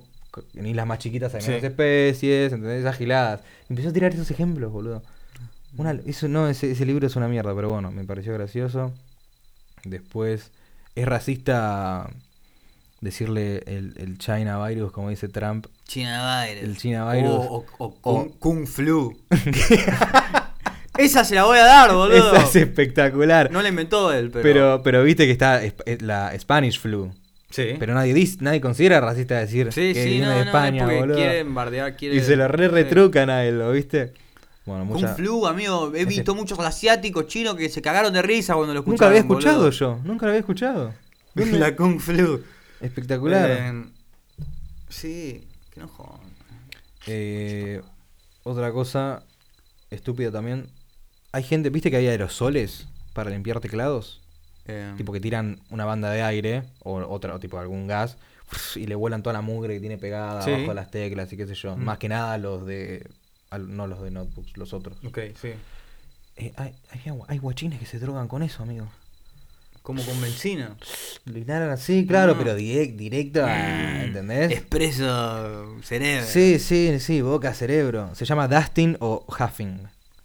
en 0.55 0.65
islas 0.65 0.85
más 0.87 0.99
chiquitas 0.99 1.33
hay 1.35 1.41
Sí. 1.41 1.49
menos 1.49 1.63
especies, 1.63 2.53
¿entendés? 2.53 2.81
Esas 2.81 2.95
giladas. 2.97 3.41
Empezó 3.69 3.89
a 3.89 3.93
tirar 3.93 4.13
esos 4.13 4.29
ejemplos, 4.31 4.71
boludo. 4.71 5.01
Una, 5.77 5.91
eso 6.05 6.27
no, 6.27 6.47
ese, 6.49 6.71
ese 6.71 6.85
libro 6.85 7.07
es 7.07 7.15
una 7.15 7.27
mierda, 7.27 7.55
pero 7.55 7.69
bueno, 7.69 7.91
me 7.91 8.03
pareció 8.03 8.33
gracioso. 8.33 8.93
Después, 9.85 10.51
es 10.95 11.05
racista 11.07 12.09
decirle 12.99 13.63
el, 13.65 13.93
el 13.97 14.17
China 14.19 14.63
virus, 14.67 14.91
como 14.91 15.09
dice 15.09 15.27
Trump. 15.27 15.65
China 15.87 16.45
Virus. 16.45 16.63
El 16.63 16.77
China 16.77 17.11
virus. 17.13 17.31
O, 17.31 17.65
o- 17.79 17.85
o 17.85 18.01
Kung, 18.01 18.29
Kung 18.37 18.67
Flu. 18.67 19.17
Esa 20.97 21.23
se 21.23 21.35
la 21.35 21.45
voy 21.45 21.57
a 21.57 21.65
dar, 21.65 21.91
boludo. 21.93 22.35
Esa 22.35 22.43
es 22.43 22.55
espectacular. 22.55 23.49
No 23.51 23.61
la 23.61 23.69
inventó 23.69 24.11
él, 24.11 24.29
pero. 24.31 24.43
pero... 24.43 24.81
pero, 24.83 25.03
viste 25.03 25.25
que 25.25 25.31
está 25.31 25.63
es- 25.63 25.73
es 25.85 26.01
la 26.01 26.37
Spanish 26.39 26.79
flu. 26.79 27.13
sí. 27.49 27.75
Pero 27.79 27.93
nadie 27.93 28.13
dice, 28.13 28.37
nadie 28.41 28.59
considera 28.61 28.99
racista 29.01 29.39
decir 29.39 29.71
sí, 29.71 29.93
que 29.93 30.03
sí, 30.03 30.09
viene 30.09 30.25
no, 30.25 30.31
de 30.31 30.37
no, 30.39 30.43
España, 30.45 30.77
es 30.77 30.83
porque 30.83 30.99
boludo. 30.99 31.15
quieren 31.17 31.53
bardear, 31.55 31.95
quieren. 31.95 32.17
Y 32.17 32.21
se 32.21 32.35
lo 32.35 32.47
re 32.47 32.67
retrucan 32.67 33.29
a 33.29 33.45
él, 33.45 33.59
¿lo 33.59 33.71
viste? 33.71 34.13
Bueno, 34.65 34.85
Kung 34.85 35.01
mucha... 35.01 35.15
Flu, 35.15 35.47
amigo. 35.47 35.91
He 35.95 36.05
visto 36.05 36.35
muchos 36.35 36.59
asiáticos 36.59 37.25
chinos 37.27 37.55
que 37.55 37.67
se 37.69 37.81
cagaron 37.81 38.13
de 38.13 38.21
risa 38.21 38.53
cuando 38.53 38.73
lo 38.73 38.81
escucharon. 38.81 38.93
Nunca 38.97 39.07
había 39.07 39.19
escuchado 39.21 39.57
boludo. 39.57 39.71
yo, 39.71 39.99
nunca 40.03 40.25
lo 40.25 40.29
había 40.31 40.39
escuchado. 40.41 40.93
La 41.35 41.75
Kung 41.75 41.99
Flu. 41.99 42.43
Espectacular. 42.79 43.49
Eh, 43.49 43.83
sí, 44.89 45.47
que 45.73 45.79
no 45.79 45.87
jodan. 45.87 46.19
Eh, 47.07 47.81
otra 48.43 48.71
cosa 48.71 49.23
estúpida 49.89 50.31
también. 50.31 50.67
Hay 51.31 51.43
gente, 51.43 51.69
¿viste 51.69 51.89
que 51.91 51.97
hay 51.97 52.07
aerosoles 52.07 52.87
para 53.13 53.29
limpiar 53.29 53.59
teclados? 53.59 54.21
Eh, 54.67 54.93
Tipo 54.97 55.11
que 55.13 55.19
tiran 55.19 55.59
una 55.69 55.85
banda 55.85 56.11
de 56.11 56.21
aire 56.21 56.63
o 56.83 56.95
otra, 56.99 57.33
o 57.35 57.39
tipo 57.39 57.57
algún 57.59 57.87
gas 57.87 58.17
y 58.75 58.85
le 58.85 58.95
vuelan 58.95 59.23
toda 59.23 59.33
la 59.33 59.41
mugre 59.41 59.73
que 59.75 59.79
tiene 59.79 59.97
pegada 59.97 60.41
Sí. 60.43 60.51
abajo 60.51 60.69
de 60.69 60.75
las 60.75 60.91
teclas 60.91 61.31
y 61.33 61.37
qué 61.37 61.47
sé 61.47 61.55
yo. 61.55 61.75
Mm. 61.75 61.83
Más 61.83 61.97
que 61.97 62.09
nada 62.09 62.37
los 62.37 62.65
de. 62.65 63.07
no 63.59 63.87
los 63.87 64.01
de 64.01 64.11
notebooks, 64.11 64.57
los 64.57 64.73
otros. 64.73 64.97
Ok, 65.05 65.19
sí. 65.41 65.49
Eh, 66.37 66.53
hay, 66.57 66.73
hay, 67.27 67.37
guachines 67.39 67.79
que 67.79 67.85
se 67.85 67.99
drogan 67.99 68.27
con 68.27 68.43
eso, 68.43 68.63
amigo. 68.63 68.87
Como 69.81 70.03
con 70.05 70.21
benzina. 70.21 70.75
Así, 71.73 72.05
claro, 72.05 72.33
Ah. 72.33 72.37
pero 72.37 72.57
direct- 72.57 72.95
directo 72.95 73.43
a. 73.43 74.03
¿Entendés? 74.03 74.51
Expreso 74.51 75.81
cerebro. 75.81 76.25
Sí, 76.27 76.59
sí, 76.59 76.99
sí, 76.99 77.21
boca, 77.21 77.53
cerebro. 77.53 78.13
Se 78.15 78.25
llama 78.25 78.47
dusting 78.47 78.97
o 78.99 79.25
huffing. 79.27 79.79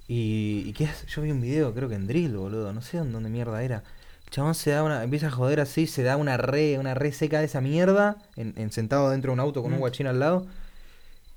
Y, 0.08 0.62
y 0.66 0.72
qué? 0.72 0.88
Yo 1.08 1.22
vi 1.22 1.30
un 1.30 1.40
video, 1.40 1.74
creo 1.74 1.88
que 1.88 1.94
en 1.96 2.06
Drill, 2.06 2.36
boludo. 2.36 2.72
No 2.72 2.82
sé 2.82 2.98
en 2.98 3.12
dónde 3.12 3.28
mierda 3.30 3.62
era. 3.62 3.82
Chabón 4.30 4.54
se 4.54 4.70
da 4.70 4.82
una, 4.82 5.02
empieza 5.04 5.28
a 5.28 5.30
joder 5.30 5.60
así, 5.60 5.86
se 5.86 6.02
da 6.02 6.16
una 6.16 6.36
re, 6.36 6.78
una 6.78 6.94
re 6.94 7.12
seca 7.12 7.38
de 7.38 7.46
esa 7.46 7.60
mierda, 7.60 8.16
en, 8.36 8.54
en 8.56 8.72
sentado 8.72 9.10
dentro 9.10 9.30
de 9.30 9.34
un 9.34 9.40
auto 9.40 9.62
con 9.62 9.72
un 9.72 9.78
Mm. 9.78 9.80
guachín 9.80 10.06
al 10.08 10.18
lado. 10.20 10.46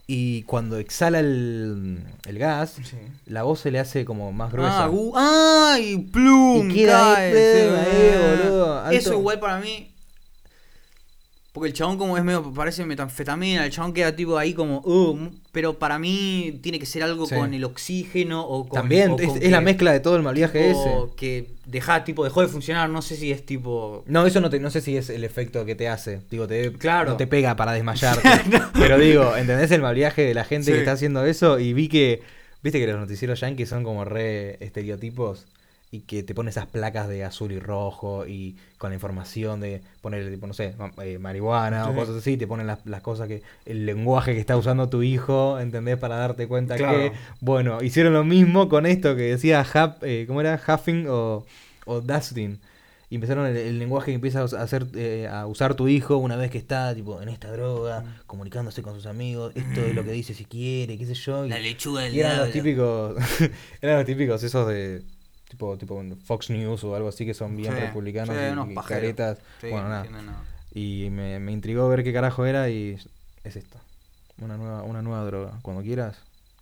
Y 0.08 0.42
cuando 0.44 0.78
exhala 0.80 1.20
el, 1.20 2.00
el 2.26 2.40
gas, 2.40 2.78
la 3.28 3.44
voz 3.44 3.60
se 3.60 3.70
le 3.70 3.78
hace 3.80 4.06
como 4.06 4.32
más 4.32 4.52
gruesa. 4.52 4.90
Ah, 5.16 5.74
¡Ay! 5.76 6.00
¡Plum! 6.12 6.72
Y 6.72 6.74
queda 6.74 7.14
cae, 7.14 7.32
plum, 7.32 7.42
sí, 7.44 7.78
ahí, 7.92 8.02
eh. 8.02 8.40
boludo. 8.44 8.90
Eso 8.90 9.14
igual 9.14 9.40
para 9.40 9.60
mí. 9.60 9.92
Porque 11.52 11.70
el 11.70 11.74
chabón 11.74 11.98
como 11.98 12.16
es 12.16 12.24
medio, 12.24 12.54
parece 12.54 12.86
metanfetamina, 12.86 13.66
el 13.66 13.72
chabón 13.72 13.92
queda 13.92 14.16
tipo 14.16 14.38
ahí 14.38 14.54
como, 14.54 14.82
uh, 14.86 15.18
pero 15.52 15.80
para 15.80 15.98
mí 15.98 16.60
tiene 16.62 16.78
que 16.78 16.86
ser 16.86 17.02
algo 17.02 17.26
Sí. 17.26 17.34
con 17.36 17.54
el 17.56 17.64
oxígeno 17.64 18.46
o 18.46 18.68
con... 18.70 18.80
También, 18.82 19.12
o 19.12 19.18
es, 19.20 19.28
con 19.30 19.42
es 19.42 19.50
la 19.50 19.60
mezcla 19.60 19.92
de 19.92 20.00
todo 20.00 20.16
el 20.16 20.22
mal 20.22 20.36
viaje 20.36 20.70
ese. 20.70 20.90
que 21.18 21.48
deja, 21.66 22.04
tipo, 22.04 22.24
dejó 22.24 22.42
de 22.42 22.50
funcionar, 22.50 22.88
no 22.92 23.02
sé 23.02 23.16
si 23.16 23.32
es 23.32 23.46
tipo... 23.48 24.04
No, 24.06 24.28
eso 24.28 24.42
no, 24.42 24.52
te, 24.52 24.60
no 24.60 24.70
sé 24.70 24.80
si 24.82 24.96
es 24.96 25.10
el 25.10 25.24
efecto 25.24 25.66
que 25.66 25.74
te 25.74 25.90
hace. 25.90 26.22
Digo, 26.30 26.48
te, 26.48 26.72
Claro. 26.74 27.12
no 27.12 27.18
te 27.18 27.26
pega 27.26 27.56
para 27.56 27.72
desmayarte. 27.74 28.22
Pero 28.74 29.00
digo, 29.00 29.36
¿entendés 29.36 29.72
el 29.72 29.82
mal 29.82 29.96
viaje 29.96 30.22
de 30.22 30.36
la 30.36 30.44
gente 30.46 30.66
Sí. 30.68 30.72
que 30.74 30.80
está 30.80 30.92
haciendo 30.92 31.26
eso? 31.26 31.58
Y 31.60 31.74
vi 31.74 31.88
que, 31.90 32.22
viste 32.62 32.80
que 32.80 32.86
los 32.86 33.00
noticieros 33.00 33.40
yankees 33.40 33.70
son 33.70 33.84
como 33.84 34.06
re 34.06 34.64
estereotipos 34.64 35.48
y 35.92 36.02
que 36.02 36.22
te 36.22 36.36
ponen 36.36 36.50
esas 36.50 36.68
placas 36.68 37.08
de 37.08 37.24
azul 37.24 37.52
y 37.52 37.60
rojo 37.60 38.28
y 38.28 38.56
con 38.78 38.92
la 38.92 38.94
información 38.96 39.60
de 39.60 39.82
poner, 40.02 40.30
tipo, 40.30 40.46
no 40.46 40.54
sé, 40.54 40.76
eh, 41.02 41.18
marihuana 41.18 41.90
o 41.90 41.96
cosas 41.96 42.18
así, 42.18 42.38
te 42.38 42.46
ponen 42.46 42.68
las, 42.68 42.86
las 42.86 43.02
cosas 43.02 43.28
que, 43.28 43.42
el 43.66 43.86
lenguaje 43.88 44.34
que 44.34 44.40
está 44.40 44.56
usando 44.56 44.88
tu 44.88 45.02
hijo, 45.02 45.60
¿entendés? 45.60 45.98
Para 45.98 46.18
darte 46.18 46.48
cuenta 46.48 46.76
Claro. 46.76 46.96
que, 46.98 47.12
bueno, 47.42 47.82
hicieron 47.82 48.14
lo 48.14 48.24
mismo 48.24 48.70
con 48.70 48.86
esto 48.86 49.16
que 49.16 49.24
decía 49.24 49.62
Huff, 49.62 50.04
eh, 50.04 50.26
¿cómo 50.28 50.42
era? 50.42 50.62
Huffing 50.68 51.08
o, 51.10 51.46
o 51.86 52.02
Dustin. 52.02 52.60
Y 53.12 53.16
empezaron 53.16 53.48
el, 53.48 53.58
el 53.58 53.80
lenguaje 53.80 54.12
que 54.12 54.16
empieza 54.16 54.42
a 54.42 54.44
hacer 54.62 54.86
eh, 54.94 55.28
a 55.28 55.48
usar 55.48 55.74
tu 55.74 55.88
hijo 55.88 56.18
una 56.18 56.36
vez 56.36 56.52
que 56.52 56.60
está 56.60 56.94
tipo 56.94 57.20
en 57.24 57.30
esta 57.30 57.52
droga, 57.52 58.02
Mm. 58.02 58.28
comunicándose 58.28 58.84
con 58.84 58.94
sus 58.94 59.08
amigos, 59.08 59.54
esto 59.56 59.82
es 59.82 59.96
lo 59.96 60.04
que 60.04 60.12
dice 60.12 60.36
si 60.36 60.46
quiere, 60.46 60.96
qué 61.00 61.08
sé 61.08 61.16
yo. 61.16 61.48
Y, 61.48 61.50
La 61.50 61.58
lechuga 61.58 62.04
del 62.04 62.14
y 62.14 62.20
eran 62.20 62.38
los 62.38 62.54
diablo. 62.54 62.62
típicos, 63.18 63.50
eran 63.82 63.96
los 63.98 64.06
típicos 64.06 64.44
esos 64.44 64.68
de 64.68 65.02
tipo, 65.50 65.78
tipo 65.78 66.02
Fox 66.24 66.50
News 66.50 66.84
o 66.86 66.96
algo 66.96 67.10
así 67.10 67.26
que 67.26 67.34
son 67.34 67.58
bien 67.58 67.74
Sí, 67.74 67.80
republicanos 67.82 68.36
sí, 68.36 68.42
y, 68.48 68.52
unos 68.54 68.70
y 68.72 68.74
pajeros. 68.74 69.02
caretas. 69.02 69.38
Sí, 69.60 69.68
bueno, 69.70 69.90
no 69.90 70.22
nada. 70.22 70.44
Y 70.74 71.10
me, 71.12 71.40
me 71.40 71.52
intrigó 71.52 71.90
ver 71.90 72.04
qué 72.04 72.14
carajo 72.14 72.46
era 72.46 72.70
y 72.70 72.98
es 73.44 73.56
esto. 73.56 73.78
Una 74.40 74.56
nueva, 74.56 74.84
una 74.84 75.02
nueva 75.02 75.26
droga. 75.26 75.52
Cuando 75.62 75.82
quieras, 75.84 76.18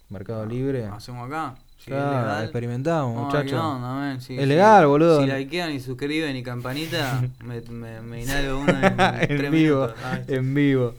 Mercado 0.10 0.46
Libre. 0.46 0.86
Hacemos 0.86 1.28
acá. 1.28 1.56
Si 1.78 1.92
Claro, 1.92 2.42
experimentamos, 2.42 3.26
muchachos. 3.26 3.62
sí, 4.24 4.34
Es 4.36 4.40
sí. 4.42 4.46
legal, 4.48 4.88
boludo. 4.88 5.22
Si 5.22 5.28
likean 5.28 5.72
y 5.74 5.80
suscriben 5.80 6.36
y 6.36 6.42
campanita, 6.42 7.22
me, 7.44 7.62
me, 7.62 8.02
me 8.02 8.24
inhalo 8.24 8.60
uno 8.60 8.72
en, 8.72 8.96
en 9.46 9.52
vivo. 9.52 9.88
Ah, 10.04 10.20
en 10.28 10.54
vivo. 10.56 10.94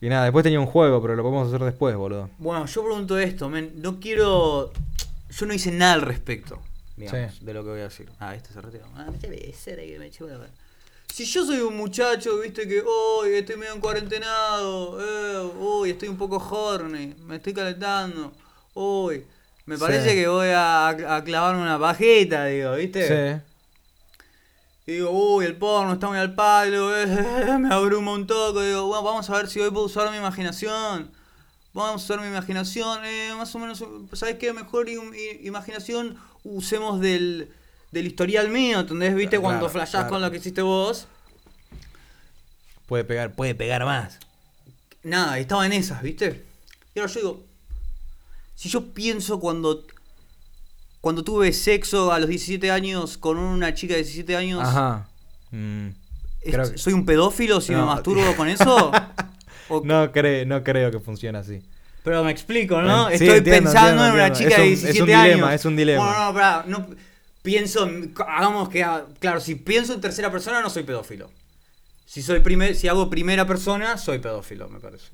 Y 0.00 0.08
nada, 0.08 0.24
después 0.24 0.42
tenía 0.42 0.58
un 0.58 0.64
juego, 0.66 1.02
pero 1.02 1.14
lo 1.16 1.22
podemos 1.22 1.48
hacer 1.48 1.62
después, 1.62 1.94
boludo. 1.96 2.30
Bueno, 2.38 2.64
yo 2.64 2.82
pregunto 2.82 3.18
esto, 3.18 3.50
men. 3.50 3.72
No 3.76 4.00
quiero. 4.00 4.72
Yo 5.30 5.46
no 5.46 5.52
hice 5.52 5.70
nada 5.70 5.92
al 5.92 6.02
respecto, 6.02 6.58
digamos, 7.00 7.34
Sí. 7.34 7.44
de 7.44 7.54
lo 7.54 7.64
que 7.64 7.70
voy 7.70 7.80
a 7.80 7.84
decir. 7.84 8.08
Ah, 8.20 8.34
este 8.34 8.52
se 8.52 8.60
retiró. 8.60 8.86
Ah, 8.94 9.06
que 9.20 9.28
me. 9.28 9.36
Si 11.12 11.24
yo 11.24 11.44
soy 11.44 11.58
un 11.58 11.76
muchacho, 11.76 12.38
viste 12.38 12.68
que 12.68 12.82
hoy 12.82 13.34
estoy 13.34 13.56
medio 13.56 13.74
en 13.74 13.80
cuarentenado, 13.80 14.98
eh, 15.00 15.52
uy, 15.58 15.90
estoy 15.90 16.08
un 16.08 16.16
poco 16.16 16.36
horny, 16.36 17.14
me 17.26 17.36
estoy 17.36 17.52
calentando, 17.52 18.32
uy, 18.74 19.24
me 19.66 19.76
Sí. 19.76 19.80
parece 19.80 20.14
que 20.14 20.28
voy 20.28 20.48
a, 20.48 20.88
a 20.88 21.24
clavarme 21.24 21.62
una 21.62 21.78
pajita, 21.78 22.44
digo, 22.46 22.74
viste. 22.76 23.08
Sí. 23.36 23.42
Y 24.86 24.92
digo, 24.94 25.10
uy, 25.10 25.44
el 25.44 25.56
porno 25.56 25.92
está 25.92 26.08
muy 26.08 26.18
al 26.18 26.34
palo, 26.34 26.96
eh, 26.96 27.06
me 27.58 27.72
abruma 27.74 28.12
un 28.12 28.26
toque. 28.26 28.66
Digo, 28.68 28.86
bueno, 28.86 29.02
vamos 29.02 29.28
a 29.30 29.36
ver 29.36 29.48
si 29.48 29.60
hoy 29.60 29.70
puedo 29.70 29.86
usar 29.86 30.10
mi 30.10 30.16
imaginación. 30.16 31.10
Vamos 31.72 32.02
a 32.02 32.04
usar 32.04 32.20
mi 32.20 32.26
imaginación, 32.28 33.04
eh, 33.04 33.32
más 33.36 33.54
o 33.54 33.58
menos, 33.60 33.84
¿sabes 34.14 34.36
qué? 34.36 34.52
Mejor 34.52 34.88
imaginación 34.88 36.16
usemos 36.44 37.00
del, 37.00 37.50
del 37.92 38.06
historial 38.06 38.48
mío, 38.50 38.80
¿entendés? 38.80 39.14
¿Viste? 39.14 39.30
Claro, 39.36 39.42
Cuando 39.42 39.68
flashás 39.68 39.90
claro. 40.02 40.08
con 40.10 40.22
lo 40.22 40.30
que 40.30 40.38
hiciste 40.38 40.62
vos. 40.62 41.06
Puede 42.86 43.04
pegar, 43.04 43.32
puede 43.34 43.54
pegar 43.54 43.84
más. 43.84 44.18
Nada, 45.02 45.38
estaba 45.38 45.64
en 45.66 45.72
esas, 45.72 46.02
¿viste? 46.02 46.44
Y 46.94 46.98
ahora 47.00 47.12
yo 47.12 47.20
digo, 47.20 47.44
si 48.54 48.68
yo 48.68 48.92
pienso 48.92 49.38
cuando, 49.40 49.84
cuando 51.00 51.22
tuve 51.22 51.52
sexo 51.52 52.12
a 52.12 52.18
los 52.18 52.28
17 52.28 52.70
años 52.70 53.16
con 53.16 53.38
una 53.38 53.74
chica 53.74 53.94
de 53.94 54.02
17 54.02 54.36
años, 54.36 54.60
Ajá. 54.62 55.08
Mm, 55.52 55.88
creo 56.42 56.70
que- 56.72 56.78
¿soy 56.78 56.92
un 56.92 57.06
pedófilo 57.06 57.60
si 57.60 57.72
No. 57.72 57.78
me 57.80 57.84
masturbo 57.86 58.34
con 58.36 58.48
eso? 58.48 58.90
O- 59.72 59.82
No, 59.84 60.10
cre- 60.12 60.44
no 60.48 60.64
creo 60.64 60.90
que 60.90 60.98
funcione 60.98 61.38
así. 61.38 61.62
Pero 62.02 62.24
me 62.24 62.30
explico, 62.30 62.80
¿no? 62.80 63.08
Sí, 63.08 63.14
Estoy 63.14 63.28
entiendo, 63.38 63.70
pensando 63.70 63.88
entiendo, 64.04 64.06
en 64.06 64.12
una 64.14 64.26
entiendo. 64.28 64.50
chica 64.56 64.62
Es 64.62 64.62
de 64.62 64.62
un- 64.62 64.68
17 64.68 64.90
es 64.96 65.00
un 65.00 65.06
dilema, 65.06 65.46
años. 65.48 65.60
es 65.60 65.64
un 65.66 65.76
dilema. 65.76 66.04
Bueno, 66.06 66.24
no, 66.26 66.32
pará, 66.34 66.64
no, 66.66 66.86
pienso, 67.42 67.86
en- 67.86 68.14
hagamos 68.26 68.68
que, 68.68 68.86
claro, 69.18 69.40
si 69.40 69.54
pienso 69.56 69.92
en 69.94 70.00
tercera 70.00 70.30
persona 70.32 70.60
no 70.62 70.70
soy 70.70 70.82
pedófilo. 70.84 71.30
Si 72.06 72.22
soy 72.22 72.40
primer, 72.40 72.74
si 72.74 72.88
hago 72.88 73.08
primera 73.10 73.46
persona, 73.46 73.96
soy 73.98 74.18
pedófilo, 74.18 74.68
me 74.68 74.80
parece. 74.80 75.06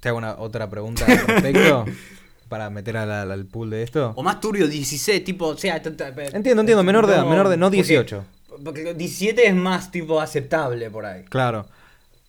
Te 0.00 0.08
hago 0.10 0.18
una 0.18 0.34
otra 0.38 0.68
pregunta 0.68 1.06
al 1.06 1.18
respecto 1.26 1.84
para 2.48 2.68
meter 2.70 2.96
al, 2.98 3.10
al- 3.30 3.46
pool 3.46 3.70
de 3.70 3.82
esto. 3.82 4.12
O 4.16 4.22
más 4.22 4.38
turbio, 4.40 4.68
16, 4.68 5.24
tipo, 5.24 5.46
o 5.46 5.56
sea... 5.56 5.76
Entiendo, 5.76 6.60
entiendo, 6.60 6.82
menor 6.82 7.06
de 7.06 7.14
edad, 7.14 7.24
menor 7.24 7.48
de- 7.48 7.56
no 7.56 7.66
porque- 7.68 7.76
18. 7.76 8.24
Porque 8.64 8.94
17 8.94 9.46
es 9.48 9.54
más, 9.54 9.90
tipo, 9.90 10.20
aceptable 10.20 10.90
por 10.90 11.06
ahí. 11.06 11.24
Claro. 11.24 11.66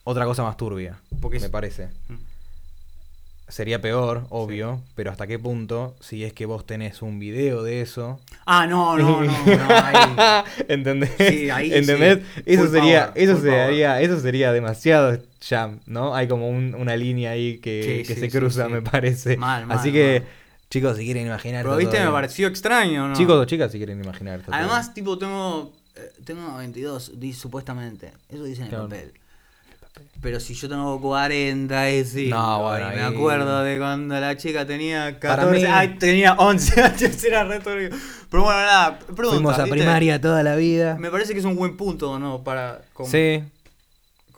Otra 0.06 0.26
cosa 0.26 0.44
más 0.44 0.56
turbia, 0.56 0.98
Porque 1.20 1.40
me 1.40 1.46
es- 1.48 1.52
parece. 1.52 1.90
Sería 3.48 3.80
peor, 3.80 4.26
obvio, 4.30 4.82
pero 4.96 5.12
hasta 5.12 5.28
qué 5.28 5.38
punto, 5.38 5.96
si 6.00 6.24
es 6.24 6.34
que 6.34 6.48
vos 6.48 6.66
tenés 6.66 7.04
un 7.04 7.20
video 7.20 7.62
de 7.62 7.82
eso. 7.82 8.20
Ah, 8.48 8.66
no, 8.66 8.98
no, 8.98 9.22
no, 9.24 9.28
no, 9.28 9.68
ahí... 9.70 10.44
¿Entendés? 10.68 11.12
Sí, 11.16 11.50
ahí 11.52 11.72
¿Entendés? 11.72 12.22
sí. 12.36 12.42
Eso 12.48 12.64
Full 12.64 12.72
sería, 12.72 13.06
power, 13.14 13.24
eso 13.24 13.38
power. 13.38 13.68
sería, 13.68 14.02
eso 14.02 14.20
sería 14.20 14.52
demasiado 14.52 15.20
jam, 15.48 15.80
¿no? 15.86 16.16
Hay 16.16 16.28
como 16.28 16.50
un- 16.50 16.74
una 16.74 16.96
línea 16.98 17.32
ahí 17.32 17.60
que, 17.60 18.04
se 18.04 18.30
cruza, 18.32 18.68
me 18.68 18.82
parece. 18.82 19.38
Mal, 19.38 19.68
mal, 19.68 19.78
Así 19.78 19.92
que, 19.92 20.22
mal. 20.22 20.30
chicos, 20.72 20.98
si 20.98 21.06
quieren 21.06 21.28
imaginar. 21.28 21.64
Pero 21.64 21.78
viste, 21.78 22.04
me 22.04 22.10
pareció 22.12 22.48
extraño, 22.48 23.10
¿no? 23.10 23.16
Chicos 23.16 23.36
o 23.36 23.46
chicas, 23.46 23.72
si 23.72 23.78
quieren 23.78 24.04
imaginar. 24.04 24.42
todo 24.42 24.56
Además, 24.56 24.92
tipo, 24.96 25.20
tengo, 25.20 25.72
eh, 25.96 26.12
tengo 26.26 26.58
22, 26.58 27.20
di- 27.20 27.32
supuestamente. 27.34 28.12
Eso 28.28 28.44
dice 28.44 28.62
en 28.62 28.66
el 28.66 28.70
Claro. 28.70 28.86
papel. 28.86 29.12
Pero 30.22 30.40
si 30.40 30.54
yo 30.56 30.68
tengo 30.68 31.00
40, 31.00 31.90
es 31.90 32.10
sí. 32.10 32.30
No, 32.30 32.64
bueno, 32.64 32.90
Me 32.90 33.02
ahí- 33.02 33.14
acuerdo 33.16 33.64
de 33.64 33.78
cuando 33.78 34.20
la 34.20 34.36
chica 34.38 34.66
tenía 34.66 35.18
Para 35.22 35.44
14. 35.44 35.60
mí- 35.68 35.72
Ay, 35.72 35.98
tenía 36.00 36.34
11 36.34 36.82
años, 36.82 37.24
era 37.24 37.44
re 37.44 37.60
turbio. 37.60 37.90
Pero 38.32 38.44
bueno, 38.44 38.60
nada, 38.60 39.00
pregunta, 39.00 39.30
Fuimos 39.30 39.60
a 39.60 39.64
¿viste? 39.64 39.78
primaria 39.78 40.20
toda 40.20 40.42
la 40.44 40.56
vida. 40.56 40.98
Me 40.98 41.12
parece 41.12 41.34
que 41.34 41.40
es 41.40 41.46
un 41.46 41.56
buen 41.56 41.78
punto, 41.78 42.18
¿no? 42.20 42.44
Para. 42.44 42.82
como- 42.94 43.10
Sí. 43.10 43.44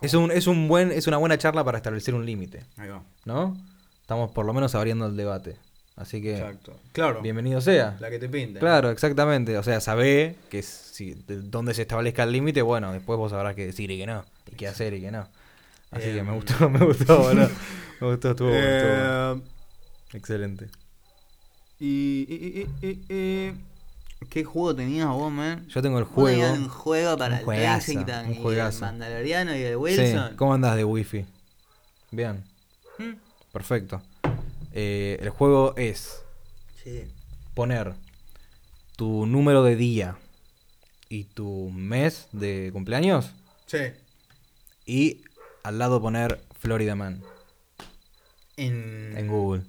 Es, 0.01 0.13
un, 0.13 0.29
es, 0.31 0.45
un 0.45 0.67
buen, 0.67 0.91
es 0.91 1.07
una 1.07 1.17
buena 1.17 1.37
charla 1.39 1.63
para 1.63 1.77
establecer 1.77 2.13
un 2.13 2.23
límite, 2.25 2.63
Ahí 2.77 2.87
va. 2.89 3.01
¿no? 3.25 3.57
Estamos 4.01 4.29
por 4.31 4.45
lo 4.45 4.53
menos 4.53 4.75
abriendo 4.75 5.07
el 5.07 5.17
debate. 5.17 5.55
Así 5.95 6.21
que, 6.21 6.37
Exacto. 6.37 6.77
Claro. 6.91 7.21
bienvenido 7.23 7.59
sea. 7.61 7.97
La 7.99 8.11
que 8.11 8.19
te 8.19 8.29
pinte. 8.29 8.59
Claro, 8.59 8.91
exactamente. 8.91 9.57
O 9.57 9.63
sea, 9.63 9.81
sabé 9.81 10.35
que 10.51 10.61
si, 10.61 11.15
de 11.15 11.41
dónde 11.41 11.73
se 11.73 11.81
establezca 11.81 12.21
el 12.23 12.31
límite, 12.31 12.61
bueno, 12.61 12.93
después 12.93 13.17
vos 13.17 13.31
sabrás 13.31 13.55
qué 13.55 13.65
decir 13.65 13.89
y 13.89 13.97
qué 13.97 14.05
no. 14.05 14.23
Y 14.51 14.55
qué 14.55 14.67
hacer 14.67 14.93
y 14.93 15.01
qué 15.01 15.09
no. 15.09 15.27
Así 15.91 16.03
que 16.05 16.23
me 16.23 16.29
Em. 16.29 16.35
gustó, 16.35 16.69
me 16.69 16.85
gustó, 16.85 17.19
boludo. 17.19 17.49
Me 18.01 18.07
gustó, 18.07 18.31
estuvo 18.31 18.49
bueno, 18.49 18.65
estuvo 18.67 18.91
bueno. 18.91 19.43
Eh, 20.13 20.17
Excelente. 20.17 20.69
y, 21.79 22.25
y, 22.29 22.69
y- 22.81 22.87
y- 22.87 23.13
y- 23.13 23.53
¿Qué 24.29 24.43
juego 24.43 24.75
tenías 24.75 25.07
vos, 25.09 25.31
man? 25.31 25.67
Yo 25.67 25.81
tengo 25.81 25.99
el 25.99 26.03
juego. 26.05 26.51
un 26.53 26.67
juego 26.69 27.17
para 27.17 27.41
un 27.43 27.53
el 27.53 27.59
Kensington 27.61 28.25
un 28.25 28.33
y 28.33 28.41
juegazo. 28.41 28.77
el 28.77 28.91
Mandaloriano 28.91 29.55
y 29.55 29.61
el 29.61 29.73
Sí, 29.73 29.75
Wilson. 29.75 30.35
¿cómo 30.35 30.53
andás 30.55 30.75
de 30.75 30.83
wifi? 30.83 31.25
Bien, 32.11 32.43
Mm, 32.97 33.13
perfecto. 33.51 34.01
Eh, 34.73 35.17
el 35.21 35.29
juego 35.29 35.75
es 35.77 36.23
Sí. 36.83 37.03
poner 37.53 37.93
tu 38.95 39.27
número 39.27 39.61
de 39.63 39.75
día 39.75 40.17
y 41.09 41.25
tu 41.25 41.69
mes 41.69 42.27
de 42.31 42.71
cumpleaños 42.73 43.29
Sí. 43.67 43.77
y 44.87 45.21
al 45.67 45.77
lado 45.79 46.01
poner 46.01 46.41
Florida 46.59 46.95
Man 46.95 47.21
En... 48.57 49.13
en 49.17 49.27
Google. 49.27 49.63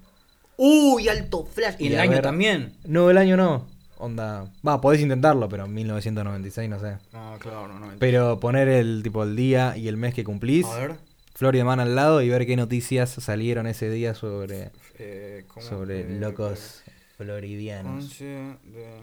Uy, 0.56 1.08
alto 1.08 1.44
flash. 1.46 1.76
Y, 1.78 1.88
Y 1.88 1.92
el 1.92 2.00
año 2.00 2.12
ver- 2.12 2.22
también. 2.22 2.72
No, 2.84 3.10
el 3.10 3.18
año 3.18 3.36
no. 3.36 3.66
Onda. 3.98 4.46
Va, 4.66 4.80
podés 4.80 5.00
intentarlo, 5.00 5.48
pero 5.48 5.66
1996 5.66 6.68
no 6.70 6.80
sé. 6.80 6.96
Ah, 7.12 7.36
claro, 7.40 7.68
no. 7.78 7.90
Pero 7.98 8.38
poner 8.40 8.68
el 8.68 9.02
tipo 9.02 9.22
el 9.24 9.34
día 9.36 9.76
y 9.76 9.88
el 9.88 9.96
mes 9.96 10.14
que 10.14 10.24
cumplís, 10.24 10.66
A 10.66 10.78
ver. 10.78 10.94
Florida 11.34 11.64
Man 11.64 11.80
al 11.80 11.94
lado 11.94 12.22
y 12.22 12.28
ver 12.28 12.46
qué 12.46 12.56
noticias 12.56 13.10
salieron 13.10 13.66
ese 13.66 13.90
día 13.90 14.14
sobre, 14.14 14.70
Eh, 14.98 15.44
¿cómo? 15.48 15.64
sobre 15.66 16.00
Eh, 16.00 16.18
locos 16.18 16.82
floridianos. 17.16 18.04
once 18.04 18.24
de- 18.24 18.98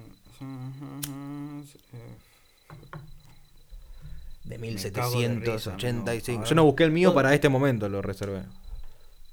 De 4.45 4.57
Me 4.57 4.75
cago 4.91 5.19
de 5.19 5.27
risa, 5.27 5.71
1785. 5.75 6.31
amigo. 6.31 6.43
A 6.43 6.49
Yo 6.49 6.55
no 6.55 6.63
busqué 6.65 6.83
el 6.83 6.91
mío 6.91 7.13
para 7.13 7.33
este 7.33 7.49
momento, 7.49 7.89
lo 7.89 8.01
reservé. 8.01 8.41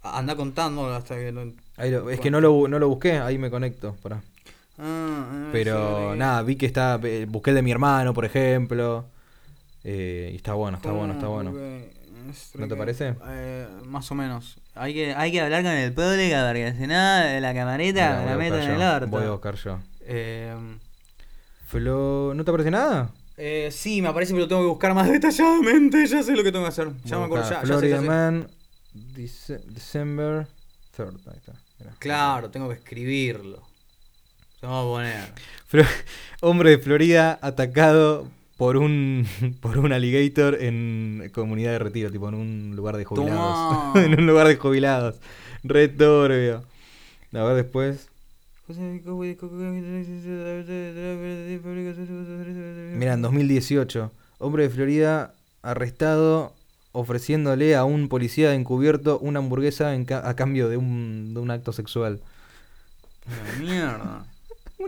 Anda 0.03 0.35
contando 0.35 0.93
hasta 0.93 1.15
que 1.17 1.31
lo... 1.33 1.43
Es 2.11 2.19
que 2.21 2.31
no 2.31 2.41
lo, 2.41 2.67
no 2.69 2.79
lo 2.79 2.89
busqué, 2.89 3.19
ahí 3.19 3.39
me 3.39 3.51
conecto. 3.51 3.95
pará. 4.03 4.23
Ah, 4.79 5.29
ah, 5.31 5.49
Pero 5.53 6.13
sí, 6.13 6.19
nada, 6.19 6.43
vi 6.43 6.57
que 6.57 6.67
está. 6.67 6.99
eh, 7.05 7.27
Busqué 7.29 7.51
el 7.51 7.57
de 7.57 7.63
mi 7.63 7.71
hermano, 7.71 8.15
por 8.15 8.25
ejemplo. 8.25 9.05
eh, 9.85 10.31
y 10.33 10.37
está 10.37 10.55
bueno, 10.55 10.79
está 10.79 10.93
bueno, 10.93 11.13
está 11.15 11.29
bueno. 11.29 11.53
¿No 12.55 12.69
te 12.69 12.77
parece? 12.77 13.15
eh, 13.29 13.67
más 13.85 14.11
o 14.11 14.15
menos. 14.15 14.59
Hay 14.75 14.95
que, 14.95 15.15
hay 15.15 15.31
que 15.31 15.41
hablar 15.41 15.63
con 15.63 15.73
el 15.73 15.93
público 15.93 16.37
porque 16.47 16.75
si 16.79 16.87
no, 16.87 16.95
la 17.41 17.53
camarita 17.55 18.21
me 18.21 18.27
la 18.31 18.37
meto 18.37 18.59
en 18.59 18.71
el 18.71 18.81
orto. 18.83 19.07
Voy 19.09 19.25
a 19.25 19.31
buscar 19.33 19.57
yo. 19.57 19.79
Eh, 20.07 20.55
Flo... 21.67 22.33
¿No 22.35 22.45
te 22.45 22.51
aparece 22.51 22.71
nada? 22.71 23.11
Eh, 23.45 23.71
sí, 23.73 24.01
me 24.03 24.13
parece 24.13 24.33
que 24.35 24.39
lo 24.39 24.47
tengo 24.47 24.63
que 24.63 24.69
buscar 24.69 24.95
más 24.95 25.09
detalladamente. 25.11 26.07
Ya 26.07 26.23
sé 26.23 26.37
lo 26.37 26.45
que 26.45 26.53
tengo 26.53 26.65
que 26.65 26.69
hacer. 26.69 26.89
Ya 27.05 27.19
me 27.19 27.25
acuerdo, 27.25 27.49
ya, 27.51 27.61
buscar 27.61 27.69
ya 27.69 27.75
sé, 27.75 27.79
Florida 27.81 27.97
ya 27.97 28.01
sé. 28.03 28.07
Man, 28.09 28.49
Dece- 29.15 29.65
December 29.65 30.47
3rd. 30.97 31.17
Ahí 31.27 31.37
está. 31.39 31.53
mirá. 31.81 31.93
Claro, 31.99 32.51
tengo 32.51 32.69
que 32.69 32.75
escribirlo. 32.75 33.63
Se 34.61 34.67
me 34.67 34.73
va 34.73 34.81
a 34.81 34.85
poner. 34.85 35.33
Hombre 36.41 36.71
de 36.71 36.79
Florida 36.79 37.39
atacado 37.43 38.29
por 38.57 38.77
un 38.77 39.27
por 39.61 39.79
un 39.79 39.93
alligator 39.93 40.63
en 40.63 41.29
comunidad 41.35 41.73
de 41.73 41.79
retiro, 41.81 42.11
tipo 42.13 42.29
en 42.29 42.35
un 42.37 42.77
lugar 42.77 42.97
de 42.97 43.05
jubilados. 43.05 43.97
En 43.97 44.21
un 44.21 44.27
lugar 44.27 44.47
de 44.47 44.55
jubilados. 44.57 45.17
Re 45.65 45.89
turbio. 45.89 46.63
A 47.35 47.43
ver 47.45 47.57
después. 47.57 48.09
Mira, 52.99 53.15
en 53.15 53.23
2018, 53.23 54.11
hombre 54.39 54.65
de 54.65 54.71
Florida 54.71 55.35
arrestado 55.63 56.53
ofreciéndole 56.93 57.75
a 57.75 57.85
un 57.85 58.09
policía 58.09 58.55
encubierto 58.55 59.19
una 59.19 59.39
hamburguesa 59.39 59.95
en 59.95 60.05
ca- 60.05 60.29
a 60.29 60.37
cambio 60.37 60.69
de 60.69 60.77
un, 60.77 61.33
de 61.35 61.41
un 61.41 61.51
acto 61.51 61.73
sexual. 61.73 62.21
La 63.27 63.59
mierda. 63.61 64.27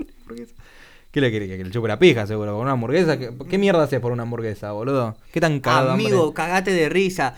¿Qué 1.10 1.20
le 1.20 1.30
quería? 1.30 1.56
Que 1.56 1.64
le 1.64 1.70
chupe 1.70 1.86
la 1.88 1.98
pija, 1.98 2.26
seguro. 2.26 2.52
¿Con 2.54 2.62
una 2.62 2.72
hamburguesa? 2.72 3.16
¿Qué, 3.18 3.30
qué 3.48 3.56
mierda 3.58 3.84
haces 3.84 4.00
por 4.00 4.10
una 4.12 4.24
hamburguesa, 4.24 4.72
boludo? 4.72 5.16
¿Qué 5.32 5.40
tan 5.40 5.60
cagado 5.60 5.86
de 5.86 5.92
hambre? 5.92 6.06
Amigo, 6.08 6.34
cagate 6.34 6.72
de 6.72 6.88
risa. 6.88 7.36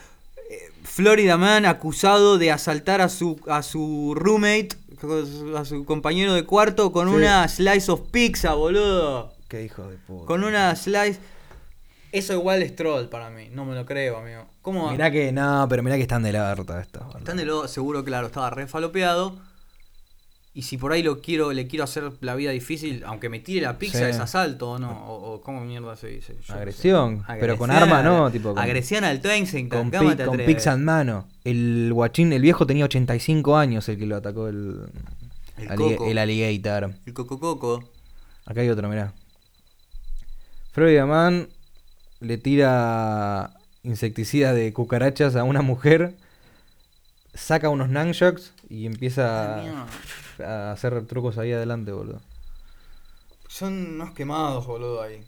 Eh, 0.51 0.71
Florida 0.83 1.37
Man 1.37 1.67
acusado 1.67 2.39
de 2.39 2.51
asaltar 2.53 3.01
a 3.03 3.09
su 3.11 3.39
a 3.49 3.63
su 3.63 4.15
roommate, 4.17 4.69
a 5.57 5.65
su 5.65 5.85
compañero 5.85 6.35
de 6.35 6.45
cuarto 6.45 6.93
con 6.93 7.09
Sí. 7.09 7.15
una 7.17 7.47
slice 7.49 7.91
of 7.93 8.01
pizza, 8.11 8.55
boludo. 8.55 9.33
Qué 9.49 9.65
hijo 9.65 9.87
de 9.89 9.97
puta. 9.97 10.27
Con 10.27 10.45
una 10.45 10.75
slice. 10.77 11.19
Eso 12.13 12.33
igual 12.33 12.63
es 12.63 12.75
troll 12.75 13.07
para 13.07 13.31
mí, 13.31 13.49
no 13.53 13.65
me 13.65 13.75
lo 13.75 13.85
creo, 13.85 14.17
amigo. 14.19 14.47
¿Cómo? 14.63 14.91
Mirá 14.91 15.11
que 15.11 15.33
no, 15.33 15.67
pero 15.69 15.83
mirá 15.83 15.97
que 15.97 16.03
están 16.03 16.23
de 16.23 16.33
la 16.33 16.51
harta 16.51 16.81
estos. 16.81 17.03
Están 17.17 17.37
de 17.37 17.45
lo 17.45 17.69
seguro, 17.69 18.05
claro, 18.05 18.29
estaba 18.29 18.49
re 18.51 18.67
falopeado. 18.67 19.37
Y 20.59 20.63
si 20.63 20.79
por 20.79 20.91
ahí 20.93 21.03
lo 21.03 21.21
quiero, 21.21 21.53
le 21.53 21.67
quiero 21.67 21.85
hacer 21.85 22.13
la 22.23 22.35
vida 22.35 22.51
difícil, 22.51 23.03
aunque 23.05 23.29
me 23.29 23.41
tire 23.41 23.61
la 23.61 23.77
pizza, 23.79 23.99
Sí. 23.99 24.05
es 24.05 24.19
asalto 24.19 24.71
o 24.71 24.79
no, 24.79 24.91
o, 25.07 25.35
o 25.35 25.41
cómo 25.43 25.61
mierda 25.63 25.95
se 25.97 26.07
dice. 26.07 26.35
Yo. 26.49 26.55
Agresión, 26.55 27.23
pero 27.39 27.59
con 27.59 27.71
arma 27.71 28.03
no, 28.03 28.31
tipo 28.31 28.55
con- 28.55 28.59
Agresión 28.63 29.05
al 29.05 29.21
Twensington, 29.21 29.91
Con, 29.91 29.99
¿cómo 29.99 30.11
pi- 30.13 30.17
te 30.17 30.25
con 30.25 30.35
atreves? 30.37 30.55
pizza 30.57 30.73
en 30.73 30.83
mano. 30.83 31.29
El 31.45 31.91
guachín, 31.93 32.33
el 32.33 32.41
viejo 32.41 32.67
tenía 32.67 32.87
85 32.87 33.55
años 33.59 33.87
el 33.91 33.99
que 33.99 34.07
lo 34.07 34.17
atacó 34.17 34.49
el, 34.49 34.81
El 35.59 35.69
coco. 35.75 36.07
el 36.07 36.17
alligator. 36.17 36.95
El 37.05 37.13
coco 37.13 37.39
coco. 37.39 37.85
Acá 38.47 38.63
hay 38.63 38.71
otro, 38.71 38.89
mirá. 38.89 39.13
Florida 40.73 41.05
Man 41.05 41.49
le 42.21 42.39
tira 42.39 43.51
insecticida 43.83 44.55
de 44.55 44.73
cucarachas 44.73 45.37
a 45.37 45.45
una 45.45 45.61
mujer, 45.61 46.15
saca 47.35 47.69
unos 47.69 47.91
nunchucks 47.91 48.53
y 48.71 48.87
empieza 48.87 49.57
Ay, 49.57 49.63
mierda. 49.65 49.87
A 50.45 50.73
hacer 50.73 51.07
trucos 51.07 51.39
ahí 51.39 51.53
adelante, 51.53 51.93
boludo. 51.93 52.21
Son 53.49 53.73
unos 53.73 54.11
quemados, 54.13 54.67
boludo, 54.67 55.03
ahí. 55.03 55.25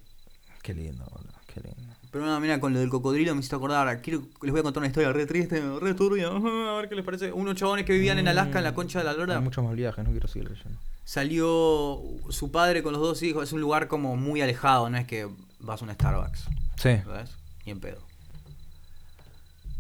Qué 0.62 0.74
lindo, 0.74 1.04
boludo, 1.10 1.34
qué 1.52 1.60
lindo. 1.60 1.94
Pero 2.10 2.24
nada, 2.24 2.40
mira, 2.40 2.58
con 2.58 2.72
lo 2.72 2.80
del 2.80 2.88
cocodrilo 2.88 3.34
me 3.34 3.40
hizo 3.40 3.56
acordar. 3.56 4.00
Quiero, 4.00 4.22
les 4.42 4.50
voy 4.50 4.60
a 4.60 4.62
contar 4.62 4.80
una 4.80 4.88
historia 4.88 5.12
re 5.12 5.26
triste, 5.26 5.62
re 5.78 5.94
turbia. 5.94 6.28
A 6.28 6.76
ver 6.76 6.88
qué 6.88 6.94
les 6.94 7.04
parece. 7.04 7.32
Unos 7.32 7.54
chabones 7.56 7.84
que 7.84 7.92
vivían 7.92 8.18
en 8.18 8.28
Alaska, 8.28 8.58
en 8.58 8.64
la 8.64 8.74
concha 8.74 8.98
de 9.00 9.04
la 9.04 9.12
lora. 9.12 9.36
Hay 9.36 9.42
muchos 9.42 9.64
más 9.64 9.74
viajes, 9.74 10.04
no 10.04 10.10
quiero 10.10 10.26
seguir 10.26 10.50
leyendo. 10.50 10.78
Salió 11.04 12.00
su 12.30 12.50
padre 12.50 12.82
con 12.82 12.92
los 12.92 13.02
dos 13.02 13.22
hijos. 13.22 13.44
Es 13.44 13.52
un 13.52 13.60
lugar 13.60 13.88
como 13.88 14.16
muy 14.16 14.40
alejado, 14.40 14.88
no 14.88 14.96
es 14.96 15.06
que 15.06 15.28
vas 15.60 15.82
a 15.82 15.84
un 15.84 15.92
Starbucks. 15.92 16.44
Sí. 16.76 16.96
¿Sabes? 17.04 17.30
Ni 17.66 17.72
en 17.72 17.80
pedo. 17.80 18.07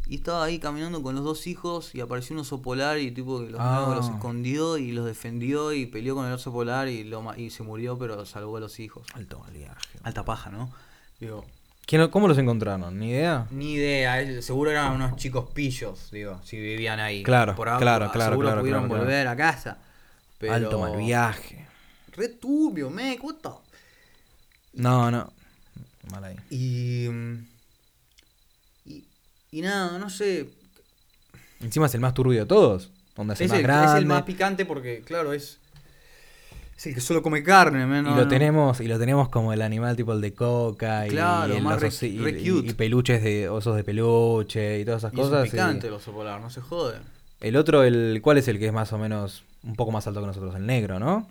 Y 0.08 0.16
estaba 0.16 0.44
ahí 0.44 0.58
caminando 0.58 1.02
con 1.02 1.14
los 1.14 1.22
dos 1.22 1.46
hijos 1.46 1.94
y 1.94 2.00
apareció 2.00 2.34
un 2.34 2.40
oso 2.40 2.62
polar 2.62 2.98
y 2.98 3.10
tipo 3.10 3.40
que 3.44 3.50
los, 3.50 3.60
Ah. 3.62 3.92
los 3.94 4.08
escondió 4.08 4.78
y 4.78 4.92
los 4.92 5.04
defendió 5.04 5.72
y 5.74 5.84
peleó 5.86 6.14
con 6.14 6.26
el 6.26 6.32
oso 6.32 6.50
polar 6.50 6.88
y, 6.88 7.04
lo, 7.04 7.22
y 7.36 7.50
se 7.50 7.62
murió 7.62 7.98
pero 7.98 8.24
salvó 8.24 8.56
a 8.56 8.60
los 8.60 8.80
hijos. 8.80 9.06
Alto 9.14 9.38
mal 9.40 9.52
viaje. 9.52 9.76
Alta 10.02 10.24
paja, 10.24 10.50
¿no? 10.50 10.70
Digo, 11.20 11.44
¿Quién- 11.84 12.08
¿Cómo 12.08 12.26
los 12.28 12.36
encontraron? 12.38 12.98
¿Ni 12.98 13.10
idea? 13.10 13.46
ni 13.50 13.72
idea, 13.74 14.42
seguro 14.42 14.70
eran 14.70 14.92
unos 14.94 15.16
chicos 15.16 15.50
pillos, 15.54 16.10
digo, 16.10 16.38
si 16.44 16.58
vivían 16.58 17.00
ahí. 17.00 17.22
Claro, 17.22 17.54
Por 17.54 17.68
ahí, 17.68 17.78
claro, 17.78 18.10
claro, 18.12 18.32
Seguro 18.32 18.48
claro, 18.48 18.60
pudieron 18.60 18.82
claro, 18.84 18.94
claro. 18.94 19.04
volver 19.04 19.26
a 19.28 19.36
casa. 19.36 19.78
Pero... 20.38 20.52
Alto 20.54 20.78
mal 20.80 20.96
viaje. 20.96 21.66
Re 22.12 22.28
turbio, 22.28 22.88
me, 22.90 23.18
what 23.22 23.36
the- 23.42 23.48
No, 24.74 25.10
no. 25.10 25.32
Mal 26.10 26.24
ahí. 26.24 26.36
Y, 26.50 27.08
mm, 27.08 27.46
y. 29.52 29.58
Y 29.58 29.62
nada, 29.62 29.98
no 29.98 30.10
sé. 30.10 30.48
Encima 31.60 31.86
es 31.86 31.94
el 31.94 32.00
más 32.00 32.14
turbio 32.14 32.40
de 32.40 32.46
todos. 32.46 32.90
Donde 33.16 33.34
es 33.34 33.40
el 33.40 33.46
Es 33.46 33.50
más 33.50 33.58
el, 33.58 33.62
grande. 33.64 33.86
es 33.92 33.98
el 33.98 34.06
más 34.06 34.22
picante 34.22 34.64
porque, 34.64 35.02
claro, 35.04 35.32
es. 35.32 35.58
Es 36.76 36.86
el 36.86 36.94
que 36.94 37.00
solo 37.00 37.22
come 37.24 37.42
carne, 37.42 37.84
man, 37.86 38.06
y 38.06 38.10
lo 38.10 38.14
no. 38.16 38.28
tenemos, 38.28 38.80
y 38.80 38.86
lo 38.86 39.00
tenemos 39.00 39.28
como 39.30 39.52
el 39.52 39.62
animal 39.62 39.96
tipo 39.96 40.12
el 40.12 40.20
de 40.20 40.32
coca 40.32 41.08
y, 41.08 41.10
Claro, 41.10 41.52
el 41.56 41.60
más 41.62 41.80
re- 41.80 41.88
oso- 41.88 42.06
y- 42.06 42.18
re 42.18 42.40
y- 42.40 42.48
cute. 42.48 42.68
y 42.68 42.72
peluches 42.74 43.20
de 43.24 43.48
osos 43.48 43.74
de 43.74 43.82
peluche 43.82 44.78
y 44.78 44.84
todas 44.84 45.00
esas 45.02 45.12
Y 45.12 45.16
es 45.16 45.22
cosas. 45.26 45.48
y- 45.48 45.50
picante 45.50 45.88
el 45.88 45.94
oso 45.94 46.12
polar, 46.12 46.40
no 46.40 46.50
se 46.50 46.60
jode. 46.60 46.98
El 47.40 47.56
otro, 47.56 47.82
el 47.82 48.20
¿cuál 48.22 48.38
es 48.38 48.46
el 48.46 48.60
que 48.60 48.66
es 48.68 48.72
más 48.72 48.92
o 48.92 48.98
menos 48.98 49.42
un 49.64 49.74
poco 49.74 49.90
más 49.90 50.06
alto 50.06 50.20
que 50.20 50.28
nosotros? 50.28 50.54
El 50.54 50.66
negro, 50.66 51.00
¿no? 51.00 51.28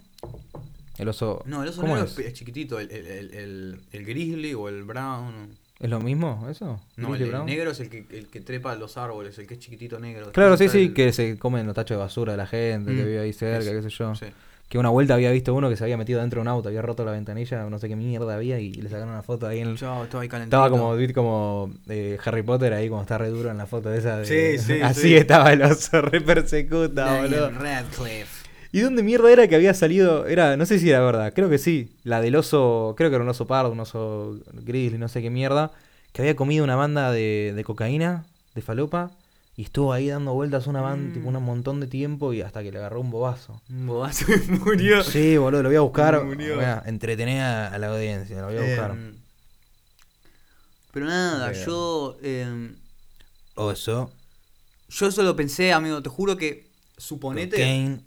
El 0.98 1.08
oso. 1.08 1.42
No, 1.46 1.64
el 1.64 1.70
oso 1.70 1.80
¿cómo 1.80 1.94
negro 1.96 2.10
es? 2.12 2.20
es? 2.20 2.26
es 2.26 2.34
chiquitito, 2.34 2.78
el, 2.82 2.92
el, 2.92 3.08
el, 3.08 3.34
el- 3.34 3.80
el 3.94 4.06
grizzly 4.06 4.54
o 4.54 4.68
el 4.68 4.84
brown. 4.84 5.56
¿Es 5.80 5.90
lo 5.90 6.00
mismo 6.00 6.48
eso? 6.50 6.80
No, 6.96 7.10
¿Grizzly 7.10 7.26
el, 7.26 7.30
brown? 7.32 7.46
negro 7.46 7.72
es 7.72 7.80
el 7.80 7.90
que, 7.90 8.06
el 8.12 8.28
que 8.28 8.42
trepa 8.42 8.76
los 8.76 8.98
árboles, 8.98 9.38
el 9.38 9.46
que 9.48 9.54
es 9.56 9.60
chiquitito 9.60 10.00
negro. 10.00 10.32
Claro, 10.32 10.58
sí, 10.58 10.70
sí, 10.70 10.90
que 10.94 11.12
se 11.14 11.38
comen 11.38 11.66
los 11.68 11.76
tachos 11.76 11.98
de 11.98 12.04
basura 12.04 12.34
de 12.34 12.38
la 12.38 12.48
gente 12.48 12.92
que 12.96 13.04
Mm, 13.04 13.06
vive 13.06 13.20
ahí 13.20 13.34
cerca, 13.34 13.72
qué 13.72 13.82
sé 13.84 13.90
yo. 13.90 14.16
sí. 14.16 14.26
Que 14.70 14.78
una 14.78 14.90
vuelta 14.90 15.14
había 15.14 15.32
visto 15.32 15.54
uno 15.56 15.70
que 15.70 15.78
se 15.78 15.86
había 15.86 15.96
metido 15.96 16.20
dentro 16.20 16.40
de 16.40 16.42
un 16.42 16.48
auto, 16.50 16.68
había 16.68 16.82
roto 16.82 17.06
la 17.06 17.14
ventanilla, 17.14 17.64
no 17.70 17.80
sé 17.80 17.88
qué 17.88 17.96
mierda 17.96 18.36
había, 18.36 18.60
y 18.60 18.74
le 18.74 18.90
sacaron 18.90 19.12
una 19.14 19.24
foto 19.24 19.48
ahí 19.48 19.60
en 19.62 19.70
el... 19.70 19.78
Yo 19.78 20.04
estaba 20.04 20.24
ahí 20.24 20.28
calentito. 20.28 20.58
Estaba 20.58 20.70
como, 20.70 20.94
como 21.14 21.72
eh, 21.88 22.18
Harry 22.26 22.42
Potter 22.44 22.74
ahí, 22.74 22.90
como 22.90 23.02
está 23.02 23.18
re 23.18 23.30
duro 23.30 23.50
en 23.50 23.56
la 23.58 23.66
foto 23.66 23.94
esa. 23.94 24.18
De... 24.18 24.26
Sí, 24.26 24.62
sí, 24.62 24.82
Así 24.84 25.02
sí. 25.04 25.16
estaba 25.16 25.54
el 25.54 25.62
oso, 25.62 26.02
re 26.02 26.20
persecuta, 26.20 27.22
boludo. 27.22 27.50
Radcliffe. 27.52 28.37
¿Y 28.78 28.82
dónde 28.82 29.02
mierda 29.02 29.32
era 29.32 29.48
que 29.48 29.56
había 29.56 29.74
salido? 29.74 30.28
Era, 30.28 30.56
no 30.56 30.66
sé 30.68 30.78
si 30.78 30.90
era 30.90 31.00
verdad, 31.00 31.34
creo 31.34 31.50
que 31.50 31.58
sí. 31.58 31.96
La 32.04 32.22
del 32.22 32.36
oso, 32.36 32.94
creo 32.98 33.10
que 33.10 33.16
era 33.16 33.24
un 33.24 33.30
oso 33.30 33.48
pardo, 33.48 33.72
un 33.72 33.80
oso 33.80 34.40
grizzly, 34.54 34.98
no 35.00 35.08
sé 35.08 35.22
qué 35.22 35.30
mierda. 35.32 35.72
Que 36.12 36.22
había 36.22 36.36
comido 36.36 36.64
una 36.64 36.76
banda 36.76 37.12
de, 37.12 37.54
de 37.56 37.64
cocaína, 37.64 38.26
de 38.56 38.62
falopa, 38.62 39.12
y 39.56 39.64
estuvo 39.64 39.94
ahí 39.94 40.08
dando 40.10 40.34
vueltas 40.34 40.68
una 40.68 40.82
banda, 40.82 41.10
Mm. 41.10 41.14
tipo 41.14 41.28
un 41.30 41.44
montón 41.44 41.80
de 41.80 41.88
tiempo, 41.88 42.34
y 42.34 42.42
hasta 42.42 42.62
que 42.62 42.72
le 42.72 42.78
agarró 42.78 43.02
un 43.02 43.10
bobazo. 43.10 43.62
Un 43.70 43.88
bobazo 43.88 44.26
que 44.28 44.38
murió. 44.64 45.04
Sí, 45.04 45.38
boludo, 45.38 45.64
lo 45.64 45.70
voy 45.70 45.76
a 45.78 45.82
buscar. 45.82 46.24
Murió. 46.24 46.60
A 46.62 46.84
entretener 46.86 47.42
a, 47.42 47.68
a 47.74 47.78
la 47.80 47.88
audiencia, 47.88 48.40
lo 48.42 48.48
voy 48.48 48.58
a 48.58 48.62
buscar. 48.62 48.92
Em, 48.92 49.16
pero 50.92 51.06
nada, 51.06 51.52
yo. 51.54 52.18
em, 52.22 52.76
Oso, 53.56 54.12
yo 54.90 55.12
solo 55.12 55.36
pensé, 55.36 55.74
amigo, 55.74 56.02
te 56.04 56.10
juro 56.10 56.38
que. 56.38 56.68
Suponete. 57.00 57.58
cocaine. 57.58 58.00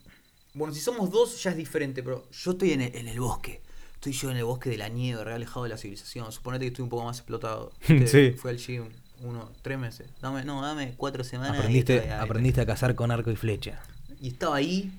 Bueno, 0.54 0.74
si 0.74 0.80
somos 0.80 1.10
dos 1.10 1.42
ya 1.42 1.50
es 1.50 1.56
diferente, 1.56 2.02
pero 2.02 2.28
yo 2.30 2.50
estoy 2.52 2.72
en 2.72 2.82
el, 2.82 2.94
en 2.96 3.08
el 3.08 3.20
bosque. 3.20 3.60
Estoy 3.94 4.12
yo 4.12 4.30
en 4.30 4.36
el 4.38 4.44
bosque 4.44 4.70
de 4.70 4.78
la 4.78 4.88
nieve, 4.88 5.22
re 5.22 5.34
alejado 5.34 5.64
de 5.64 5.68
la 5.68 5.76
civilización. 5.76 6.32
Suponete 6.32 6.64
que 6.64 6.68
estoy 6.68 6.82
un 6.84 6.88
poco 6.88 7.04
más 7.04 7.18
explotado. 7.18 7.72
Sí. 8.06 8.32
Fui 8.32 8.50
al 8.50 8.58
gym 8.58 8.88
uno, 9.22 9.52
tres 9.62 9.78
meses. 9.78 10.08
Dame, 10.22 10.44
no, 10.44 10.62
dame 10.62 10.94
cuatro 10.96 11.22
semanas. 11.24 11.56
y 11.56 11.58
Aprendiste, 11.58 11.96
estoy 11.96 12.10
ahí. 12.10 12.18
aprendiste 12.20 12.60
a 12.62 12.66
cazar 12.66 12.94
con 12.94 13.10
arco 13.10 13.30
y 13.30 13.36
flecha. 13.36 13.80
Y 14.20 14.28
estaba 14.28 14.56
ahí. 14.56 14.90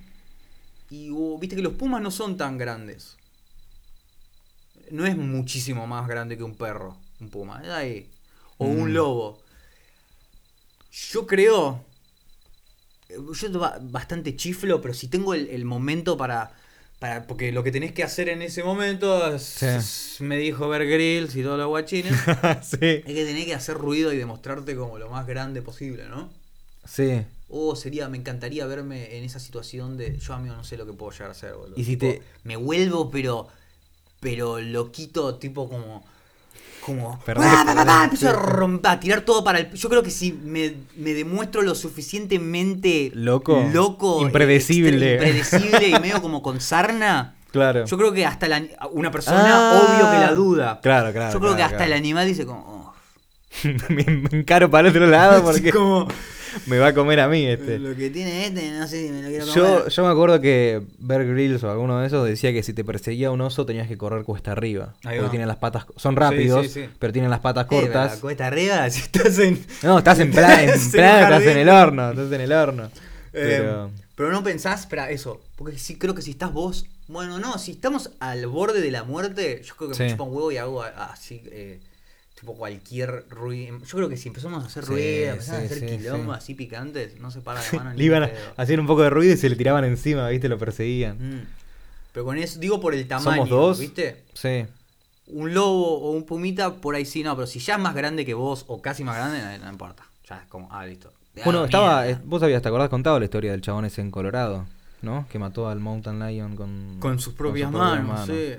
Y 0.92 1.10
oh, 1.12 1.38
viste 1.40 1.56
que 1.56 1.62
los 1.64 1.74
pumas 1.74 2.02
no 2.02 2.12
son 2.12 2.38
tan 2.38 2.58
grandes. 2.58 3.18
No 4.92 5.06
es 5.06 5.18
muchísimo 5.18 5.88
más 5.88 6.08
grande 6.08 6.38
que 6.38 6.44
un 6.44 6.56
perro, 6.56 6.98
un 7.20 7.30
puma. 7.30 7.62
Es 7.64 7.70
ahí. 7.70 8.10
O 8.58 8.66
un 8.68 8.90
Mm. 8.92 8.94
lobo. 8.94 9.42
Yo 10.92 11.26
creo. 11.26 11.84
Yo 13.34 13.60
ba- 13.60 13.80
bastante 13.82 14.36
chiflo, 14.36 14.82
pero 14.82 14.94
si 14.94 15.08
tengo 15.08 15.34
el, 15.34 15.48
el 15.50 15.66
momento 15.66 16.18
para. 16.18 16.52
Para, 17.00 17.26
porque 17.26 17.52
lo 17.52 17.64
que 17.64 17.72
tenés 17.72 17.94
que 17.94 18.04
hacer 18.04 18.30
en 18.30 18.44
ese 18.44 18.64
momento, 18.64 19.34
es- 19.36 20.18
me 20.20 20.38
dijo 20.38 20.70
Bear 20.70 20.86
Grylls 20.86 21.36
y 21.36 21.42
todos 21.42 21.58
los 21.58 21.68
guachines, 21.68 22.14
sí, 22.62 22.78
es 22.82 23.04
que 23.06 23.26
tenés 23.26 23.46
que 23.46 23.56
hacer 23.56 23.76
ruido 23.76 24.14
y 24.14 24.18
demostrarte 24.18 24.76
como 24.76 25.00
lo 25.00 25.10
más 25.10 25.26
grande 25.26 25.64
posible, 25.64 26.08
¿no? 26.10 26.30
sí. 26.86 27.26
Oh, 27.50 27.76
sería, 27.76 28.08
me 28.08 28.18
encantaría 28.18 28.66
verme 28.66 29.18
en 29.18 29.24
esa 29.26 29.40
situación 29.40 29.98
de 29.98 30.18
yo 30.18 30.34
amigo 30.34 30.56
no 30.56 30.64
sé 30.64 30.78
lo 30.78 30.86
que 30.86 30.94
puedo 30.94 31.12
llegar 31.12 31.30
a 31.30 31.32
hacer, 31.32 31.54
boludo. 31.54 31.78
Y 31.78 31.84
si 31.84 31.98
Tipo, 31.98 32.14
te- 32.14 32.22
me 32.44 32.56
vuelvo 32.56 33.12
pero 33.12 33.48
pero 34.20 34.60
loquito, 34.62 35.36
tipo 35.36 35.68
como 35.70 36.06
como 36.86 37.20
Perdón, 37.26 37.46
¡Ah, 37.48 37.64
pa, 37.66 37.74
pa, 37.74 37.76
pa! 37.76 37.86
perdón. 37.86 38.04
empiezo 38.04 38.30
a 38.30 38.34
romper, 38.34 38.92
a 38.92 39.00
tirar 39.00 39.22
todo 39.22 39.44
para 39.44 39.60
el 39.60 39.72
yo 39.74 39.90
creo 39.90 40.04
que 40.04 40.12
si 40.12 40.34
me, 40.34 40.74
me 40.98 41.14
demuestro 41.14 41.62
lo 41.62 41.76
suficientemente 41.76 43.12
Loco. 43.14 43.68
loco, 43.72 44.22
Impredecible. 44.22 45.14
impredecible 45.14 45.88
y 45.90 46.00
medio 46.00 46.22
como 46.22 46.42
con 46.42 46.60
sarna, 46.62 47.36
Claro. 47.52 47.86
yo 47.86 47.98
creo 47.98 48.14
que 48.14 48.26
hasta 48.26 48.48
la, 48.48 48.64
una 48.92 49.12
persona 49.12 49.44
Ah, 49.72 49.82
obvio 49.82 50.12
que 50.12 50.18
la 50.18 50.34
duda. 50.34 50.80
Claro, 50.82 51.12
claro. 51.12 51.34
yo 51.34 51.40
creo 51.40 51.52
que 51.52 51.58
claro, 51.58 51.74
hasta 51.74 51.86
el 51.86 51.94
animal 51.94 52.26
dice 52.28 52.46
como 52.46 52.60
oh. 52.62 52.94
me, 53.90 54.04
me 54.06 54.30
encaro 54.40 54.70
para 54.72 54.88
el 54.88 54.96
otro 54.96 55.08
lado 55.08 55.44
porque 55.52 55.72
como 55.72 56.08
me 56.68 56.78
va 56.80 56.88
a 56.88 56.94
comer 56.94 57.20
a 57.20 57.28
mí 57.28 57.46
este. 57.46 57.80
lo 57.80 57.96
que 57.96 58.10
tiene 58.10 58.46
este, 58.48 58.72
no 58.72 58.88
sé 58.88 59.06
si 59.08 59.12
me 59.12 59.22
lo 59.22 59.28
quiero 59.30 59.46
Yo, 59.46 59.78
comer. 59.80 59.90
yo 59.92 60.04
me 60.06 60.10
acuerdo 60.12 60.42
que 60.42 60.82
Bear 61.00 61.26
Grylls 61.26 61.64
o 61.64 61.72
alguno 61.72 62.00
de 62.00 62.08
esos 62.08 62.26
decía 62.28 62.52
que 62.54 62.64
si 62.64 62.74
te 62.74 62.84
perseguía 62.84 63.32
un 63.32 63.42
oso 63.42 63.66
tenías 63.66 63.88
que 63.88 63.98
correr 63.98 64.24
cuesta 64.24 64.52
arriba. 64.52 64.94
Ahí 65.04 65.18
porque 65.18 65.22
va. 65.22 65.30
tienen 65.32 65.48
las 65.48 65.58
patas, 65.58 65.86
son 65.96 66.16
rápidos, 66.16 66.68
sí, 66.68 66.84
sí. 66.84 66.90
pero 67.00 67.14
tienen 67.14 67.32
las 67.32 67.40
patas 67.40 67.68
pero 67.70 67.82
cortas. 67.84 68.16
la 68.16 68.22
cuesta 68.22 68.48
arriba, 68.48 68.90
si 68.92 69.02
estás 69.02 69.38
en. 69.40 69.64
No, 69.84 69.98
estás 70.00 70.20
en 70.20 70.32
plan, 70.32 70.60
en 70.70 70.70
Estás 70.70 70.86
en 70.86 70.92
plan, 70.92 71.18
el 71.18 71.24
estás 71.24 71.42
en 71.42 71.46
jardín. 71.46 71.58
el 71.58 71.70
horno, 71.70 72.10
estás 72.12 72.32
en 72.32 72.42
el 72.42 72.52
horno. 72.52 72.92
Pero... 73.32 73.64
Pero 73.64 73.92
pero 74.14 74.32
no 74.34 74.44
pensás, 74.44 74.82
espera, 74.82 75.10
eso. 75.10 75.42
Porque 75.56 75.80
sí 75.80 75.96
creo 75.96 76.14
que 76.14 76.22
si 76.22 76.32
estás 76.32 76.54
vos. 76.54 76.86
Bueno, 77.08 77.40
no, 77.40 77.58
si 77.58 77.72
estamos 77.72 78.12
al 78.20 78.46
borde 78.46 78.80
de 78.80 78.92
la 78.92 79.04
muerte, 79.04 79.62
yo 79.66 79.76
creo 79.76 79.90
que 79.90 79.98
me 80.04 80.12
chupa 80.12 80.24
un 80.26 80.36
huevo 80.36 80.52
y 80.52 80.58
hago 80.58 80.84
así. 80.84 81.42
eh, 81.46 81.80
tipo 82.42 82.56
cualquier 82.56 83.26
ruido. 83.30 83.78
Yo 83.80 83.98
creo 83.98 84.10
que 84.10 84.18
si 84.18 84.28
empezamos 84.28 84.64
a 84.64 84.68
hacer 84.68 84.84
Sí, 84.84 84.90
ruido, 84.92 85.32
empezamos 85.32 85.62
a 85.62 85.66
hacer 85.66 85.80
sí, 85.80 85.98
quilombos 85.98 86.36
sí. 86.36 86.44
así 86.44 86.54
picantes, 86.56 87.20
no 87.22 87.32
se 87.32 87.40
para 87.42 87.62
la 87.62 87.68
mano 87.78 87.92
ni 87.92 87.98
le 88.00 88.04
iban 88.04 88.24
a 88.24 88.32
hacer 88.58 88.80
un 88.80 88.88
poco 88.88 89.04
de 89.04 89.10
ruido 89.12 89.34
y 89.34 89.38
se 89.38 89.48
le 89.50 89.56
tiraban 89.56 89.86
encima, 89.86 90.28
¿viste? 90.28 90.50
Lo 90.50 90.58
perseguían. 90.58 91.18
Mm. 91.18 91.46
Pero 92.14 92.26
con 92.26 92.38
eso, 92.38 92.60
digo 92.60 92.82
por 92.82 92.94
el 92.94 93.08
tamaño, 93.08 93.32
Somos 93.46 93.50
dos. 93.50 93.80
¿viste? 93.80 94.24
Sí. 94.34 94.66
Un 95.28 95.54
lobo 95.54 96.00
o 96.00 96.12
un 96.12 96.26
pumita, 96.26 96.76
por 96.82 96.96
ahí 96.96 97.06
sí, 97.06 97.24
no, 97.24 97.36
pero 97.36 97.48
si 97.48 97.60
ya 97.60 97.76
es 97.76 97.80
más 97.80 97.96
grande 97.96 98.26
que 98.26 98.34
vos 98.34 98.66
o 98.68 98.82
casi 98.82 99.04
más 99.06 99.16
grande, 99.16 99.40
no, 99.60 99.66
no 99.66 99.72
importa. 99.72 100.04
Ya 100.28 100.38
es 100.42 100.48
como, 100.48 100.68
ah, 100.72 100.86
listo. 100.86 101.14
Bueno, 101.46 101.62
Ah, 101.62 101.66
estaba. 101.66 102.02
mierda. 102.04 102.20
eh, 102.20 102.24
Vos 102.26 102.44
habías, 102.44 102.62
¿te 102.62 102.68
acordás? 102.68 102.90
Contado 102.90 103.18
la 103.20 103.26
historia 103.26 103.52
del 103.52 103.62
chabón 103.62 103.86
ese 103.86 104.02
en 104.02 104.12
Colorado, 104.12 104.66
¿no? 105.02 105.26
Que 105.30 105.40
mató 105.40 105.70
al 105.70 105.80
Mountain 105.80 106.20
Lion 106.20 106.56
con. 106.58 106.98
Con 107.00 107.20
sus 107.20 107.34
propias 107.36 107.72
propias 107.72 108.04
manos, 108.04 108.26
sí. 108.28 108.56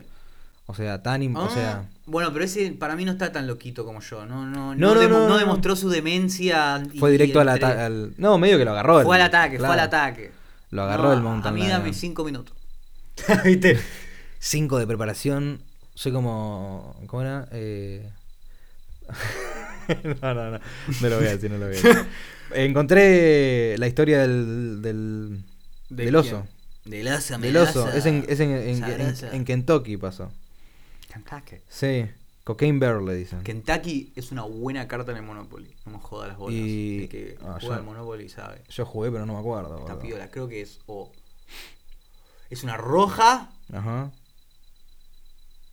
O 0.72 0.74
sea, 0.74 1.02
tan. 1.02 1.20
im- 1.22 1.36
o 1.36 1.44
Ah, 1.44 1.50
sea. 1.52 1.84
bueno, 2.06 2.32
pero 2.32 2.46
ese 2.46 2.70
para 2.72 2.96
mí 2.96 3.04
no 3.04 3.12
está 3.12 3.30
tan 3.30 3.46
loquito 3.46 3.84
como 3.84 4.00
yo. 4.00 4.24
No, 4.24 4.46
no, 4.46 4.74
no, 4.74 4.74
No, 4.74 4.94
no, 4.94 5.00
demo- 5.00 5.18
no, 5.18 5.20
no 5.24 5.28
no. 5.28 5.38
demostró 5.38 5.76
su 5.76 5.90
demencia. 5.90 6.82
y- 6.92 6.98
Fue 6.98 7.10
directo 7.10 7.40
al 7.40 7.48
entre- 7.50 7.66
ataque. 7.66 8.10
No, 8.16 8.38
medio 8.38 8.56
que 8.56 8.64
lo 8.64 8.70
agarró. 8.70 9.00
el- 9.00 9.06
Fue 9.06 9.16
al 9.16 9.22
ataque, 9.22 9.58
fue 9.58 9.68
al 9.68 9.80
ataque. 9.80 10.32
Lo 10.70 10.82
agarró 10.84 11.12
el 11.12 11.20
Mountain 11.20 11.54
A 11.54 11.56
mí 11.58 11.68
dame 11.68 11.92
cinco 11.92 12.24
minutos. 12.24 12.56
¿Viste? 13.44 13.78
Cinco 14.38 14.78
de 14.78 14.86
preparación. 14.86 15.60
Soy 15.94 16.10
como. 16.12 16.96
¿Cómo 17.06 17.20
era? 17.22 17.46
Eh... 17.52 18.08
no, 20.22 20.34
no, 20.34 20.50
no. 20.52 20.58
No 21.00 21.08
lo 21.08 21.16
voy 21.18 21.26
a 21.26 21.30
decir, 21.36 21.50
no 21.50 21.58
lo 21.58 21.66
voy 21.66 21.76
a 21.76 21.80
decir. 21.82 22.06
Encontré 22.54 23.76
la 23.78 23.86
historia 23.86 24.20
del. 24.22 24.80
del, 24.82 25.44
¿De 25.90 26.04
del 26.06 26.16
oso. 26.16 26.46
Del 26.84 27.06
oso, 27.08 27.38
Del 27.38 27.56
oso. 27.56 27.88
Es 27.92 28.06
en, 28.06 28.24
es 28.28 28.40
en, 28.40 28.50
en- 28.50 29.14
en 29.32 29.44
Kentucky 29.44 29.96
pasó. 29.96 30.32
Kentucky. 31.12 31.56
Sí. 31.68 32.06
Cocaine 32.44 32.78
Bear 32.80 33.00
le 33.02 33.14
dicen. 33.14 33.42
Kentucky 33.42 34.12
es 34.16 34.32
una 34.32 34.42
buena 34.42 34.88
carta 34.88 35.12
en 35.12 35.18
el 35.18 35.22
Monopoly. 35.22 35.76
No 35.86 35.92
me 35.92 35.98
joda 35.98 36.28
las 36.28 36.36
bolas. 36.38 36.58
Y- 36.58 37.02
El 37.04 37.08
que 37.08 37.38
ah, 37.42 37.58
juega 37.60 37.60
yo- 37.60 37.72
al 37.74 37.82
Monopoly 37.84 38.28
sabe. 38.28 38.62
Yo 38.68 38.84
jugué, 38.84 39.10
pero 39.12 39.24
no 39.26 39.34
me 39.34 39.38
acuerdo. 39.38 39.78
Boludo. 39.78 39.98
piola. 40.00 40.28
Creo 40.30 40.48
que 40.48 40.60
es 40.62 40.80
o. 40.86 41.10
Es 42.50 42.64
una 42.64 42.76
roja 42.76 43.50
Ajá. 43.72 44.10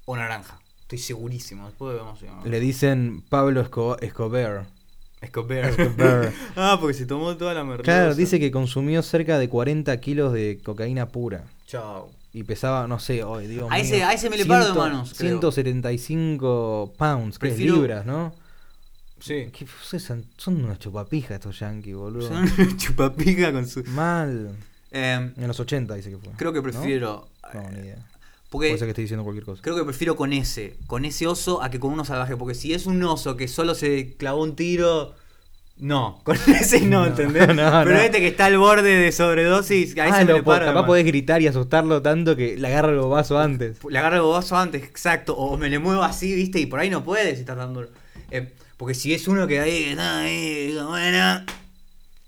o 0.06 0.16
naranja. 0.16 0.60
Estoy 0.82 1.00
segurísimo. 1.00 1.66
Después 1.68 1.96
vemos. 1.98 2.22
no. 2.22 2.46
Le 2.46 2.60
dicen 2.60 3.22
Pablo 3.30 3.62
Esco- 3.64 3.98
Escobar. 4.02 4.66
Escobar. 5.22 5.66
Escobar. 5.66 6.34
ah, 6.56 6.78
porque 6.80 6.94
se 6.94 7.06
tomó 7.06 7.36
toda 7.36 7.54
la 7.54 7.64
merluza. 7.64 7.84
Claro, 7.84 8.16
dice 8.16 8.40
que 8.40 8.52
consumió 8.52 9.02
cerca 9.04 9.38
de 9.40 9.50
40 9.50 10.00
kilos 10.00 10.34
de 10.34 10.60
cocaína 10.64 11.08
pura. 11.10 11.44
Chao. 11.68 12.12
Y 12.32 12.44
pesaba, 12.44 12.88
no 12.88 13.00
sé, 13.00 13.24
oh, 13.24 13.40
Dios 13.40 13.68
A 13.72 13.80
ese- 13.80 13.96
mío, 13.98 14.08
a 14.08 14.14
ese 14.14 14.30
me 14.30 14.38
le 14.38 14.46
paro 14.46 14.60
de 14.60 14.72
ciento- 14.72 14.80
manos, 14.82 15.14
creo. 15.18 15.40
175 15.40 16.94
pounds, 16.98 17.40
que 17.40 17.50
es 17.50 17.58
libras, 17.60 18.06
¿no? 18.06 18.34
Sí. 19.20 19.50
¿Qué- 19.52 20.00
son, 20.00 20.26
son 20.38 20.64
unos 20.64 20.80
chupapijas 20.80 21.32
estos 21.32 21.60
yankees, 21.60 21.96
boludo. 21.96 22.28
Son 22.28 22.78
chupapica 22.78 23.52
con 23.52 23.68
su. 23.68 23.84
Mal. 23.86 24.56
Em, 24.92 25.34
En 25.38 25.48
los 25.48 25.60
80 25.60 25.94
dice 25.96 26.10
que 26.12 26.18
fue. 26.18 26.32
creo 26.38 26.54
que 26.54 26.60
¿no? 26.60 26.64
prefiero. 26.64 27.28
No, 27.54 27.70
ni 27.72 27.80
idea. 27.80 28.06
Porque 28.50 28.70
Puede 28.70 28.80
ser 28.80 28.86
que 28.88 28.92
esté 28.92 29.02
diciendo 29.04 29.24
cualquier 29.24 29.46
cosa. 29.46 29.62
creo 29.62 29.76
que 29.76 29.84
prefiero 29.84 30.16
con 30.16 30.34
ese. 30.34 30.78
Con 30.88 31.06
ese 31.06 31.28
oso 31.28 31.62
a 31.62 31.70
que 31.70 31.80
con 31.80 31.92
uno 31.94 32.04
salvaje. 32.06 32.36
Porque 32.38 32.56
si 32.56 32.74
es 32.74 32.86
un 32.88 33.04
oso 33.04 33.36
que 33.38 33.48
solo 33.48 33.76
se 33.76 34.16
clavó 34.18 34.42
un 34.44 34.56
tiro. 34.56 35.14
No, 35.80 36.20
con 36.24 36.36
ese 36.36 36.82
no, 36.82 37.02
No, 37.02 37.08
¿entendés? 37.08 37.48
no, 37.56 37.56
Pero 37.56 37.86
no. 37.86 37.98
este 38.00 38.20
que 38.20 38.28
está 38.28 38.46
al 38.46 38.58
borde 38.58 38.96
de 38.98 39.12
sobredosis, 39.12 39.98
a 39.98 40.08
ese 40.08 40.16
Ah, 40.16 40.20
me 40.20 40.26
lo 40.26 40.34
le 40.34 40.40
de 40.42 40.66
capaz 40.66 40.86
podés 40.86 41.06
gritar 41.06 41.42
y 41.42 41.48
asustarlo 41.48 42.02
tanto 42.02 42.36
que 42.36 42.58
le 42.58 42.68
agarra 42.68 42.90
el 42.92 43.00
bobazo 43.00 43.40
antes. 43.40 43.78
Le 43.90 43.98
agarro 43.98 44.18
el 44.18 44.22
bobazo 44.24 44.58
antes, 44.58 44.84
exacto. 44.84 45.38
O 45.38 45.58
me 45.58 45.70
le 45.70 45.80
muevo 45.80 46.04
así, 46.04 46.36
viste, 46.36 46.60
y 46.60 46.66
por 46.66 46.80
ahí 46.80 46.90
no 46.90 47.04
puedes 47.04 47.40
estás 47.40 47.56
dando. 47.58 47.88
eh, 48.30 48.52
porque 48.78 48.94
si 48.94 49.14
es 49.14 49.28
uno 49.28 49.48
que 49.48 49.60
ahí, 49.60 49.96
ahí, 49.98 50.78
bueno. 50.86 51.46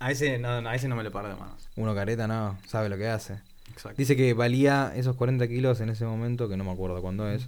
A 0.00 0.10
ese 0.10 0.38
no, 0.38 0.60
no, 0.60 0.68
a 0.68 0.74
ese 0.74 0.88
no 0.88 0.96
me 0.96 1.02
le 1.02 1.10
paro 1.10 1.28
de 1.28 1.34
manos. 1.36 1.68
Uno 1.76 1.94
careta 1.94 2.26
no, 2.26 2.58
sabe 2.66 2.88
lo 2.88 2.96
que 2.96 3.08
hace. 3.08 3.38
Exacto. 3.70 3.96
Dice 3.96 4.16
que 4.16 4.34
valía 4.34 4.92
esos 4.96 5.16
40 5.16 5.46
kilos 5.48 5.80
en 5.80 5.88
ese 5.90 6.04
momento, 6.04 6.48
que 6.48 6.56
no 6.56 6.64
me 6.64 6.72
acuerdo 6.72 7.00
cuándo 7.00 7.28
es, 7.30 7.46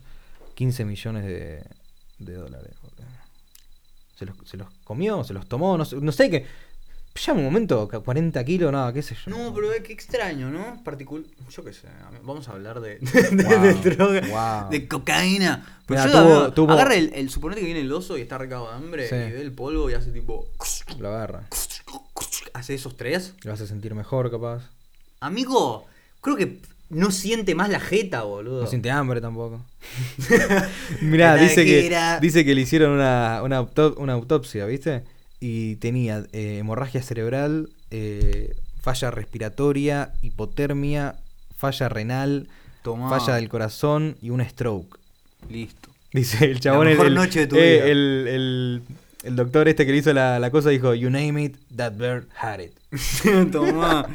15 0.54 0.84
millones 0.84 1.24
de, 1.24 1.62
de 2.18 2.34
dólares. 2.34 2.72
boludo. 2.82 2.94
¿Se 4.16 4.24
los, 4.26 4.36
¿Se 4.44 4.56
los 4.56 4.68
comió? 4.84 5.24
¿Se 5.24 5.32
los 5.34 5.46
tomó? 5.48 5.76
No 5.78 5.84
sé, 5.84 5.96
no 5.96 6.12
sé 6.12 6.30
qué. 6.30 6.46
Ya 7.16 7.32
un 7.32 7.44
momento, 7.44 7.86
que 7.86 7.96
40 8.00 8.44
kilos, 8.44 8.72
nada, 8.72 8.92
qué 8.92 9.00
sé 9.00 9.14
yo. 9.14 9.30
No, 9.30 9.54
pero 9.54 9.68
que 9.84 9.92
extraño, 9.92 10.50
¿no? 10.50 10.82
Particul 10.82 11.24
yo 11.48 11.62
qué 11.64 11.72
sé, 11.72 11.86
vamos 12.24 12.48
a 12.48 12.52
hablar 12.52 12.80
de, 12.80 12.98
de, 12.98 13.44
Wow, 13.44 13.62
de 13.62 13.74
droga, 13.74 14.20
wow. 14.62 14.70
de 14.70 14.88
cocaína. 14.88 15.80
Pero 15.86 16.00
Mirá, 16.00 16.12
yo 16.12 16.18
tuvo- 16.18 16.32
agarro- 16.34 16.52
tuvo- 16.54 16.72
agarra 16.72 16.94
el, 16.96 17.12
el, 17.14 17.30
suponete 17.30 17.60
que 17.60 17.66
viene 17.66 17.82
el 17.82 17.92
oso 17.92 18.18
y 18.18 18.22
está 18.22 18.36
recado 18.36 18.68
de 18.68 18.74
hambre 18.74 19.08
Sí. 19.08 19.14
y 19.14 19.30
ve 19.32 19.40
el 19.42 19.52
polvo 19.52 19.88
y 19.90 19.94
hace 19.94 20.10
tipo... 20.10 20.48
Lo 20.98 21.08
agarra. 21.08 21.48
Hace 22.52 22.74
esos 22.74 22.96
tres. 22.96 23.34
Lo 23.44 23.52
hace 23.52 23.66
sentir 23.68 23.94
mejor, 23.94 24.28
capaz. 24.30 24.70
Amigo, 25.20 25.86
creo 26.20 26.34
que 26.36 26.60
no 26.90 27.10
siente 27.10 27.54
más 27.54 27.68
la 27.70 27.80
jeta, 27.80 28.22
boludo. 28.22 28.62
No 28.62 28.66
siente 28.68 28.90
hambre 28.90 29.20
tampoco. 29.20 29.60
Mirá, 31.00 31.36
dice 31.36 31.64
que, 31.64 32.18
dice 32.20 32.44
que 32.44 32.54
le 32.54 32.60
hicieron 32.62 32.92
una, 32.92 33.40
una, 33.42 33.58
auto- 33.58 33.94
una 33.98 34.12
autopsia, 34.12 34.66
¿viste? 34.66 35.02
Y 35.40 35.76
tenía 35.76 36.24
eh, 36.32 36.58
hemorragia 36.58 37.02
cerebral, 37.02 37.70
eh, 37.90 38.54
falla 38.80 39.10
respiratoria, 39.10 40.12
hipotermia, 40.22 41.16
falla 41.56 41.88
renal, 41.88 42.48
Tomá. 42.82 43.08
falla 43.10 43.34
del 43.36 43.48
corazón 43.48 44.16
y 44.22 44.30
un 44.30 44.44
stroke. 44.44 44.98
Listo. 45.50 45.90
Dice 46.12 46.44
el 46.44 46.60
chabón. 46.60 46.86
mejor 46.86 47.06
el, 47.06 47.12
el- 47.12 47.18
noche 47.18 47.40
de 47.40 47.46
tu 47.46 47.56
eh, 47.56 47.74
vida. 47.76 47.84
el- 47.86 48.26
el- 48.28 48.82
el 49.24 49.36
doctor 49.36 49.68
este 49.68 49.86
que 49.86 49.92
le 49.92 49.98
hizo 49.98 50.12
la, 50.12 50.38
la 50.38 50.50
cosa 50.50 50.68
dijo, 50.70 50.94
you 50.94 51.08
name 51.10 51.42
it, 51.42 51.56
that 51.74 51.94
bird 51.94 52.26
had 52.36 52.60
it. 52.60 52.72
Tomá. 53.52 54.06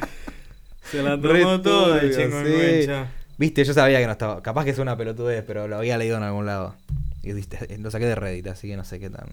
Se 0.90 1.02
la 1.02 1.20
tomó 1.20 1.34
el 1.34 1.62
turbio, 1.62 2.10
chingüengüencha. 2.10 3.08
Viste, 3.38 3.64
yo 3.64 3.72
sabía 3.72 3.98
que 4.00 4.06
no 4.06 4.12
estaba. 4.12 4.42
Capaz 4.42 4.64
que 4.64 4.70
es 4.70 4.78
una 4.78 4.96
pelotudez, 4.96 5.44
pero 5.46 5.66
lo 5.68 5.76
había 5.76 5.96
leído 5.96 6.16
en 6.16 6.22
algún 6.22 6.46
lado. 6.46 6.74
Y 7.22 7.32
viste, 7.32 7.78
lo 7.78 7.90
saqué 7.90 8.06
de 8.06 8.14
Reddit, 8.14 8.46
así 8.48 8.68
que 8.68 8.76
no 8.76 8.84
sé 8.84 8.98
qué 8.98 9.10
tan 9.10 9.28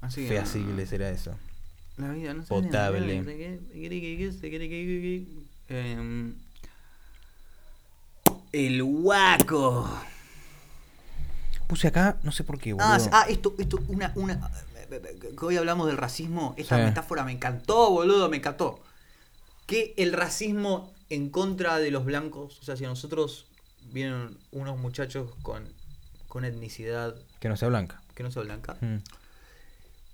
Así 0.00 0.22
que 0.22 0.28
feasible 0.28 0.86
será 0.86 1.10
eso. 1.10 1.36
La 1.96 2.10
vida 2.10 2.32
no 2.34 2.42
sé. 2.42 2.48
Potable. 2.48 3.22
El 8.52 8.82
guaco. 8.82 9.88
Puse 11.66 11.88
acá, 11.88 12.16
no 12.22 12.32
sé 12.32 12.44
por 12.44 12.58
qué, 12.58 12.72
boludo. 12.72 12.88
Ah, 12.88 12.98
ah, 13.12 13.26
esto, 13.28 13.54
esto, 13.58 13.78
una, 13.88 14.12
una. 14.14 14.50
Que 14.88 15.44
hoy 15.44 15.56
hablamos 15.58 15.86
del 15.86 15.98
racismo. 15.98 16.54
Esta 16.56 16.76
Sí. 16.78 16.82
metáfora 16.82 17.24
me 17.24 17.32
encantó, 17.32 17.90
boludo, 17.90 18.30
me 18.30 18.38
encantó. 18.38 18.80
Que 19.68 19.94
el 19.98 20.12
racismo 20.12 20.92
en 21.10 21.30
contra 21.30 21.78
de 21.78 21.90
los 21.92 22.04
blancos, 22.04 22.58
o 22.58 22.62
sea, 22.64 22.76
si 22.76 22.84
a 22.84 22.88
nosotros 22.88 23.46
vienen 23.92 24.36
unos 24.50 24.76
muchachos 24.78 25.30
con, 25.42 25.68
con 26.26 26.44
etnicidad 26.44 27.14
Que 27.40 27.48
no 27.48 27.56
sea 27.56 27.68
blanca. 27.68 28.02
que 28.14 28.22
no 28.24 28.30
sea 28.32 28.42
blanca 28.42 28.76
Mm. 28.80 28.96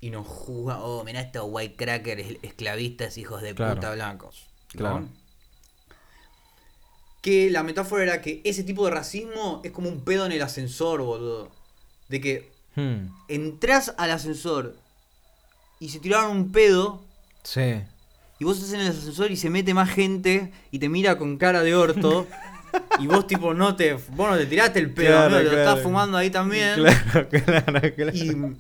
y 0.00 0.10
nos 0.10 0.26
juzgan, 0.26 0.78
oh, 0.82 1.02
mirá 1.04 1.20
estos 1.22 1.44
white 1.46 1.76
crackers 1.76 2.36
esclavistas, 2.42 3.16
hijos 3.16 3.40
de 3.42 3.54
Claro. 3.54 3.74
puta 3.76 3.92
blancos. 3.94 4.44
¿no? 4.74 4.78
Claro. 4.78 5.08
que 7.22 7.48
la 7.50 7.62
metáfora 7.62 8.02
era 8.02 8.20
que 8.20 8.42
ese 8.44 8.64
tipo 8.64 8.84
de 8.84 8.90
racismo 8.90 9.62
es 9.64 9.72
como 9.72 9.88
un 9.88 10.04
pedo 10.04 10.26
en 10.26 10.32
el 10.32 10.42
ascensor, 10.42 11.00
boludo. 11.02 11.50
De 12.08 12.20
que 12.20 12.52
Hmm, 12.76 13.06
entras 13.28 13.94
al 13.98 14.10
ascensor 14.10 14.76
y 15.78 15.88
se 15.90 16.00
tiraron 16.00 16.36
un 16.36 16.50
pedo 16.52 17.02
Sí. 17.44 17.80
Y 18.38 18.44
vos 18.44 18.56
estás 18.58 18.72
en 18.74 18.80
el 18.80 18.88
ascensor 18.88 19.30
y 19.30 19.36
se 19.36 19.50
mete 19.50 19.74
más 19.74 19.90
gente 19.90 20.52
y 20.70 20.78
te 20.78 20.88
mira 20.88 21.16
con 21.18 21.36
cara 21.36 21.62
de 21.62 21.74
orto 21.74 22.26
y 22.98 23.06
vos 23.06 23.26
tipo 23.26 23.54
no 23.54 23.76
te 23.76 23.94
vos 23.94 24.30
no 24.30 24.36
te 24.36 24.46
tiraste 24.46 24.80
el 24.80 24.92
pedo, 24.92 25.08
Claro, 25.08 25.36
amigo, 25.36 25.50
te 25.50 25.56
lo 25.56 25.62
estás 25.62 25.80
fumando 25.80 26.16
ahí 26.16 26.30
también 26.30 26.74
Claro, 26.76 27.28
claro, 27.44 27.94
claro. 27.94 28.10
y 28.12 28.56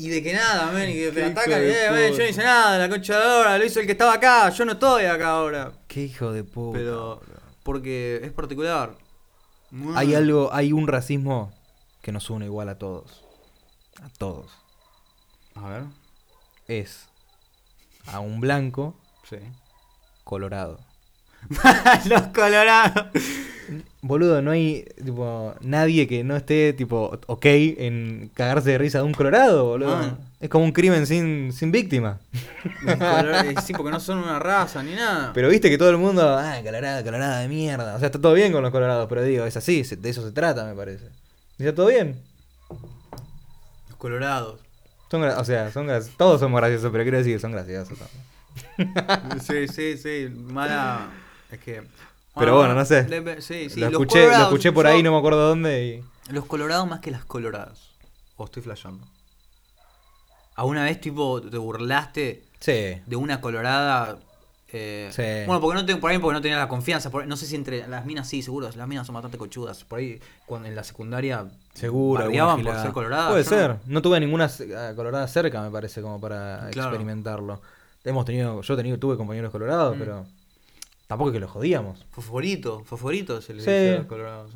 y 0.00 0.08
de 0.08 0.22
que 0.22 0.32
nada, 0.32 0.72
men, 0.72 0.88
y 0.88 0.94
que 0.94 1.12
te 1.12 1.24
atacan, 1.26 1.60
eh, 1.62 2.10
yo 2.12 2.16
no 2.16 2.24
hice 2.26 2.42
nada, 2.42 2.78
la 2.78 2.88
concha 2.88 3.18
de 3.18 3.24
la 3.26 3.36
hora, 3.36 3.58
lo 3.58 3.64
hizo 3.66 3.80
el 3.80 3.86
que 3.86 3.92
estaba 3.92 4.14
acá, 4.14 4.48
yo 4.48 4.64
no 4.64 4.72
estoy 4.72 5.04
acá 5.04 5.28
ahora. 5.32 5.72
Qué 5.88 6.04
hijo 6.04 6.32
de 6.32 6.42
puta. 6.42 6.78
Pero 6.78 7.20
porque 7.62 8.18
es 8.22 8.32
particular. 8.32 8.94
Hay 9.94 10.14
algo, 10.14 10.48
hay 10.54 10.72
un 10.72 10.88
racismo 10.88 11.52
que 12.00 12.12
nos 12.12 12.30
une 12.30 12.46
igual 12.46 12.70
a 12.70 12.78
todos. 12.78 13.26
A 14.02 14.08
todos. 14.08 14.50
A 15.54 15.68
ver. 15.68 15.82
Es 16.66 17.09
a 18.06 18.20
un 18.20 18.40
blanco 18.40 18.96
Sí. 19.28 19.36
colorado. 20.24 20.78
Los 22.06 22.22
colorados. 22.28 23.06
Boludo, 24.02 24.42
no 24.42 24.50
hay 24.50 24.84
tipo 25.04 25.54
nadie 25.60 26.06
que 26.08 26.24
no 26.24 26.36
esté 26.36 26.72
tipo 26.72 27.18
ok 27.26 27.44
en 27.46 28.30
cagarse 28.34 28.70
de 28.70 28.78
risa 28.78 28.98
de 28.98 29.04
un 29.04 29.12
colorado, 29.14 29.64
boludo. 29.66 29.96
Ah. 29.96 30.18
Es 30.40 30.48
como 30.48 30.64
un 30.64 30.72
crimen 30.72 31.06
sin, 31.06 31.52
sin 31.52 31.70
víctima. 31.70 32.18
Sí, 33.64 33.72
porque 33.74 33.90
no 33.92 34.00
son 34.00 34.18
una 34.18 34.38
raza 34.38 34.82
ni 34.82 34.94
nada. 34.94 35.32
Pero 35.34 35.48
viste 35.48 35.70
que 35.70 35.78
todo 35.78 35.90
el 35.90 35.98
mundo, 35.98 36.36
ah, 36.36 36.56
colorada, 36.64 37.04
colorada 37.04 37.40
de 37.40 37.48
mierda. 37.48 37.94
O 37.94 37.98
sea, 37.98 38.06
está 38.06 38.20
todo 38.20 38.32
bien 38.34 38.52
con 38.52 38.62
los 38.62 38.72
colorados, 38.72 39.06
pero 39.08 39.22
digo, 39.22 39.44
es 39.44 39.56
así, 39.56 39.82
de 39.82 40.10
eso 40.10 40.22
se 40.24 40.32
trata, 40.32 40.64
me 40.64 40.74
parece. 40.74 41.06
¿Y 41.58 41.62
¿Está 41.64 41.74
todo 41.74 41.86
bien? 41.88 42.20
Los 43.88 43.98
colorados. 43.98 44.60
Son 45.10 45.22
o 45.24 45.44
sea, 45.44 45.72
son 45.72 45.88
todos 46.16 46.40
somos 46.40 46.60
graciosos, 46.60 46.90
pero 46.92 47.02
quiero 47.04 47.18
decir, 47.18 47.40
son 47.40 47.52
graciosos 47.52 47.98
también. 47.98 49.40
Sí, 49.40 49.68
sí, 49.68 49.96
sí. 49.96 50.28
Mala. 50.28 51.08
Es 51.50 51.58
que. 51.60 51.82
Pero 52.36 52.56
bueno, 52.56 52.74
no 52.74 52.84
sé. 52.84 53.08
le- 53.08 53.42
Sí, 53.42 53.68
sí. 53.70 53.80
lo, 53.80 53.88
escuché, 53.88 54.26
lo 54.28 54.42
escuché 54.44 54.72
por 54.72 54.86
yo- 54.86 54.92
ahí, 54.92 55.02
no 55.02 55.12
me 55.12 55.18
acuerdo 55.18 55.48
dónde. 55.48 55.84
Y... 56.28 56.32
Los 56.32 56.46
colorados 56.46 56.86
más 56.88 57.00
que 57.00 57.10
las 57.10 57.24
coloradas. 57.24 57.90
O 58.36 58.44
estoy 58.44 58.62
flasheando. 58.62 59.06
¿Alguna 60.54 60.84
vez, 60.84 61.00
tipo, 61.00 61.40
te 61.40 61.58
burlaste 61.58 62.44
Sí. 62.60 63.00
de 63.06 63.16
una 63.16 63.40
colorada? 63.40 64.18
Eh, 64.72 65.08
Sí. 65.12 65.46
Bueno, 65.46 65.60
porque 65.60 65.80
no 65.80 65.86
te- 65.86 65.96
por 65.96 66.10
ahí 66.10 66.18
porque 66.18 66.34
no 66.34 66.40
tenía 66.40 66.58
la 66.58 66.68
confianza. 66.68 67.10
por- 67.10 67.26
no 67.26 67.36
sé 67.36 67.46
si 67.46 67.56
entre 67.56 67.86
las 67.88 68.04
minas 68.06 68.28
sí, 68.28 68.42
seguro. 68.42 68.70
Las 68.76 68.88
minas 68.88 69.06
son 69.06 69.14
bastante 69.14 69.38
cochudas. 69.38 69.84
Por 69.84 69.98
ahí, 69.98 70.20
cuando 70.46 70.68
en 70.68 70.74
la 70.76 70.84
secundaria. 70.84 71.46
Seguro. 71.74 72.24
alguna 72.24 72.56
por 72.56 72.80
ser 72.82 72.92
coloradas. 72.92 73.30
Puede 73.30 73.44
no- 73.44 73.48
ser. 73.50 73.76
No 73.86 74.02
tuve 74.02 74.20
ninguna 74.20 74.50
eh, 74.60 74.92
colorada 74.96 75.26
cerca, 75.28 75.62
me 75.62 75.70
parece, 75.70 76.02
como 76.02 76.20
para 76.20 76.68
Claro. 76.70 76.88
experimentarlo. 76.90 77.60
Hemos 78.04 78.24
tenido, 78.24 78.60
yo 78.62 78.76
tenido, 78.76 78.98
tuve 78.98 79.16
compañeros 79.16 79.50
colorados, 79.52 79.94
Mm. 79.96 79.98
pero 79.98 80.26
tampoco 81.06 81.30
es 81.30 81.34
que 81.34 81.40
los 81.40 81.50
jodíamos. 81.50 82.04
Fosforito, 82.10 82.82
fosforito 82.84 83.40
se 83.42 83.52
le 83.54 83.60
Sí. 83.62 83.70
dice 83.70 83.94
a 83.94 83.98
los 83.98 84.06
colorados. 84.06 84.50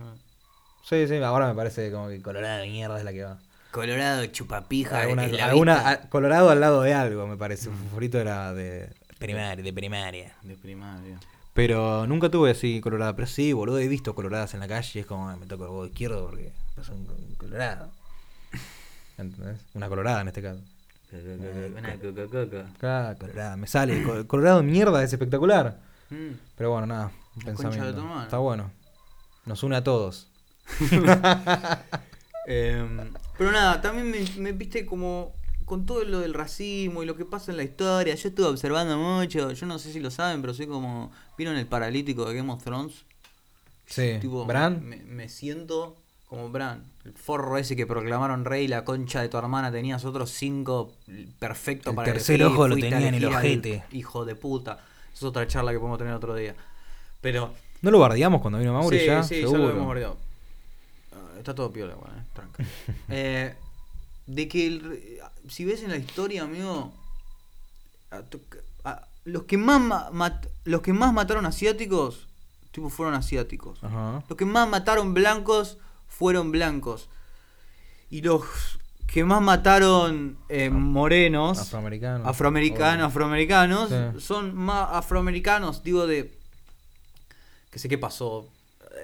Sí, 0.85 1.07
sí, 1.09 1.17
ahora 1.17 1.49
me 1.49 1.55
parece 1.55 1.91
como 1.91 2.09
que 2.09 2.21
colorada 2.23 2.59
de 2.59 2.69
mierda 2.69 2.99
es 2.99 3.05
la 3.05 3.13
que 3.13 3.25
va. 3.25 3.39
Colorado, 3.71 4.25
chupapija. 4.27 5.03
Alguna- 5.03 6.09
colorado 6.09 6.51
al 6.51 6.61
lado 6.61 6.83
de 6.83 6.95
algo, 6.95 7.27
me 7.27 7.37
parece. 7.37 7.69
Un 7.71 7.77
favorito 7.89 8.21
era 8.21 8.53
de 8.55 8.89
primaria, 9.19 9.63
de 9.65 9.73
primaria. 9.73 10.35
de 10.43 10.57
primaria. 10.57 11.19
Pero 11.53 12.07
nunca 12.07 12.29
tuve 12.31 12.51
así 12.51 12.81
colorada. 12.81 13.15
Pero 13.15 13.29
sí, 13.29 13.53
boludo, 13.53 13.79
he 13.79 13.87
visto 13.89 14.15
coloradas 14.15 14.55
en 14.55 14.61
la 14.61 14.67
calle. 14.69 15.01
Es 15.01 15.07
como, 15.07 15.29
"Ay, 15.29 15.39
me 15.39 15.47
toco 15.47 15.65
el 15.65 15.71
huevo 15.71 15.87
izquierdo 15.87 16.27
porque 16.27 16.53
pasa 16.75 16.93
un, 16.93 17.07
colorado. 17.37 17.91
¿Entendés? 19.19 19.61
Una 19.75 19.89
colorada 19.89 20.21
en 20.23 20.29
este 20.29 20.43
caso. 20.43 20.61
Una. 21.13 21.97
Claro, 22.81 23.19
colorada, 23.19 23.57
me 23.57 23.67
sale. 23.69 24.03
Col- 24.03 24.27
Colorado 24.27 24.59
de 24.59 24.65
mierda 24.65 25.03
es 25.05 25.13
espectacular. 25.13 25.79
Mm. 26.11 26.33
Pero 26.57 26.71
bueno, 26.73 26.87
nada. 26.89 27.13
un 27.37 27.45
La 27.45 27.55
concha 27.55 27.69
de 27.69 27.75
Pensamiento. 27.77 28.01
tu 28.01 28.07
madre. 28.09 28.25
Está 28.25 28.39
bueno. 28.39 28.71
Nos 29.47 29.63
une 29.63 29.77
a 29.77 29.85
todos. 29.85 30.29
Em, 32.47 33.11
pero 33.39 33.53
nada, 33.53 33.81
también 33.81 34.11
me, 34.11 34.19
me 34.39 34.53
viste 34.53 34.85
como 34.85 35.33
con 35.65 35.87
todo 35.87 36.05
lo 36.05 36.21
del 36.21 36.35
racismo 36.35 37.03
y 37.03 37.07
lo 37.07 37.17
que 37.17 37.25
pasa 37.25 37.51
en 37.51 37.57
la 37.57 37.63
historia. 37.65 38.15
Yo 38.15 38.29
estuve 38.29 38.47
observando 38.47 38.97
mucho. 38.99 39.51
Yo 39.53 39.67
no 39.67 39.79
sé 39.79 39.93
si 39.93 40.01
lo 40.01 40.11
saben, 40.11 40.41
pero 40.41 40.55
soy 40.55 40.67
como. 40.67 41.11
¿Vieron 41.37 41.57
el 41.57 41.67
paralítico 41.67 42.25
de 42.27 42.35
Game 42.35 42.53
of 42.53 42.63
Thrones? 42.63 43.05
Sí. 43.87 44.19
Tipo, 44.21 44.45
¿Bran? 44.45 44.85
Me, 44.85 44.97
me 44.99 45.29
siento 45.29 45.97
como 46.29 46.49
Bran. 46.51 46.85
El 47.05 47.13
forro 47.13 47.59
ese 47.59 47.77
que 47.77 47.87
proclamaron 47.87 48.45
rey, 48.45 48.67
la 48.67 48.85
concha 48.85 49.21
de 49.21 49.29
tu 49.29 49.37
hermana, 49.37 49.71
tenías 49.71 50.05
otros 50.05 50.31
cinco 50.31 50.93
perfecto 51.39 51.91
El 51.91 51.97
para 51.97 52.13
tercer 52.13 52.37
elegir, 52.41 52.55
ojo 52.55 52.69
lo 52.69 52.77
tenía 52.77 53.09
en 53.09 53.15
el 53.15 53.25
ojete. 53.27 53.85
Hijo 53.93 54.25
de 54.25 54.35
puta. 54.35 54.79
Es 55.13 55.23
otra 55.23 55.47
charla 55.47 55.73
que 55.73 55.79
podemos 55.79 55.99
tener 55.99 56.15
otro 56.15 56.35
día. 56.35 56.55
Pero. 57.21 57.53
¿No 57.83 57.91
lo 57.91 57.99
bardeamos 57.99 58.41
cuando 58.41 58.59
vino 58.59 58.73
Mauri 58.73 59.01
sí, 59.01 59.07
ya? 59.07 59.23
sí, 59.23 59.35
ya 59.37 59.41
Seguro. 59.43 59.65
lo 59.65 59.71
hemos 59.71 59.87
bardeado. 59.87 60.17
Ah, 61.13 61.39
Está 61.39 61.55
todo 61.55 61.71
piola, 61.71 61.95
bueno, 61.95 62.15
eh, 62.17 62.25
tranca. 62.33 62.65
Eh, 63.11 63.55
de 64.27 64.49
que 64.49 64.67
el 64.67 65.21
si 65.49 65.65
ves 65.65 65.83
en 65.83 65.91
la 65.91 65.97
historia, 65.97 66.43
amigo, 66.43 66.93
a 68.11 68.23
to- 68.23 68.41
a- 68.85 69.07
los 69.25 69.45
que 69.45 69.57
más 69.59 69.81
ma- 69.81 70.11
mat- 70.13 70.47
los 70.65 70.81
que 70.83 70.93
más 70.93 71.13
mataron 71.13 71.47
asiáticos, 71.47 72.27
tipo 72.73 72.91
fueron 72.91 73.15
asiáticos. 73.15 73.83
Ajá. 73.83 74.23
Los 74.29 74.37
que 74.39 74.45
más 74.45 74.69
mataron 74.69 75.15
blancos 75.15 75.79
fueron 76.09 76.51
blancos. 76.53 77.09
Y 78.11 78.23
los 78.23 78.43
que 79.07 79.25
más 79.25 79.41
mataron 79.43 80.37
eh, 80.49 80.71
morenos, 80.71 81.59
Afroamericanos. 81.59 82.27
afroamericanos, 82.27 83.07
afroamericanos, 83.07 83.89
Sí. 83.91 84.21
son 84.21 84.55
más 84.55 84.89
afroamericanos, 84.93 85.83
digo 85.83 86.07
de 86.07 86.37
que 87.71 87.79
sé 87.79 87.89
qué 87.89 87.99
pasó. 87.99 88.49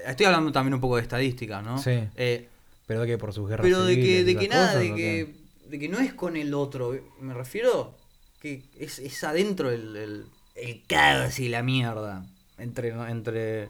Estoy 0.05 0.25
hablando 0.25 0.51
también 0.51 0.73
un 0.73 0.81
poco 0.81 0.95
de 0.95 1.01
estadística, 1.01 1.61
¿no? 1.61 1.77
Sí. 1.77 2.07
Eh, 2.15 2.47
Pero 2.87 3.01
de 3.01 3.07
que 3.07 3.17
por 3.17 3.33
sus 3.33 3.47
guerras 3.49 3.63
pero 3.65 3.83
de 3.85 3.95
que, 3.95 4.23
de 4.23 4.47
nada, 4.47 4.67
cosas, 4.67 4.81
de 4.81 4.91
¿o 4.91 4.95
que, 4.95 5.35
de 5.71 5.79
que 5.79 5.87
no 5.89 5.99
es 5.99 6.13
con 6.13 6.35
el 6.37 6.53
otro, 6.53 6.95
me 7.19 7.33
refiero 7.33 7.95
que 8.41 8.61
es, 8.79 8.99
es 8.99 9.23
adentro 9.23 9.71
el, 9.71 9.95
el, 9.95 10.25
el 10.55 10.83
caos 10.85 11.39
y 11.39 11.47
la 11.49 11.63
mierda. 11.63 12.25
Entre, 12.57 12.89
entre 12.89 13.69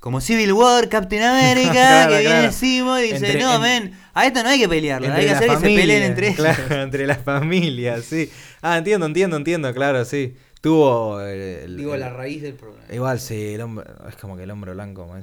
como 0.00 0.20
Civil 0.20 0.52
War, 0.52 0.88
Captain 0.88 1.22
America, 1.22 1.70
Claro, 1.72 2.10
que 2.10 2.18
viene 2.18 2.30
claro. 2.34 2.46
encima 2.48 3.00
y 3.00 3.12
dice, 3.12 3.16
Entre- 3.26 3.40
no, 3.40 3.54
en- 3.56 3.60
men, 3.62 3.98
a 4.12 4.26
esto 4.26 4.42
no 4.42 4.48
hay 4.50 4.58
que 4.58 4.68
pelearlo, 4.68 5.06
Entre 5.06 5.22
hay 5.22 5.28
que 5.28 5.34
hacer 5.34 5.48
que 5.50 5.56
se 5.56 5.62
peleen 5.62 6.02
entre 6.02 6.26
ellos. 6.30 6.36
Claro, 6.36 6.82
entre 6.82 7.06
las 7.06 7.18
familias, 7.22 8.04
sí. 8.04 8.30
Ah, 8.60 8.76
entiendo, 8.78 9.06
entiendo, 9.06 9.36
entiendo, 9.36 9.72
claro, 9.72 10.04
sí. 10.04 10.36
Tuvo 10.60 11.20
el, 11.20 11.38
el- 11.40 11.76
Digo, 11.76 11.94
el- 11.94 12.00
la 12.00 12.10
raíz 12.10 12.42
del 12.42 12.54
problema. 12.54 12.92
Igual 12.92 13.20
sí, 13.20 13.54
el 13.54 13.60
hombre, 13.60 13.86
es 14.08 14.16
como 14.16 14.36
que 14.36 14.42
el 14.42 14.50
hombre 14.50 14.72
blanco, 14.74 15.06
man, 15.06 15.22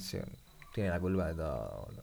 tiene 0.73 0.89
la 0.89 0.99
culpa 0.99 1.27
de 1.27 1.33
todo, 1.35 1.85
boludo. 1.85 2.02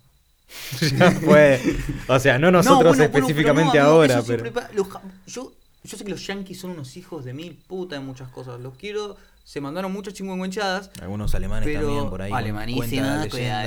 Ya 0.98 1.10
fue. 1.12 1.60
O 2.08 2.18
sea, 2.18 2.38
no 2.38 2.50
nosotros 2.50 2.78
bueno, 2.78 2.90
bueno, 2.96 3.10
pero 3.12 3.24
específicamente 3.26 3.78
no, 3.78 3.84
ahora, 3.84 4.22
pero. 4.26 4.42
siempre 4.44 4.64
los 4.74 4.88
yo, 5.26 5.52
yo 5.84 5.96
sé 5.98 6.04
que 6.04 6.10
los 6.10 6.26
yankees 6.26 6.58
son 6.60 6.70
unos 6.72 6.96
hijos 6.96 7.24
de 7.24 7.32
mil 7.32 7.54
puta 7.66 7.96
en 7.96 8.04
muchas 8.06 8.28
cosas. 8.30 8.60
Los 8.60 8.74
quiero, 8.74 9.16
se 9.44 9.60
mandaron 9.60 9.92
muchas 9.92 10.14
chingüengüenchadas. 10.14 10.90
Algunos 11.00 11.34
alemanes 11.34 11.66
Pero 11.66 11.82
también 11.86 12.10
por 12.10 12.22
ahí. 12.22 12.32
alemanísima, 12.32 12.86
cuenta 12.86 13.24
la 13.24 13.30
cuidadita, 13.30 13.62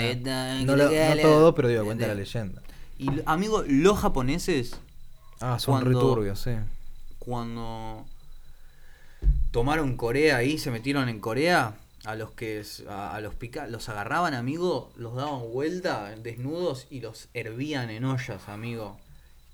leyenda. 0.53 0.61
No, 0.65 0.75
no 1.15 1.21
todo, 1.21 1.55
pero 1.55 1.67
digo, 1.69 1.85
cuenta 1.85 2.07
la 2.07 2.15
leyenda. 2.15 2.61
Y 2.99 3.09
amigo, 3.25 3.63
los 3.67 3.99
japoneses, 3.99 4.75
Ah, 5.41 5.57
son 5.59 5.81
cuando- 5.81 5.99
returbios, 5.99 6.39
sí. 6.39 6.51
cuando 7.19 8.05
tomaron 9.51 9.97
Corea 9.97 10.37
ahí, 10.37 10.57
se 10.57 10.71
metieron 10.71 11.09
en 11.09 11.19
Corea, 11.19 11.75
a 12.05 12.15
los 12.15 12.31
que 12.31 12.61
a, 12.89 13.15
a 13.15 13.21
los 13.21 13.33
pica, 13.35 13.67
los 13.67 13.87
agarraban, 13.89 14.33
amigo, 14.33 14.91
los 14.97 15.15
daban 15.15 15.41
vuelta 15.51 16.13
desnudos 16.21 16.87
y 16.89 16.99
los 16.99 17.29
hervían 17.33 17.89
en 17.89 18.03
ollas, 18.05 18.49
amigo. 18.49 18.97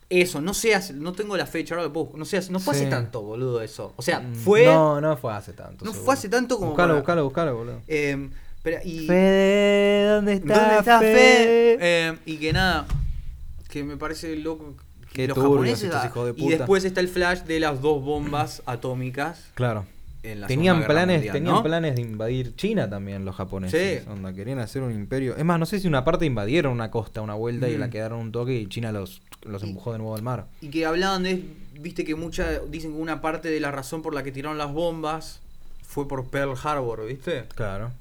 Eso, 0.09 0.41
no 0.41 0.53
hace- 0.73 0.93
no 0.93 1.13
tengo 1.13 1.37
la 1.37 1.45
fecha, 1.45 1.75
ahora 1.75 1.93
puedo- 1.93 2.11
no 2.17 2.25
hace- 2.37 2.51
no 2.51 2.59
fue 2.59 2.73
Sí. 2.73 2.81
hace 2.81 2.89
tanto, 2.89 3.21
boludo, 3.21 3.61
eso. 3.61 3.93
O 3.95 4.01
sea, 4.01 4.19
Mm, 4.21 4.33
fue 4.35 4.65
No, 4.65 4.99
no 4.99 5.15
fue 5.17 5.33
hace 5.33 5.53
tanto. 5.53 5.85
No 5.85 5.91
seguro. 5.91 6.05
fue 6.05 6.13
hace 6.15 6.29
tanto 6.29 6.55
como 6.57 6.69
Buscalo, 6.71 6.87
para- 6.93 6.99
buscalo, 6.99 7.23
buscalo, 7.25 7.55
boludo. 7.57 7.81
eh, 7.87 8.29
pero, 8.63 8.79
y 8.83 9.05
Fede, 9.05 10.07
¿dónde 10.15 10.33
está, 10.33 10.59
¿Dónde 10.59 10.77
está 10.79 10.99
Fede? 10.99 11.13
Fe? 11.13 11.77
Eh, 11.81 12.17
y 12.25 12.37
que 12.37 12.51
nada, 12.53 12.87
que 13.69 13.83
me 13.83 13.97
parece 13.97 14.35
loco 14.37 14.73
que 15.13 15.13
Qué 15.13 15.27
los 15.27 15.37
japoneses 15.37 15.83
estos 15.83 16.05
hijos 16.05 16.25
de 16.35 16.41
y 16.43 16.49
después 16.49 16.83
está 16.85 16.99
el 17.01 17.07
flash 17.09 17.41
de 17.41 17.59
las 17.59 17.79
dos 17.81 18.03
bombas 18.03 18.63
atómicas 18.65 19.45
Claro. 19.53 19.85
En 20.23 20.41
la 20.41 20.47
Tenían 20.47 20.83
planes, 20.85 21.17
Mundial, 21.17 21.33
tenían 21.33 21.55
¿no? 21.55 21.63
planes 21.63 21.95
de 21.95 22.01
invadir 22.01 22.55
China 22.55 22.89
también 22.89 23.23
los 23.25 23.35
japoneses. 23.35 24.03
Sí. 24.03 24.09
Onda, 24.09 24.33
querían 24.33 24.59
hacer 24.59 24.81
un 24.83 24.91
imperio. 24.91 25.35
Es 25.37 25.45
más, 25.45 25.57
no 25.59 25.65
sé 25.65 25.79
si 25.79 25.87
una 25.87 26.03
parte 26.03 26.25
invadieron 26.25 26.73
una 26.73 26.91
costa, 26.91 27.21
una 27.21 27.35
vuelta 27.35 27.69
y 27.69 27.77
Mm. 27.77 27.79
la 27.79 27.89
quedaron 27.89 28.19
un 28.19 28.31
toque 28.31 28.53
y 28.59 28.67
China 28.67 28.91
los, 28.91 29.21
los 29.43 29.63
Y- 29.63 29.67
empujó 29.69 29.93
de 29.93 29.99
nuevo 29.99 30.15
al 30.15 30.21
mar. 30.21 30.47
Y 30.61 30.69
que 30.69 30.85
hablaban 30.85 31.23
de, 31.23 31.43
viste 31.79 32.03
que 32.03 32.15
mucha, 32.15 32.59
dicen 32.69 32.91
que 32.93 32.97
una 32.99 33.21
parte 33.21 33.49
de 33.49 33.59
la 33.61 33.71
razón 33.71 34.01
por 34.01 34.13
la 34.13 34.23
que 34.23 34.31
tiraron 34.33 34.57
las 34.57 34.71
bombas 34.73 35.39
fue 35.83 36.07
por 36.07 36.27
Pearl 36.27 36.53
Harbor, 36.61 37.05
¿viste? 37.07 37.45
Claro. 37.55 37.91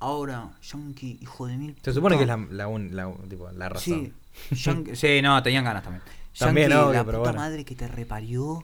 Ahora, 0.00 0.50
Yankee, 0.62 1.18
hijo 1.20 1.46
de 1.46 1.56
mil. 1.56 1.76
Se 1.82 1.92
supone 1.92 2.16
que 2.16 2.22
es 2.22 2.28
la, 2.28 2.36
la, 2.50 2.68
un- 2.68 2.94
la- 2.94 3.10
tipo, 3.28 3.50
la 3.50 3.68
razón. 3.68 4.12
Sí, 4.50 4.54
Yankee- 4.54 4.94
sí, 4.94 5.22
no, 5.22 5.42
tenían 5.42 5.64
ganas 5.64 5.82
también. 5.82 6.02
También, 6.38 6.68
Yankee, 6.70 6.84
obvio, 6.84 6.92
la 6.98 7.04
pero 7.04 7.18
puta 7.18 7.30
bueno. 7.32 7.44
madre 7.44 7.64
que 7.64 7.74
te 7.74 7.88
reparió. 7.88 8.62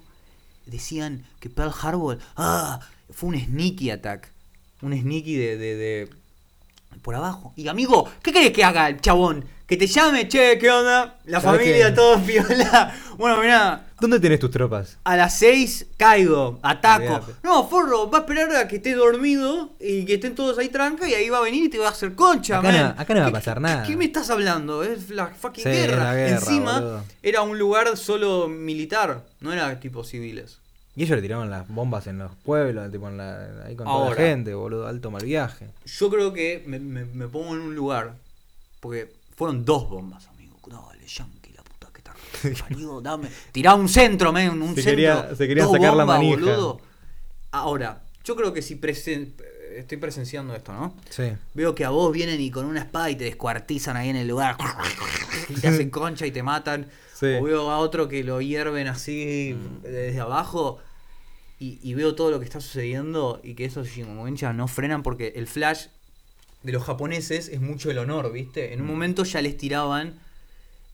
Decían 0.66 1.24
que 1.40 1.50
Pearl 1.50 1.72
Harbor, 1.80 2.18
ah, 2.36 2.80
fue 3.10 3.30
un 3.30 3.38
sneaky 3.40 3.90
attack. 3.90 4.30
Un 4.82 4.92
sneaky 4.98 5.34
de, 5.34 5.56
de, 5.56 5.76
de- 5.76 6.10
por 7.02 7.14
abajo. 7.14 7.52
Y 7.56 7.68
amigo, 7.68 8.08
¿qué 8.22 8.32
querés 8.32 8.52
que 8.52 8.64
haga 8.64 8.88
el 8.88 9.00
chabón? 9.00 9.44
Que 9.66 9.78
te 9.78 9.86
llame, 9.86 10.28
che, 10.28 10.58
¿qué 10.58 10.70
onda? 10.70 11.16
La 11.24 11.40
¿Sabés 11.40 11.60
familia, 11.62 11.88
qué? 11.88 11.92
todos 11.94 12.20
piola. 12.26 12.94
Bueno, 13.16 13.40
mirá, 13.40 13.86
¿Dónde 13.98 14.20
tenés 14.20 14.38
tus 14.38 14.50
tropas? 14.50 14.98
a 15.04 15.16
las 15.16 15.38
6 15.38 15.86
caigo, 15.96 16.58
ataco. 16.62 17.24
No, 17.42 17.66
Forro, 17.66 18.10
va 18.10 18.18
a 18.18 18.20
esperar 18.22 18.54
a 18.56 18.68
que 18.68 18.76
esté 18.76 18.94
dormido 18.94 19.70
y 19.80 20.04
que 20.04 20.14
estén 20.14 20.34
todos 20.34 20.58
ahí 20.58 20.68
tranca 20.68 21.08
y 21.08 21.14
ahí 21.14 21.30
va 21.30 21.38
a 21.38 21.42
venir 21.42 21.64
y 21.64 21.68
te 21.70 21.78
va 21.78 21.86
a 21.86 21.90
hacer 21.92 22.14
concha, 22.14 22.58
Acá 22.58 22.72
no- 22.72 22.78
man. 22.78 22.94
acá 22.98 23.14
no 23.14 23.20
va 23.20 23.26
a 23.26 23.28
¿Qué- 23.30 23.32
pasar 23.32 23.54
qué- 23.56 23.60
nada. 23.62 23.82
¿Qué 23.86 23.96
me 23.96 24.04
estás 24.04 24.28
hablando? 24.28 24.82
Es 24.82 25.08
la 25.08 25.28
fucking 25.28 25.64
Sí, 25.64 25.70
guerra. 25.70 26.04
la 26.04 26.14
guerra, 26.14 26.36
Encima, 26.36 26.80
boludo. 26.80 27.04
era 27.22 27.40
un 27.42 27.58
lugar 27.58 27.96
solo 27.96 28.48
militar, 28.48 29.22
no 29.40 29.50
era 29.50 29.80
tipo 29.80 30.04
civiles. 30.04 30.58
Y 30.96 31.04
ellos 31.04 31.16
le 31.16 31.22
tiraban 31.22 31.48
las 31.50 31.66
bombas 31.68 32.06
en 32.06 32.18
los 32.18 32.32
pueblos, 32.44 32.92
tipo 32.92 33.08
en 33.08 33.16
la, 33.16 33.64
ahí 33.66 33.74
con 33.76 33.86
toda 33.86 34.10
la 34.10 34.16
gente, 34.16 34.52
boludo, 34.52 34.86
alto 34.86 35.10
mal 35.10 35.24
viaje. 35.24 35.68
Yo 35.86 36.10
creo 36.10 36.34
que 36.34 36.62
me, 36.66 36.78
me- 36.78 37.06
me 37.06 37.26
pongo 37.28 37.54
en 37.54 37.60
un 37.62 37.74
lugar, 37.74 38.12
porque 38.80 39.10
fueron 39.36 39.64
dos 39.64 39.88
bombas, 39.88 40.26
amigo. 40.28 40.58
Dale, 40.66 41.06
Yankee, 41.06 41.52
la 41.54 41.62
puta 41.62 41.88
que 41.92 42.02
te 42.02 42.62
parió, 42.62 43.00
dame. 43.00 43.28
Tirá 43.52 43.74
un 43.74 43.88
centro, 43.88 44.32
men, 44.32 44.50
un 44.50 44.74
Se 44.74 44.82
centro. 44.82 44.90
quería- 44.92 45.34
se 45.36 45.48
quería 45.48 45.66
sacar 45.66 45.94
la 45.94 46.04
manija. 46.06 46.36
boludo. 46.40 46.80
Ahora, 47.52 48.02
yo 48.24 48.34
creo 48.36 48.52
que 48.52 48.62
si 48.62 48.76
presen- 48.76 49.34
estoy 49.76 49.98
presenciando 49.98 50.54
esto, 50.54 50.72
¿no? 50.72 50.94
Sí. 51.10 51.32
Veo 51.54 51.74
que 51.74 51.84
a 51.84 51.90
vos 51.90 52.12
vienen 52.12 52.40
y 52.40 52.50
con 52.50 52.64
una 52.66 52.80
espada 52.80 53.10
y 53.10 53.16
te 53.16 53.24
descuartizan 53.24 53.96
ahí 53.96 54.08
en 54.08 54.16
el 54.16 54.28
lugar. 54.28 54.56
Y 55.48 55.54
te 55.54 55.68
hacen 55.68 55.90
concha 55.90 56.26
y 56.26 56.30
te 56.30 56.42
matan. 56.42 56.86
Sí. 57.14 57.26
O 57.40 57.44
veo 57.44 57.70
a 57.70 57.78
otro 57.78 58.08
que 58.08 58.24
lo 58.24 58.40
hierven 58.40 58.88
así 58.88 59.56
desde 59.82 60.20
abajo. 60.20 60.78
Y, 61.60 61.78
y 61.82 61.94
veo 61.94 62.14
todo 62.14 62.30
lo 62.30 62.38
que 62.40 62.44
está 62.44 62.60
sucediendo 62.60 63.40
y 63.44 63.54
que 63.54 63.64
esos 63.64 63.86
Shingomoenchas 63.88 64.54
no 64.54 64.66
frenan 64.68 65.02
porque 65.02 65.32
el 65.36 65.46
flash 65.46 65.86
de 66.64 66.72
los 66.72 66.82
japoneses 66.82 67.48
es 67.48 67.60
mucho 67.60 67.90
el 67.90 67.98
honor, 67.98 68.32
¿viste? 68.32 68.72
En 68.74 68.80
un 68.80 68.86
momento 68.88 69.22
ya 69.24 69.40
les 69.40 69.56
tiraban, 69.56 70.14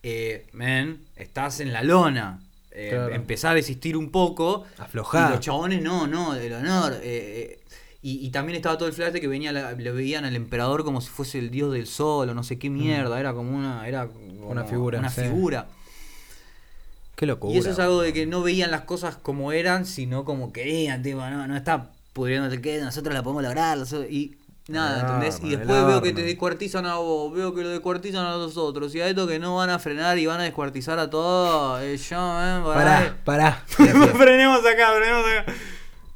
eh, 0.02 0.46
men, 0.52 1.00
estás 1.16 1.60
en 1.60 1.72
la 1.72 1.82
lona. 1.82 2.40
eh, 2.72 2.90
Claro. 2.92 3.14
Empezar 3.14 3.52
a 3.52 3.54
desistir 3.54 3.96
un 3.96 4.10
poco. 4.10 4.64
Aflojá. 4.78 5.28
Y 5.28 5.30
los 5.32 5.40
chabones, 5.40 5.82
no, 5.82 6.06
no, 6.06 6.34
del 6.34 6.52
honor. 6.52 6.92
eh, 6.94 7.00
eh, 7.02 7.56
y, 8.02 8.24
y 8.26 8.30
también 8.30 8.56
estaba 8.56 8.78
todo 8.78 8.88
el 8.88 8.94
flash 8.94 9.12
de 9.12 9.20
que 9.20 9.26
venía 9.28 9.52
la- 9.52 9.72
le 9.72 9.90
veían 9.92 10.24
al 10.24 10.34
emperador 10.36 10.84
como 10.84 11.00
si 11.00 11.08
fuese 11.08 11.38
el 11.38 11.50
dios 11.50 11.72
del 11.72 11.86
sol 11.86 12.28
o 12.30 12.34
no 12.34 12.42
sé 12.44 12.58
qué 12.58 12.70
mierda. 12.70 13.18
Era 13.20 13.32
como 13.34 13.50
una. 13.56 13.86
Era 13.88 14.06
como 14.06 14.48
Una 14.48 14.64
figura, 14.64 14.98
Una 15.00 15.10
sí. 15.10 15.20
figura. 15.22 15.68
Qué 17.16 17.26
locura. 17.26 17.54
Y 17.54 17.58
eso 17.58 17.70
es 17.70 17.78
algo 17.78 18.00
de 18.00 18.12
que 18.12 18.24
no 18.26 18.42
veían 18.42 18.70
las 18.70 18.82
cosas 18.82 19.16
como 19.16 19.52
eran, 19.52 19.84
sino 19.84 20.24
como 20.24 20.52
querían, 20.52 21.02
tipo, 21.02 21.18
no, 21.20 21.46
no 21.46 21.56
está 21.56 21.90
pudriéndote 22.14 22.60
que 22.62 22.80
nosotros 22.80 23.12
la 23.14 23.22
podemos 23.22 23.42
lograr. 23.42 23.78
y 24.08 24.36
nada, 24.70 25.00
¿entendés? 25.00 25.40
Y 25.42 25.50
después 25.56 25.86
veo 25.86 26.00
que 26.02 26.12
te 26.12 26.22
descuartizan 26.22 26.86
a 26.86 26.96
vos, 26.96 27.32
veo 27.32 27.54
que 27.54 27.62
lo 27.62 27.68
descuartizan 27.68 28.24
a 28.26 28.36
los 28.36 28.56
otros, 28.56 28.94
y 28.94 29.00
a 29.00 29.08
esto 29.08 29.26
que 29.26 29.38
no 29.38 29.56
van 29.56 29.70
a 29.70 29.78
frenar 29.78 30.18
y 30.18 30.26
van 30.26 30.40
a 30.40 30.44
descuartizar 30.44 30.98
a 30.98 31.10
todos. 31.10 31.80
eh, 31.82 31.96
yo, 31.96 32.16
eh. 32.16 32.60
Pará, 32.64 33.16
pará. 33.24 33.64
frenemos 33.68 34.60
acá, 34.60 34.92
frenemos 34.96 35.24
acá. 35.26 35.52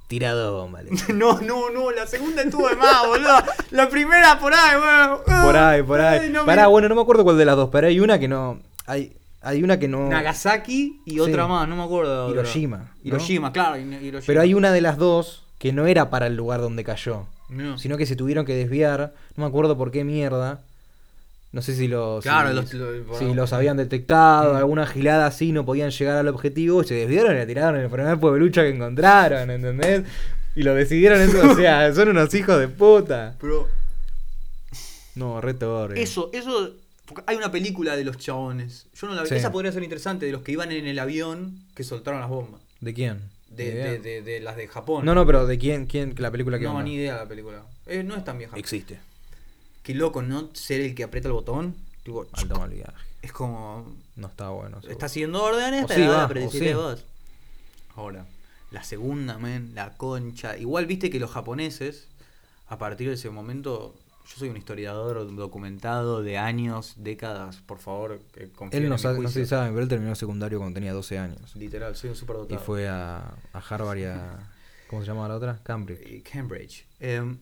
Tirado 0.07 0.59
bomba, 0.59 0.81
No, 1.15 1.41
no, 1.41 1.71
no, 1.71 1.91
la 1.91 2.07
segunda 2.07 2.43
estuvo 2.43 2.69
de 2.69 2.77
más, 2.77 3.07
boludo. 3.07 3.37
La 3.71 3.89
primera 3.89 4.39
por 4.39 4.53
ahí, 4.55 4.77
bueno. 4.79 5.21
Por 5.45 5.57
ahí, 5.57 5.83
por 5.83 6.01
ahí. 6.01 6.19
Ay, 6.25 6.31
no 6.31 6.41
me- 6.43 6.47
Pará, 6.47 6.67
bueno, 6.69 6.89
no 6.89 6.95
me 6.95 7.01
acuerdo 7.03 7.25
cuál 7.25 7.39
de 7.39 7.45
las 7.47 7.57
dos, 7.57 7.71
pero 7.73 7.87
hay 7.87 7.99
una 8.01 8.19
que 8.19 8.29
no. 8.29 8.61
Hay, 8.87 9.17
hay 9.41 9.63
una 9.63 9.79
que 9.79 9.89
no. 9.89 10.09
Nagasaki 10.09 11.01
y 11.07 11.13
Sí. 11.13 11.21
otra 11.21 11.47
más, 11.47 11.67
no 11.69 11.75
me 11.77 11.83
acuerdo. 11.83 12.31
Hiroshima, 12.31 12.77
¿no? 12.79 12.85
Hiroshima, 13.03 13.53
claro. 13.53 13.79
Hiroshima. 13.79 14.21
Pero 14.27 14.41
hay 14.43 14.53
una 14.55 14.73
de 14.73 14.81
las 14.83 14.99
dos 14.99 15.43
que 15.59 15.73
no 15.73 15.87
era 15.87 16.11
para 16.11 16.27
el 16.27 16.37
lugar 16.37 16.61
donde 16.61 16.85
cayó. 16.85 17.27
No. 17.49 17.79
Sino 17.79 17.97
que 17.97 18.07
se 18.07 18.17
tuvieron 18.17 18.45
que 18.47 18.55
desviar. 18.55 19.15
No 19.37 19.45
me 19.45 19.49
acuerdo 19.49 19.77
por 19.77 19.91
qué 19.91 20.05
mierda. 20.05 20.61
No 21.53 21.63
sé 21.63 21.75
si 21.77 21.87
los. 21.87 22.23
Claro, 22.25 22.49
si, 22.49 22.55
los- 22.57 22.75
los- 23.07 23.19
si 23.19 23.33
los 23.35 23.53
habían 23.53 23.77
detectado, 23.77 24.55
Mm. 24.55 24.57
alguna 24.57 24.87
gilada 24.87 25.27
así, 25.27 25.53
no 25.53 25.65
podían 25.65 25.91
llegar 25.91 26.17
al 26.17 26.29
objetivo. 26.29 26.83
y 26.83 26.87
Se 26.87 26.95
desviaron 26.95 27.35
y 27.37 27.39
la 27.39 27.47
tiraron 27.47 27.77
en 27.77 27.83
el 27.85 27.91
primer 27.91 28.19
pueblucho 28.19 28.63
que 28.63 28.71
encontraron, 28.71 29.51
¿entendés? 29.51 30.03
Y 30.57 30.63
lo 30.63 30.75
decidieron 30.75 31.21
eso. 31.21 31.51
o 31.51 31.55
sea, 31.55 31.93
son 31.95 32.09
unos 32.09 32.35
hijos 32.35 32.59
de 32.59 32.69
puta. 32.69 33.37
Pero 33.41 33.69
No, 35.15 35.41
re 35.41 35.55
torre. 35.55 36.03
eso, 36.03 36.31
eso. 36.33 36.71
porque 37.07 37.23
Hay 37.27 37.37
una 37.37 37.53
película 37.53 37.97
de 37.97 38.05
los 38.05 38.17
chabones. 38.19 38.87
Yo 38.95 39.07
no 39.07 39.15
la 39.15 39.23
vi. 39.23 39.29
Sí. 39.29 39.35
Esa 39.37 39.53
podría 39.53 39.71
ser 39.71 39.83
interesante, 39.85 40.27
de 40.27 40.33
los 40.33 40.43
que 40.43 40.53
iban 40.53 40.73
en 40.73 40.87
el 40.87 40.99
avión 40.99 41.61
que 41.77 41.85
soltaron 41.85 42.21
las 42.21 42.31
bombas. 42.31 42.61
¿De 42.81 42.93
quién? 42.95 43.21
De, 43.55 43.75
de, 43.75 43.99
de- 43.99 44.23
de 44.23 44.41
las 44.41 44.57
de 44.57 44.69
Japón. 44.69 45.05
No, 45.05 45.15
no, 45.15 45.25
pero 45.27 45.47
¿de 45.47 45.59
quién? 45.59 45.87
quién 45.87 46.15
la 46.19 46.31
película 46.31 46.59
que 46.59 46.65
No, 46.65 46.73
onda? 46.73 46.85
ni 46.85 46.95
idea 46.95 47.17
la 47.17 47.29
película. 47.29 47.63
Eh, 47.87 48.03
no 48.03 48.17
es 48.17 48.25
tan 48.25 48.39
vieja. 48.39 48.57
Existe. 48.57 48.99
Qué 49.83 49.95
loco, 49.95 50.23
¿no? 50.23 50.51
Ser 50.55 50.81
el 50.81 50.95
que 50.95 51.05
aprieta 51.05 51.29
el 51.29 51.35
botón. 51.35 51.75
Tipo, 52.03 52.27
Alto 52.33 52.59
mal 52.59 52.71
viaje. 52.71 52.93
es 53.23 53.33
como. 53.33 53.95
No 54.17 54.27
está 54.29 54.51
bueno. 54.51 54.79
Está 54.89 55.09
siguiendo 55.09 55.43
órdenes, 55.43 55.85
pero 55.89 56.01
sí, 56.03 56.07
va, 56.09 56.29
pero 56.29 56.51
sí. 56.51 56.73
vos. 56.75 57.05
Ahora, 57.97 58.27
la 58.71 58.83
segunda, 58.85 59.39
men, 59.39 59.73
la 59.75 59.91
concha. 59.97 60.57
Igual 60.57 60.87
viste 60.87 61.11
que 61.11 61.21
los 61.21 61.31
japoneses, 61.31 62.09
a 62.69 62.79
partir 62.79 63.09
de 63.09 63.15
ese 63.15 63.31
momento, 63.31 63.95
yo 64.27 64.37
soy 64.39 64.49
un 64.49 64.57
historiador 64.57 65.35
documentado 65.37 66.23
de 66.23 66.39
años, 66.39 66.95
décadas, 66.97 67.57
por 67.67 67.79
favor, 67.79 68.21
que 68.33 68.51
Él 68.73 68.89
no, 68.89 68.97
sabe, 68.99 69.19
no 69.21 69.29
sé 69.29 69.43
si 69.45 69.47
saben, 69.51 69.73
pero 69.73 69.83
él 69.83 69.89
terminó 69.89 70.15
secundario 70.15 70.59
cuando 70.59 70.75
tenía 70.75 70.93
12 70.93 71.19
años. 71.19 71.55
Literal, 71.57 71.95
soy 71.95 72.11
un 72.11 72.17
Y 72.17 72.19
superdotado. 72.19 72.61
fue 72.61 72.89
a, 72.89 73.35
a 73.53 73.59
Harvard 73.69 73.99
y 73.99 74.05
a. 74.05 74.39
¿Cómo 74.89 75.03
se 75.03 75.09
llamaba 75.09 75.29
la 75.29 75.37
otra? 75.37 75.61
Cambridge. 75.63 76.07
Y 76.11 76.21
Cambridge. 76.23 76.87
Em, 77.01 77.39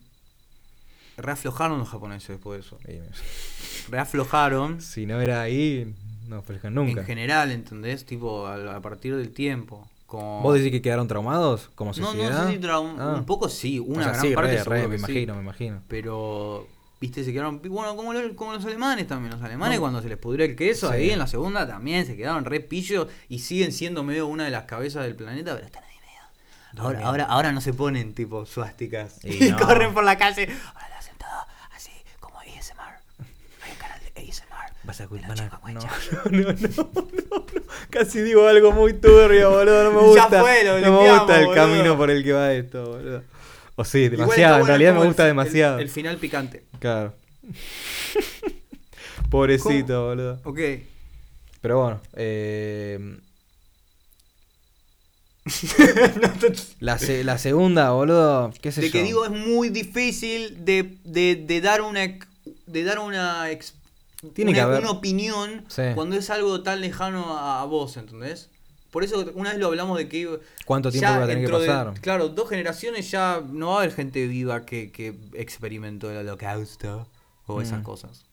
reaflojaron 1.17 1.79
los 1.79 1.89
japoneses 1.89 2.29
después 2.29 2.59
de 2.61 2.65
eso. 2.67 2.79
Y- 2.87 3.91
Reaflojaron 3.91 4.81
si 4.81 5.05
no 5.05 5.21
era 5.21 5.41
ahí, 5.41 5.93
no 6.27 6.41
frescan 6.41 6.73
nunca. 6.73 7.01
en 7.01 7.05
general, 7.07 7.51
¿entendés? 7.51 8.05
Tipo, 8.05 8.47
a, 8.47 8.75
a 8.75 8.81
partir 8.81 9.15
del 9.15 9.31
tiempo. 9.31 9.89
Como... 10.05 10.41
¿Vos 10.41 10.55
decís 10.55 10.71
que 10.71 10.81
quedaron 10.81 11.07
traumados 11.07 11.69
como 11.75 11.91
No, 11.91 11.95
sociedad? 12.07 12.43
no 12.45 12.51
sé 12.51 12.59
si 12.59 12.67
Ah. 12.67 13.15
un 13.17 13.25
poco 13.25 13.49
sí, 13.49 13.79
O 13.79 13.83
una 13.83 14.03
sea, 14.03 14.11
gran 14.13 14.21
sí, 14.21 14.33
parte 14.35 14.63
re, 14.63 14.81
re, 14.81 14.87
me 14.87 14.97
sí. 14.97 15.03
imagino, 15.03 15.35
me 15.35 15.41
imagino. 15.41 15.81
Pero, 15.87 16.67
viste, 17.03 17.23
se 17.25 17.33
quedaron. 17.33 17.61
Bueno, 17.61 17.95
como, 17.97 18.13
lo- 18.13 18.35
como 18.35 18.53
los 18.53 18.63
alemanes 18.65 19.07
también. 19.07 19.33
Los 19.33 19.41
alemanes, 19.43 19.77
No. 19.77 19.81
cuando 19.81 20.01
se 20.01 20.07
les 20.07 20.17
pudrió 20.17 20.45
el 20.45 20.55
queso, 20.55 20.87
Sí. 20.89 20.93
ahí 20.95 21.09
en 21.11 21.19
la 21.19 21.27
segunda 21.27 21.67
también 21.67 22.05
se 22.05 22.15
quedaron 22.15 22.45
re 22.45 22.61
pillos 22.61 23.07
y 23.27 23.39
siguen 23.39 23.71
siendo 23.73 24.03
medio 24.03 24.27
una 24.27 24.45
de 24.45 24.51
las 24.51 24.63
cabezas 24.63 25.03
del 25.03 25.15
planeta, 25.15 25.53
pero 25.53 25.65
están 25.65 25.83
ahí 25.83 25.97
medio. 25.99 26.81
Ahora, 26.83 27.01
ahora, 27.05 27.23
ahora 27.25 27.51
no 27.51 27.59
se 27.61 27.73
ponen 27.73 28.13
tipo 28.13 28.45
suásticas 28.45 29.19
Y 29.23 29.43
y, 29.47 29.51
no. 29.51 29.57
corren 29.59 29.93
por 29.93 30.03
la 30.05 30.17
calle. 30.17 30.47
Ahora 30.73 30.87
lo 30.89 30.95
hacen 30.95 31.15
todo 31.17 31.29
así, 31.75 31.91
como 32.21 32.39
ASMR. 32.39 32.95
Hay 33.65 33.71
un 33.73 33.77
canal 33.77 33.99
de 34.01 34.21
ASMR. 34.21 34.73
Vas 34.85 35.01
a 35.01 35.07
chica 35.09 35.27
no, 35.27 36.31
no, 36.31 36.43
no, 36.43 36.53
no, 36.53 36.53
no. 37.31 37.45
Casi 37.89 38.21
digo 38.21 38.47
algo 38.47 38.71
muy 38.71 38.93
turbio, 38.93 39.51
boludo. 39.51 39.83
No 39.83 39.91
me 39.91 40.15
Ya 40.15 40.21
gusta. 40.23 40.41
fue, 40.41 40.63
lo 40.63 40.79
no 40.79 41.01
me 41.01 41.09
gusta 41.19 41.39
el 41.41 41.53
camino 41.53 41.97
por 41.97 42.09
el 42.09 42.23
que 42.23 42.31
va 42.33 42.53
esto, 42.53 42.85
boludo. 42.91 43.23
O 43.75 43.83
sí, 43.83 44.07
demasiado. 44.09 44.59
En 44.59 44.67
realidad 44.67 44.93
me 44.93 45.05
gusta 45.05 45.23
el- 45.23 45.29
demasiado. 45.29 45.79
El, 45.79 45.89
final 45.89 46.17
picante. 46.17 46.63
Claro. 46.79 47.13
Pobrecito, 49.29 50.05
boludo. 50.07 50.39
Ok. 50.43 50.59
Pero 51.61 51.79
bueno, 51.81 52.01
eh, 52.13 53.17
la, 56.79 56.97
se- 56.99 57.23
la 57.23 57.37
segunda, 57.37 57.91
boludo, 57.91 58.51
qué 58.61 58.71
sé 58.71 58.81
de 58.81 58.87
yo. 58.87 58.93
que 58.93 59.03
digo 59.03 59.25
es 59.25 59.31
muy 59.31 59.69
difícil 59.69 60.63
de, 60.65 60.97
de, 61.03 61.35
de 61.35 61.61
dar 61.61 61.81
una 61.81 62.01
de 62.65 62.83
dar 62.83 62.99
una 62.99 63.45
Tiene 64.33 64.51
una, 64.51 64.57
que 64.57 64.61
haber- 64.61 64.79
una 64.81 64.91
opinión 64.91 65.65
Sí. 65.67 65.81
cuando 65.95 66.15
es 66.15 66.29
algo 66.29 66.61
tan 66.63 66.81
lejano 66.81 67.37
a, 67.37 67.61
a 67.61 67.65
vos, 67.65 67.97
¿entendés? 67.97 68.49
Por 68.93 69.03
eso 69.03 69.25
una 69.35 69.49
vez 69.49 69.59
lo 69.59 69.67
hablamos 69.67 69.97
de 69.97 70.07
que 70.07 70.39
¿Cuánto 70.65 70.89
tiempo 70.91 71.09
va 71.09 71.23
a 71.23 71.27
tener 71.27 71.45
que 71.45 71.51
de- 71.51 71.67
pasar? 71.67 71.93
claro, 71.99 72.29
dos 72.29 72.47
generaciones 72.47 73.11
ya 73.11 73.41
no 73.51 73.69
va 73.71 73.73
a 73.73 73.77
haber 73.79 73.91
gente 73.91 74.25
viva 74.27 74.65
que, 74.65 74.91
que 74.91 75.13
experimentó 75.33 76.09
el 76.11 76.17
holocausto 76.17 77.07
o 77.47 77.59
esas 77.59 77.79
Mm. 77.79 77.83
cosas. 77.83 78.23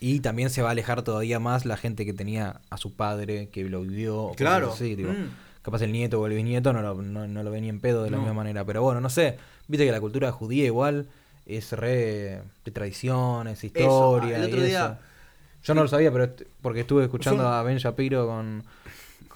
Y 0.00 0.20
también 0.20 0.48
se 0.50 0.62
va 0.62 0.68
a 0.68 0.72
alejar 0.72 1.02
todavía 1.02 1.40
más 1.40 1.66
la 1.66 1.76
gente 1.76 2.06
que 2.06 2.12
tenía 2.12 2.60
a 2.70 2.76
su 2.78 2.94
padre, 2.94 3.48
que 3.50 3.64
lo 3.64 3.82
vivió. 3.82 4.30
Claro. 4.36 4.72
así, 4.72 4.94
tipo, 4.96 5.10
Mm. 5.10 5.30
Capaz 5.62 5.82
el 5.82 5.90
nieto 5.90 6.20
o 6.20 6.26
el 6.28 6.34
bisnieto 6.34 6.72
no 6.72 6.80
lo, 6.80 6.94
no, 7.02 7.26
no 7.26 7.42
lo 7.42 7.50
ve 7.50 7.60
ni 7.60 7.68
en 7.68 7.80
pedo 7.80 8.04
de 8.04 8.10
la 8.10 8.18
No. 8.18 8.22
misma 8.22 8.34
manera. 8.34 8.64
Pero 8.64 8.82
bueno, 8.82 9.00
no 9.00 9.10
sé. 9.10 9.36
Viste 9.66 9.84
que 9.84 9.90
la 9.90 10.00
cultura 10.00 10.30
judía 10.30 10.64
igual 10.66 11.08
es 11.44 11.72
re 11.72 12.40
de 12.64 12.70
tradiciones, 12.72 13.64
historia. 13.64 14.36
el 14.36 14.44
otro 14.44 14.58
y 14.62 14.66
día- 14.68 14.86
eso. 14.86 14.98
Yo 15.64 15.74
no 15.74 15.82
lo 15.82 15.88
sabía, 15.88 16.12
pero 16.12 16.32
porque 16.62 16.80
estuve 16.82 17.02
escuchando 17.02 17.48
a 17.48 17.60
Ben 17.64 17.78
Shapiro 17.78 18.28
con. 18.28 18.62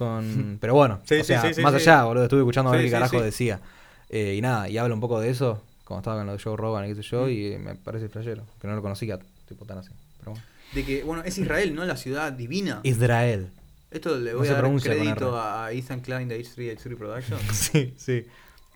Con 0.01 0.57
pero 0.61 0.73
bueno, 0.73 0.99
Sí, 1.05 1.15
o 1.15 1.17
sí, 1.19 1.23
sea, 1.25 1.53
sí, 1.53 1.61
más 1.61 1.73
allá, 1.73 2.03
boludo. 2.03 2.23
Estuve 2.23 2.41
escuchando 2.41 2.71
a 2.71 2.75
ver 2.75 2.85
qué 2.85 2.91
carajo 2.91 3.21
decía. 3.21 3.59
Eh, 4.09 4.35
y 4.37 4.41
nada, 4.41 4.67
y 4.67 4.77
habla 4.77 4.93
un 4.93 4.99
poco 4.99 5.19
de 5.19 5.29
eso. 5.29 5.61
cuando 5.85 6.01
estaba 6.01 6.17
con 6.17 6.27
lo 6.27 6.33
de 6.33 6.39
Joe 6.43 6.57
Rogan 6.57 6.85
y 6.85 6.89
qué 6.89 6.95
sé 6.95 7.03
yo, 7.03 7.29
y 7.29 7.57
me 7.57 7.75
parece 7.75 8.09
flashero, 8.09 8.43
que 8.59 8.67
no 8.67 8.75
lo 8.75 8.81
conocía, 8.81 9.19
tipo 9.47 9.65
tan 9.65 9.77
así. 9.77 9.91
Pero 10.19 10.31
bueno. 10.31 10.45
De 10.73 10.83
que, 10.85 11.03
bueno, 11.03 11.23
es 11.23 11.37
Israel, 11.37 11.75
¿no? 11.75 11.85
La 11.85 11.97
ciudad 11.97 12.31
divina. 12.33 12.79
Israel. 12.83 13.49
Esto 13.91 14.17
le 14.17 14.33
voy 14.33 14.47
a 14.47 14.53
dar 14.53 14.75
crédito 14.81 15.39
a 15.39 15.71
Ethan 15.71 15.99
Klein 15.99 16.29
de 16.29 16.39
H3H3 16.39 16.97
Productions. 16.97 17.41
sí, 17.51 17.93
sí. 17.97 18.25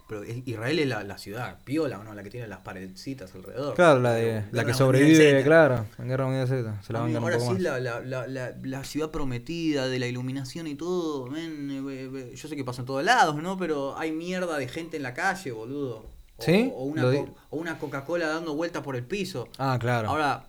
Pero 0.08 0.24
Israel 0.24 0.78
es 0.78 0.88
la, 0.88 1.03
la 1.03 1.18
ciudad 1.18 1.58
piola, 1.64 1.97
¿no? 1.97 2.14
La 2.14 2.22
que 2.22 2.30
tiene 2.30 2.47
las 2.47 2.60
paredcitas 2.60 3.34
alrededor. 3.34 3.74
Claro, 3.74 3.99
la, 3.99 4.14
de, 4.14 4.43
la 4.51 4.64
que 4.64 4.74
sobrevive, 4.76 5.43
claro, 5.43 5.86
en 5.97 6.08
Guerra 6.08 6.26
Mundial 6.26 6.47
Z. 6.47 6.84
Se 6.84 6.93
la 6.93 7.03
Amigo, 7.03 7.20
ahora 7.20 7.38
poco 7.39 7.56
sí 7.56 7.62
la, 7.62 7.80
la, 7.80 8.01
la, 8.01 8.28
la, 8.28 8.53
la 8.62 8.84
ciudad 8.84 9.10
prometida 9.10 9.88
de 9.88 9.97
la 9.97 10.06
iluminación 10.06 10.68
y 10.68 10.76
todo, 10.76 11.26
men, 11.28 11.70
eh, 11.89 12.34
Yo 12.36 12.47
sé 12.47 12.56
que 12.56 12.64
pasa 12.64 12.82
en 12.82 12.86
todos 12.86 13.03
lados, 13.03 13.36
¿no? 13.38 13.58
Pero 13.58 13.97
hay 13.97 14.12
mierda 14.12 14.58
de 14.58 14.68
gente 14.68 14.97
en 14.97 15.03
la 15.03 15.16
calle, 15.16 15.51
boludo. 15.51 16.06
O, 16.38 16.43
¿Sí? 16.43 16.72
O 16.76 16.84
una, 16.84 17.06
o 17.08 17.58
una 17.58 17.80
Coca-Cola 17.80 18.28
dando 18.28 18.53
vueltas 18.56 18.84
por 18.84 18.95
el 18.95 19.06
piso. 19.06 19.47
Ah, 19.58 19.78
claro. 19.80 20.10
Ahora, 20.10 20.45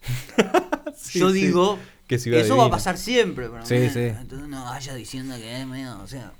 Sí, 0.94 1.18
yo 1.18 1.30
sí. 1.30 1.46
digo, 1.46 1.78
ciudad 2.18 2.40
eso 2.40 2.56
va 2.56 2.66
a 2.66 2.70
pasar 2.70 2.98
siempre. 2.98 3.48
Pero, 3.48 3.64
Sí, 3.64 3.88
sí. 3.88 4.00
Entonces 4.00 4.48
no 4.48 4.64
vaya 4.64 4.94
diciendo 4.94 5.34
que 5.36 5.60
es 5.60 5.66
medio, 5.66 5.98
o 6.00 6.06
sea... 6.06 6.32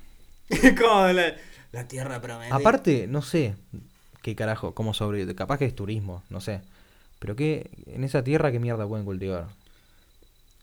como 0.77 1.07
la, 1.07 1.33
la 1.71 1.87
tierra 1.87 2.21
prometida. 2.21 2.55
Aparte, 2.55 3.07
no 3.07 3.21
sé 3.21 3.55
qué 4.21 4.35
carajo, 4.35 4.73
cómo 4.73 4.93
sobrevive. 4.93 5.35
Capaz 5.35 5.57
que 5.57 5.65
es 5.65 5.75
turismo, 5.75 6.23
no 6.29 6.41
sé. 6.41 6.61
Pero 7.19 7.35
qué, 7.35 7.69
en 7.87 8.03
esa 8.03 8.23
tierra, 8.23 8.51
¿qué 8.51 8.59
mierda 8.59 8.87
pueden 8.87 9.05
cultivar? 9.05 9.45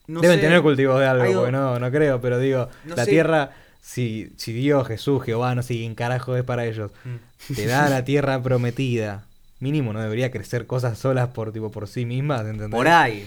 No 0.07 0.21
Deben 0.23 0.39
sé, 0.39 0.43
tener 0.43 0.63
cultivos 0.63 0.99
de 0.99 1.07
algo, 1.07 1.23
hay 1.25 1.35
porque 1.35 1.53
no, 1.53 1.79
no 1.79 1.91
creo, 1.91 2.21
pero 2.21 2.39
digo, 2.39 2.69
No 2.85 2.97
la 2.97 3.05
sé. 3.05 3.11
tierra, 3.11 3.51
si, 3.81 4.33
si 4.37 4.53
Dios, 4.53 4.87
Jesús, 4.89 5.23
Jehová, 5.23 5.55
no 5.55 5.63
sé 5.63 5.75
quién 5.75 5.95
carajo 5.95 6.35
es 6.37 6.45
para 6.45 6.65
ellos, 6.67 6.91
Mm. 7.05 7.55
te 7.55 7.67
da 7.67 7.89
la 7.89 8.05
tierra 8.07 8.43
prometida. 8.43 9.25
Mínimo 9.61 9.93
no 9.93 10.01
debería 10.01 10.31
crecer 10.31 10.67
cosas 10.67 10.99
solas 10.99 11.29
por 11.29 11.53
tipo 11.53 11.71
por 11.71 11.89
sí 11.89 12.07
mismas, 12.07 12.41
¿entendés? 12.43 12.71
Por 12.71 12.89
ahí. 12.89 13.27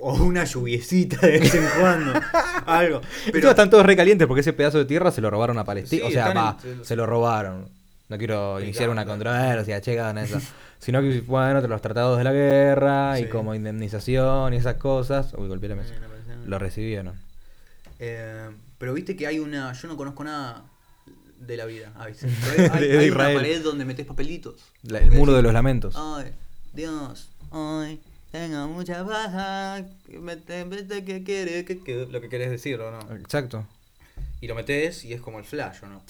O 0.00 0.14
una 0.14 0.44
lluviecita 0.44 1.18
de 1.26 1.38
vez 1.38 1.54
en 1.54 1.66
cuando. 1.78 2.12
algo. 2.66 3.00
Pero 3.30 3.50
están 3.50 3.68
todos 3.70 3.84
recalientes 3.84 4.26
porque 4.26 4.40
ese 4.40 4.52
pedazo 4.52 4.78
de 4.78 4.84
tierra 4.86 5.10
se 5.10 5.20
lo 5.20 5.30
robaron 5.30 5.58
a 5.58 5.64
Palestina. 5.64 6.02
Sí, 6.02 6.08
o 6.08 6.10
sea, 6.10 6.32
va, 6.32 6.56
en- 6.64 6.84
se 6.84 6.96
lo 6.96 7.06
robaron. 7.06 7.68
No 8.08 8.18
quiero 8.18 8.60
iniciar 8.60 8.90
una 8.90 9.04
controversia, 9.04 9.80
che, 9.80 9.98
en 9.98 10.18
eso. 10.18 10.38
Sino 10.78 11.00
que, 11.00 11.20
bueno, 11.20 11.60
los 11.60 11.80
tratados 11.80 12.18
de 12.18 12.24
la 12.24 12.32
guerra 12.32 13.20
y 13.20 13.28
como 13.28 13.54
indemnización 13.54 14.52
y 14.52 14.56
esas 14.56 14.74
cosas. 14.74 15.32
Uy, 15.34 15.46
golpeé 15.48 15.68
la 15.68 15.76
mesa. 15.76 15.94
Lo 16.46 16.58
recibieron. 16.58 17.14
Eh, 18.00 18.50
pero 18.78 18.94
viste 18.94 19.14
que 19.14 19.26
hay 19.28 19.38
una. 19.38 19.72
Yo 19.74 19.86
no 19.88 19.96
conozco 19.96 20.24
nada 20.24 20.64
de 21.38 21.56
la 21.56 21.66
vida. 21.66 21.92
¿viste? 22.06 22.28
Pero 22.56 22.74
hay, 22.74 23.10
una 23.10 23.16
pared 23.16 23.62
donde 23.62 23.84
metes 23.84 24.06
papelitos. 24.06 24.56
La- 24.82 24.98
el 24.98 25.12
muro 25.12 25.34
de 25.34 25.42
los 25.42 25.52
lamentos. 25.52 25.94
Ay, 25.96 26.32
Dios, 26.72 27.30
ay, 27.52 28.00
tenga 28.32 28.66
mucha 28.66 29.02
baja. 29.04 29.84
Que 30.06 31.22
quiere, 31.24 31.64
que, 31.64 31.78
que- 31.84 32.06
lo 32.10 32.20
que 32.20 32.28
querés 32.28 32.50
decir, 32.50 32.80
¿o 32.80 32.90
no? 32.90 33.14
Exacto. 33.14 33.66
Y 34.40 34.48
lo 34.48 34.54
metes 34.56 35.04
y 35.04 35.12
es 35.12 35.20
como 35.20 35.38
el 35.38 35.44
flash, 35.44 35.84
¿o 35.84 35.86
no? 35.86 36.02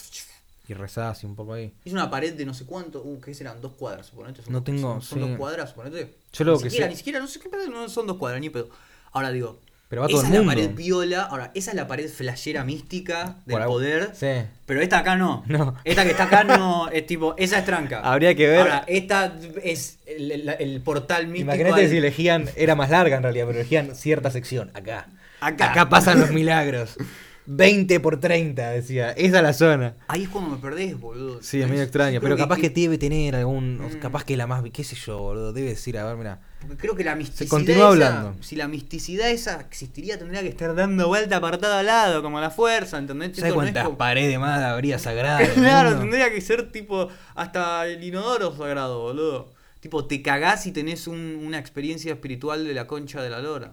Y 0.68 0.74
rezás 0.74 1.22
y 1.24 1.26
un 1.26 1.34
poco 1.36 1.52
ahí. 1.54 1.74
Es 1.84 1.92
una 1.92 2.08
pared 2.08 2.32
de 2.34 2.46
no 2.46 2.54
sé 2.54 2.64
cuánto. 2.64 3.02
Uh, 3.02 3.20
¿qué 3.20 3.34
serán? 3.34 3.60
Dos 3.60 3.72
cuadras, 3.72 4.06
suponete. 4.06 4.42
Son 4.42 4.52
No 4.52 4.62
tengo, 4.62 5.00
Son, 5.02 5.20
dos 5.20 5.36
cuadras, 5.36 5.70
suponete. 5.70 6.14
Yo 6.32 6.44
lo 6.44 6.52
ni 6.56 6.62
que 6.62 6.70
siquiera, 6.70 6.86
sé- 6.86 6.90
ni 6.90 6.96
siquiera, 6.96 7.18
no 7.18 7.26
sé 7.26 7.40
qué 7.40 7.48
pedo, 7.48 7.68
no 7.68 7.88
son 7.88 8.06
dos 8.06 8.16
cuadras, 8.16 8.40
ni 8.40 8.48
pedo. 8.48 8.70
Ahora 9.12 9.30
digo. 9.32 9.58
Pero 9.92 10.00
va 10.00 10.08
todo 10.08 10.22
esa 10.22 10.28
el 10.28 10.34
es 10.36 10.40
la 10.40 10.46
pared 10.46 10.70
viola. 10.74 11.20
Ahora, 11.24 11.50
esa 11.54 11.70
es 11.72 11.76
la 11.76 11.86
pared 11.86 12.08
flashera 12.08 12.64
mística 12.64 13.36
del 13.44 13.58
Por 13.58 13.66
poder. 13.66 14.10
Sí. 14.14 14.26
Pero 14.64 14.80
esta 14.80 15.00
acá 15.00 15.16
no. 15.16 15.44
No. 15.48 15.76
Esta 15.84 16.04
que 16.04 16.12
está 16.12 16.24
acá 16.24 16.44
no. 16.44 16.88
Es 16.88 17.06
tipo, 17.06 17.34
esa 17.36 17.58
es 17.58 17.66
tranca. 17.66 18.00
Habría 18.00 18.34
que 18.34 18.46
ver. 18.48 18.60
Ahora, 18.60 18.84
esta 18.86 19.34
es 19.62 19.98
el, 20.06 20.30
el- 20.32 20.56
el 20.58 20.80
portal 20.80 21.26
místico. 21.26 21.52
Imagínate 21.52 21.82
al- 21.82 21.90
si 21.90 21.98
elegían, 21.98 22.48
era 22.56 22.74
más 22.74 22.88
larga 22.88 23.18
en 23.18 23.22
realidad, 23.22 23.44
pero 23.48 23.58
elegían 23.58 23.94
cierta 23.94 24.30
sección. 24.30 24.70
Acá. 24.72 25.08
Acá. 25.42 25.72
Acá 25.72 25.88
pasan 25.90 26.20
los 26.20 26.30
milagros. 26.30 26.96
20 27.46 27.98
por 28.00 28.20
30, 28.20 28.70
decía. 28.70 29.10
Esa 29.12 29.36
es 29.38 29.42
la 29.42 29.52
zona. 29.52 29.94
Ahí 30.08 30.22
es 30.24 30.28
cuando 30.28 30.50
me 30.50 30.56
perdés, 30.58 30.98
boludo. 30.98 31.42
Sí, 31.42 31.60
es 31.60 31.68
medio 31.68 31.82
extraño, 31.82 32.20
pero 32.20 32.36
capaz 32.36 32.58
que, 32.58 32.70
debe 32.70 32.98
tener 32.98 33.34
algún. 33.36 33.78
Mm. 33.78 33.98
Capaz 34.00 34.24
que 34.24 34.36
la 34.36 34.46
más. 34.46 34.62
¿Qué 34.72 34.84
sé 34.84 34.94
yo, 34.96 35.18
boludo? 35.18 35.52
Debe 35.52 35.70
decir, 35.70 35.98
a 35.98 36.04
ver, 36.04 36.16
mira. 36.16 36.40
Porque 36.60 36.76
creo 36.76 36.94
que 36.94 37.02
la 37.02 37.16
misticidad. 37.16 37.50
continúa 37.50 37.78
esa- 37.78 37.88
hablando. 37.88 38.36
Si 38.42 38.54
la 38.54 38.68
misticidad 38.68 39.28
esa 39.30 39.60
existiría, 39.60 40.16
tendría 40.18 40.42
que 40.42 40.48
estar 40.48 40.72
dando 40.76 41.08
vuelta 41.08 41.40
para 41.40 41.58
todo 41.58 41.82
lado, 41.82 42.22
como 42.22 42.40
la 42.40 42.50
fuerza, 42.50 42.98
¿entendés? 42.98 43.36
¿Sabes 43.36 43.50
no 43.50 43.54
cuántas 43.56 43.84
como- 43.86 43.98
paredes 43.98 44.38
más 44.38 44.60
habría 44.62 44.98
sagradas? 45.00 45.40
del 45.40 45.50
Claro, 45.54 45.88
mundo? 45.90 46.02
tendría 46.04 46.30
que 46.32 46.40
ser 46.40 46.70
tipo 46.70 47.08
hasta 47.34 47.86
el 47.88 48.04
inodoro 48.04 48.56
sagrado, 48.56 49.00
boludo. 49.00 49.52
Tipo, 49.80 50.04
te 50.06 50.22
cagás 50.22 50.64
y 50.68 50.70
tenés 50.70 51.08
un- 51.08 51.40
una 51.44 51.58
experiencia 51.58 52.12
espiritual 52.12 52.64
de 52.64 52.72
la 52.74 52.86
concha 52.86 53.20
de 53.20 53.30
la 53.30 53.40
lora. 53.40 53.72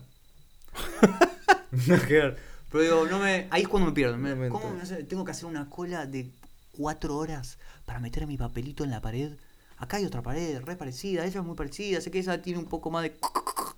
Que 2.08 2.14
ver. 2.14 2.49
Pero 2.72 2.84
digo, 2.84 3.08
no 3.08 3.20
me, 3.20 3.48
ahí 3.52 3.64
es 3.64 3.68
cuando 3.68 3.88
me 3.90 3.94
pierdo. 3.96 4.18
me- 4.18 4.30
No 4.32 4.36
me 4.36 4.50
¿Cómo 4.50 4.66
me 4.70 4.80
entero. 4.82 4.84
hace- 4.96 5.04
tengo 5.04 5.26
que 5.26 5.32
hacer 5.32 5.46
una 5.46 5.70
cola 5.70 6.06
de 6.06 6.30
cuatro 6.78 7.18
horas 7.18 7.58
para 7.86 8.00
meter 8.00 8.28
mi 8.28 8.38
papelito 8.38 8.84
en 8.84 8.92
la 8.92 9.02
pared? 9.02 9.32
Acá 9.78 9.98
hay 9.98 10.06
otra 10.06 10.22
pared, 10.22 10.62
re 10.62 10.76
parecida, 10.76 11.26
ella 11.26 11.40
es 11.40 11.46
muy 11.46 11.56
parecida, 11.56 12.02
sé 12.02 12.12
que 12.12 12.20
esa 12.20 12.42
tiene 12.42 12.60
un 12.60 12.66
poco 12.66 12.92
más 12.92 13.04
de, 13.04 13.14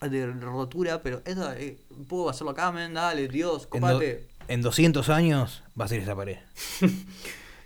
de 0.09 0.31
rotura, 0.33 1.01
pero 1.03 1.21
esa, 1.25 1.55
eh, 1.59 1.77
puedo 2.09 2.27
hacerlo 2.29 2.49
acá, 2.51 2.71
men, 2.71 2.95
dale, 2.95 3.27
Dios, 3.27 3.63
En, 3.65 3.69
copate. 3.81 4.27
en 4.47 4.61
200 4.63 5.09
años 5.09 5.61
va 5.79 5.85
a 5.85 5.87
ser 5.87 5.99
esa 6.01 6.15
pared. 6.15 6.37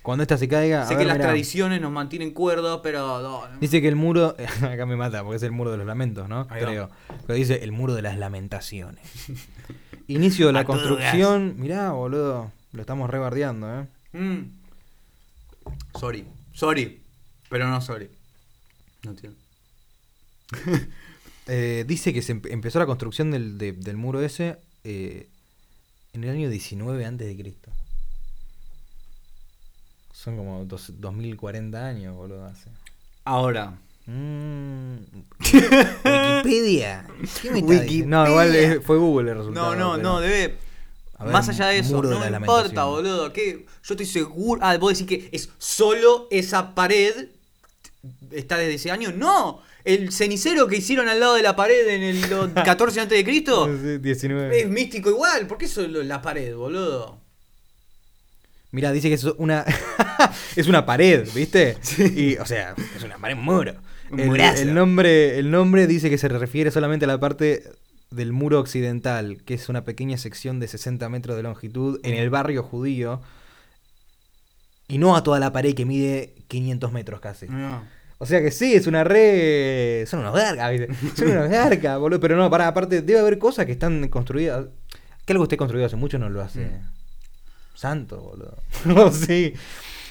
Cuando 0.02 0.22
esta 0.22 0.38
se 0.38 0.46
caiga. 0.46 0.82
a 0.82 0.86
Sé 0.86 0.94
ver, 0.94 1.02
que 1.02 1.08
las 1.08 1.16
mirá. 1.16 1.28
tradiciones 1.30 1.80
nos 1.80 1.90
mantienen 1.90 2.30
cuerdos, 2.32 2.80
pero 2.82 3.20
no, 3.22 3.48
no. 3.48 3.58
Dice 3.58 3.80
que 3.82 3.88
el 3.88 3.96
muro. 3.96 4.36
Acá 4.62 4.86
me 4.86 4.94
mata 4.94 5.22
porque 5.24 5.38
es 5.38 5.42
el 5.42 5.50
muro 5.50 5.72
de 5.72 5.78
los 5.78 5.86
lamentos, 5.86 6.28
¿no? 6.28 6.46
Creo. 6.46 6.90
Pero 7.26 7.34
dice 7.36 7.64
el 7.64 7.72
muro 7.72 7.92
de 7.94 8.02
las 8.02 8.16
lamentaciones. 8.16 9.02
Inicio 10.08 10.46
de 10.48 10.52
la 10.52 10.64
construcción. 10.64 11.54
Mirá, 11.58 11.92
boludo. 11.92 12.52
Lo 12.72 12.80
estamos 12.80 13.08
rebardeando, 13.10 13.80
¿eh? 13.80 13.86
Mm. 14.12 14.42
Sorry, 15.98 16.24
sorry, 16.52 17.00
pero 17.48 17.68
no 17.68 17.80
sorry. 17.80 18.08
No 19.02 19.10
entiendo. 19.12 19.38
Eh, 21.48 21.84
dice 21.86 22.12
que 22.12 22.22
se 22.22 22.34
empe- 22.34 22.50
empezó 22.50 22.80
la 22.80 22.86
construcción 22.86 23.30
del, 23.30 23.56
de- 23.56 23.70
del 23.70 23.96
muro 23.96 24.20
ese 24.20 24.58
eh, 24.82 25.28
en 26.12 26.24
el 26.24 26.30
año 26.30 26.50
19 26.50 27.04
antes 27.06 27.24
de 27.28 27.36
Cristo. 27.40 27.70
Son 30.12 30.36
como 30.36 30.64
dos, 30.64 30.92
2040 31.00 31.86
años, 31.86 32.16
boludo. 32.16 32.46
Hace. 32.46 32.68
Ahora, 33.24 33.78
Mm. 34.06 34.96
Wikipedia. 36.04 37.06
¿Qué 37.42 37.50
me 37.50 37.60
Wikipedia. 37.60 38.06
No, 38.06 38.28
igual 38.28 38.54
es- 38.54 38.84
fue 38.84 38.98
Google 38.98 39.32
el 39.32 39.38
resultado. 39.38 39.74
no, 39.74 39.76
no, 39.76 39.90
pero- 39.96 40.02
no, 40.02 40.20
debe. 40.20 40.58
Ver, 41.18 41.32
Más 41.32 41.48
allá 41.48 41.68
de 41.68 41.78
eso, 41.78 42.02
de 42.02 42.08
no 42.14 42.20
me 42.30 42.36
importa, 42.36 42.84
boludo. 42.84 43.32
¿qué? 43.32 43.64
Yo 43.82 43.94
estoy 43.94 44.04
seguro. 44.04 44.60
Ah, 44.62 44.76
vos 44.76 44.98
decís 44.98 45.06
que 45.06 45.28
es 45.34 45.48
solo 45.58 46.28
esa 46.30 46.74
pared. 46.74 47.28
¿Está 48.30 48.58
desde 48.58 48.74
ese 48.74 48.90
año? 48.90 49.12
No. 49.12 49.62
El 49.84 50.12
cenicero 50.12 50.66
que 50.68 50.76
hicieron 50.76 51.08
al 51.08 51.18
lado 51.20 51.34
de 51.34 51.42
la 51.42 51.56
pared 51.56 51.88
en 51.88 52.02
el 52.02 52.20
lo- 52.28 52.52
14 52.52 53.00
antes 53.00 53.16
de 53.16 53.24
Cristo 53.24 53.66
Sí, 53.66 53.98
19. 53.98 54.60
es 54.60 54.68
místico 54.68 55.08
igual. 55.08 55.46
¿Por 55.46 55.56
qué 55.58 55.66
solo 55.68 56.02
la 56.02 56.20
pared, 56.20 56.54
boludo? 56.54 57.18
Mira, 58.72 58.92
dice 58.92 59.08
que 59.08 59.14
es 59.14 59.24
una 59.24 59.64
es 60.56 60.66
una 60.66 60.84
pared, 60.84 61.26
¿viste? 61.34 61.78
Y, 62.14 62.36
o 62.36 62.44
sea, 62.44 62.74
es 62.94 63.02
una 63.02 63.16
pared 63.16 63.36
un 63.36 63.44
muro. 63.44 63.74
El, 64.10 64.74
nombre, 64.74 65.38
el 65.38 65.50
nombre 65.50 65.86
dice 65.86 66.10
que 66.10 66.18
se 66.18 66.28
refiere 66.28 66.70
solamente 66.70 67.04
a 67.04 67.08
la 67.08 67.18
parte 67.18 67.64
del 68.10 68.32
muro 68.32 68.60
occidental, 68.60 69.42
que 69.44 69.54
es 69.54 69.68
una 69.68 69.84
pequeña 69.84 70.16
sección 70.16 70.60
de 70.60 70.68
60 70.68 71.08
metros 71.08 71.36
de 71.36 71.42
longitud 71.42 72.00
en 72.04 72.14
el 72.14 72.30
barrio 72.30 72.62
judío, 72.62 73.20
y 74.88 74.98
no 74.98 75.16
a 75.16 75.22
toda 75.22 75.40
la 75.40 75.52
pared 75.52 75.74
que 75.74 75.84
mide 75.84 76.34
500 76.48 76.92
metros 76.92 77.20
casi. 77.20 77.46
No. 77.48 77.82
O 78.18 78.24
sea 78.24 78.40
que 78.40 78.50
sí, 78.50 78.74
es 78.74 78.86
una 78.86 79.04
re... 79.04 80.04
Son 80.06 80.20
unos 80.20 80.34
gargas, 80.34 80.70
¿viste? 80.70 80.88
Son 81.14 81.30
unos 81.30 81.48
gargas, 81.50 81.98
boludo. 81.98 82.20
Pero 82.20 82.36
no, 82.36 82.48
para 82.48 82.68
aparte, 82.68 83.02
debe 83.02 83.20
haber 83.20 83.38
cosas 83.38 83.66
que 83.66 83.72
están 83.72 84.08
construidas... 84.08 84.66
Que 85.26 85.32
algo 85.32 85.44
esté 85.44 85.56
construido 85.56 85.86
hace 85.86 85.96
mucho 85.96 86.18
no 86.18 86.30
lo 86.30 86.40
hace... 86.40 86.60
Mm. 86.60 86.90
Santo, 87.74 88.20
boludo. 88.20 88.56
No, 88.86 89.12
sí. 89.12 89.52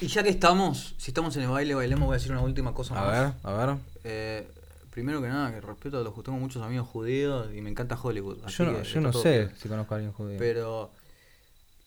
Y 0.00 0.08
ya 0.08 0.22
que 0.22 0.28
estamos, 0.28 0.94
si 0.98 1.10
estamos 1.10 1.34
en 1.36 1.42
el 1.44 1.48
baile, 1.48 1.74
bailemos, 1.74 2.06
voy 2.06 2.14
a 2.14 2.18
decir 2.18 2.32
una 2.32 2.42
última 2.42 2.74
cosa 2.74 2.94
A 2.98 3.04
más. 3.06 3.12
ver, 3.12 3.32
a 3.42 3.66
ver. 3.66 3.76
Eh, 4.04 4.48
primero 4.90 5.22
que 5.22 5.28
nada, 5.28 5.50
que 5.52 5.60
respeto 5.60 5.98
a 5.98 6.02
los 6.02 6.14
tengo 6.22 6.38
muchos 6.38 6.62
amigos 6.62 6.86
judíos 6.88 7.48
y 7.54 7.62
me 7.62 7.70
encanta 7.70 7.98
Hollywood. 8.00 8.38
así 8.44 8.56
Yo 8.58 8.64
no, 8.66 8.82
yo 8.82 9.00
no 9.00 9.12
sé 9.12 9.30
bien. 9.38 9.52
si 9.60 9.68
conozco 9.68 9.94
a 9.94 9.96
alguien 9.96 10.12
judío. 10.12 10.36
Pero 10.38 10.90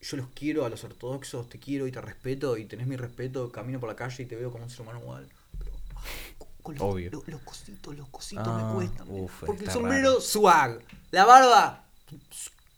yo 0.02 0.18
los 0.18 0.28
quiero 0.34 0.66
a 0.66 0.70
los 0.70 0.84
ortodoxos, 0.84 1.50
te 1.50 1.60
quiero 1.60 1.86
y 1.86 1.92
te 1.92 2.02
respeto 2.02 2.58
y 2.58 2.66
tenés 2.66 2.88
mi 2.88 2.96
respeto, 2.96 3.52
camino 3.52 3.80
por 3.80 3.90
la 3.90 3.96
calle 3.96 4.24
y 4.24 4.26
te 4.26 4.36
veo 4.36 4.52
como 4.52 4.64
un 4.64 4.70
ser 4.72 4.82
humano 4.82 5.00
igual. 5.02 5.28
Pero 5.60 5.72
ay, 5.98 6.46
con- 6.64 6.76
los, 6.76 6.84
Obvio. 6.84 7.12
Los, 7.12 7.28
los 7.28 7.42
cositos, 7.42 7.96
los 7.96 8.08
cositos 8.10 8.48
Ah, 8.48 8.68
me 8.70 8.74
cuestan. 8.76 9.08
uf, 9.10 9.44
porque 9.46 9.66
el 9.66 9.72
sombrero, 9.72 10.10
raro. 10.10 10.22
swag. 10.22 10.80
La 11.12 11.26
barba, 11.26 11.84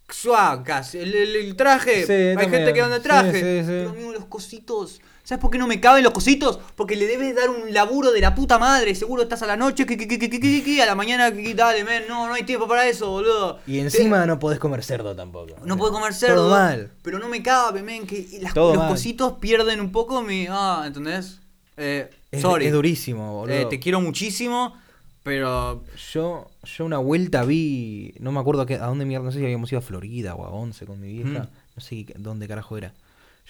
swag 0.09 0.63
casi. 0.65 0.97
El, 0.99 1.13
el- 1.15 1.35
el 1.37 1.55
traje, 1.55 2.05
Sí, 2.05 2.11
hay 2.11 2.35
también. 2.35 2.51
gente 2.51 2.73
que 2.73 2.81
anda 2.81 3.01
traje. 3.01 3.31
Sí, 3.33 3.59
sí. 3.61 3.65
Pero 3.67 3.89
amigo, 3.91 4.11
los 4.11 4.25
cositos. 4.25 4.99
¿Sabes 5.31 5.41
por 5.41 5.49
qué 5.49 5.57
no 5.57 5.65
me 5.65 5.79
caben 5.79 6.03
los 6.03 6.11
cositos? 6.11 6.59
Porque 6.75 6.97
le 6.97 7.07
debes 7.07 7.33
dar 7.33 7.49
un 7.49 7.73
laburo 7.73 8.11
de 8.11 8.19
la 8.19 8.35
puta 8.35 8.59
madre. 8.59 8.93
Seguro 8.95 9.23
estás 9.23 9.41
a 9.43 9.47
la 9.47 9.55
noche, 9.55 9.85
que, 9.85 9.95
que, 9.95 10.05
que, 10.05 10.19
que, 10.19 10.29
que, 10.29 10.41
que, 10.41 10.61
que, 10.61 10.81
a 10.81 10.85
la 10.85 10.93
mañana, 10.93 11.31
que, 11.31 11.53
dale, 11.55 11.85
men, 11.85 12.03
no, 12.09 12.27
no 12.27 12.33
hay 12.33 12.43
tiempo 12.43 12.67
para 12.67 12.85
eso, 12.85 13.09
boludo. 13.09 13.59
Y 13.65 13.79
encima 13.79 14.25
no 14.25 14.39
podés 14.39 14.59
comer 14.59 14.83
cerdo 14.83 15.15
tampoco. 15.15 15.55
No 15.63 15.77
puedo 15.77 15.93
comer 15.93 16.13
cerdo. 16.13 16.35
Todo 16.35 16.49
mal. 16.49 16.91
Pero 17.01 17.17
no 17.17 17.29
me 17.29 17.41
cabe, 17.41 17.81
men, 17.81 18.05
que 18.05 18.27
las- 18.41 18.53
los 18.53 18.75
mal. 18.75 18.89
cositos 18.89 19.37
pierden 19.39 19.79
un 19.79 19.93
poco 19.93 20.21
mi. 20.21 20.47
Ah, 20.49 20.83
¿entendés? 20.85 21.39
Eh, 21.77 22.09
Es, 22.29 22.41
sorry. 22.41 22.65
es 22.65 22.73
durísimo, 22.73 23.33
boludo. 23.39 23.55
Eh, 23.55 23.67
te 23.69 23.79
quiero 23.79 24.01
muchísimo, 24.01 24.75
pero. 25.23 25.81
Yo, 26.11 26.49
yo 26.63 26.83
una 26.85 26.97
vuelta 26.97 27.45
vi, 27.45 28.13
no 28.19 28.33
me 28.33 28.41
acuerdo 28.41 28.63
a, 28.63 28.65
qué- 28.65 28.75
a 28.75 28.87
dónde 28.87 29.05
mierda, 29.05 29.23
no 29.23 29.31
sé 29.31 29.39
si 29.39 29.45
habíamos 29.45 29.71
ido 29.71 29.79
a 29.79 29.81
Florida 29.81 30.35
o 30.35 30.43
a 30.45 30.49
Once 30.49 30.85
con 30.85 30.99
mi 30.99 31.07
vieja, 31.07 31.43
Mm. 31.43 31.49
no 31.77 31.81
sé 31.81 32.05
dónde 32.17 32.49
carajo 32.49 32.77
era. 32.77 32.89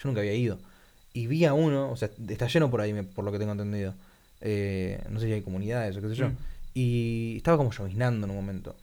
Yo 0.00 0.08
nunca 0.08 0.20
había 0.20 0.34
ido. 0.34 0.58
Y 1.14 1.26
vi 1.26 1.44
a 1.44 1.52
uno, 1.52 1.90
o 1.90 1.96
sea, 1.96 2.10
está 2.28 2.46
lleno 2.46 2.70
por 2.70 2.80
ahí, 2.80 2.92
por 3.02 3.24
lo 3.24 3.32
que 3.32 3.38
tengo 3.38 3.52
entendido. 3.52 3.94
Eh, 4.40 5.00
no 5.10 5.20
sé 5.20 5.26
si 5.26 5.32
hay 5.32 5.42
comunidades 5.42 5.96
o 5.96 6.00
qué 6.00 6.08
sé 6.08 6.14
yo. 6.14 6.28
Mm. 6.28 6.36
Y 6.74 7.34
estaba 7.36 7.56
como 7.58 7.70
lloviznando 7.70 8.26
en 8.26 8.30
un 8.30 8.36
momento. 8.36 8.74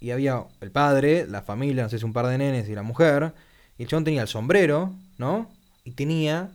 Y 0.00 0.10
había 0.10 0.42
el 0.60 0.70
padre, 0.70 1.26
la 1.28 1.42
familia, 1.42 1.82
no 1.84 1.88
sé 1.88 1.98
si 1.98 2.04
un 2.04 2.12
par 2.12 2.26
de 2.26 2.38
nenes 2.38 2.68
y 2.68 2.74
la 2.74 2.82
mujer. 2.82 3.32
Y 3.78 3.82
el 3.82 3.88
chabón 3.88 4.04
tenía 4.04 4.22
el 4.22 4.28
sombrero, 4.28 4.92
¿no? 5.18 5.50
Y 5.84 5.92
tenía 5.92 6.50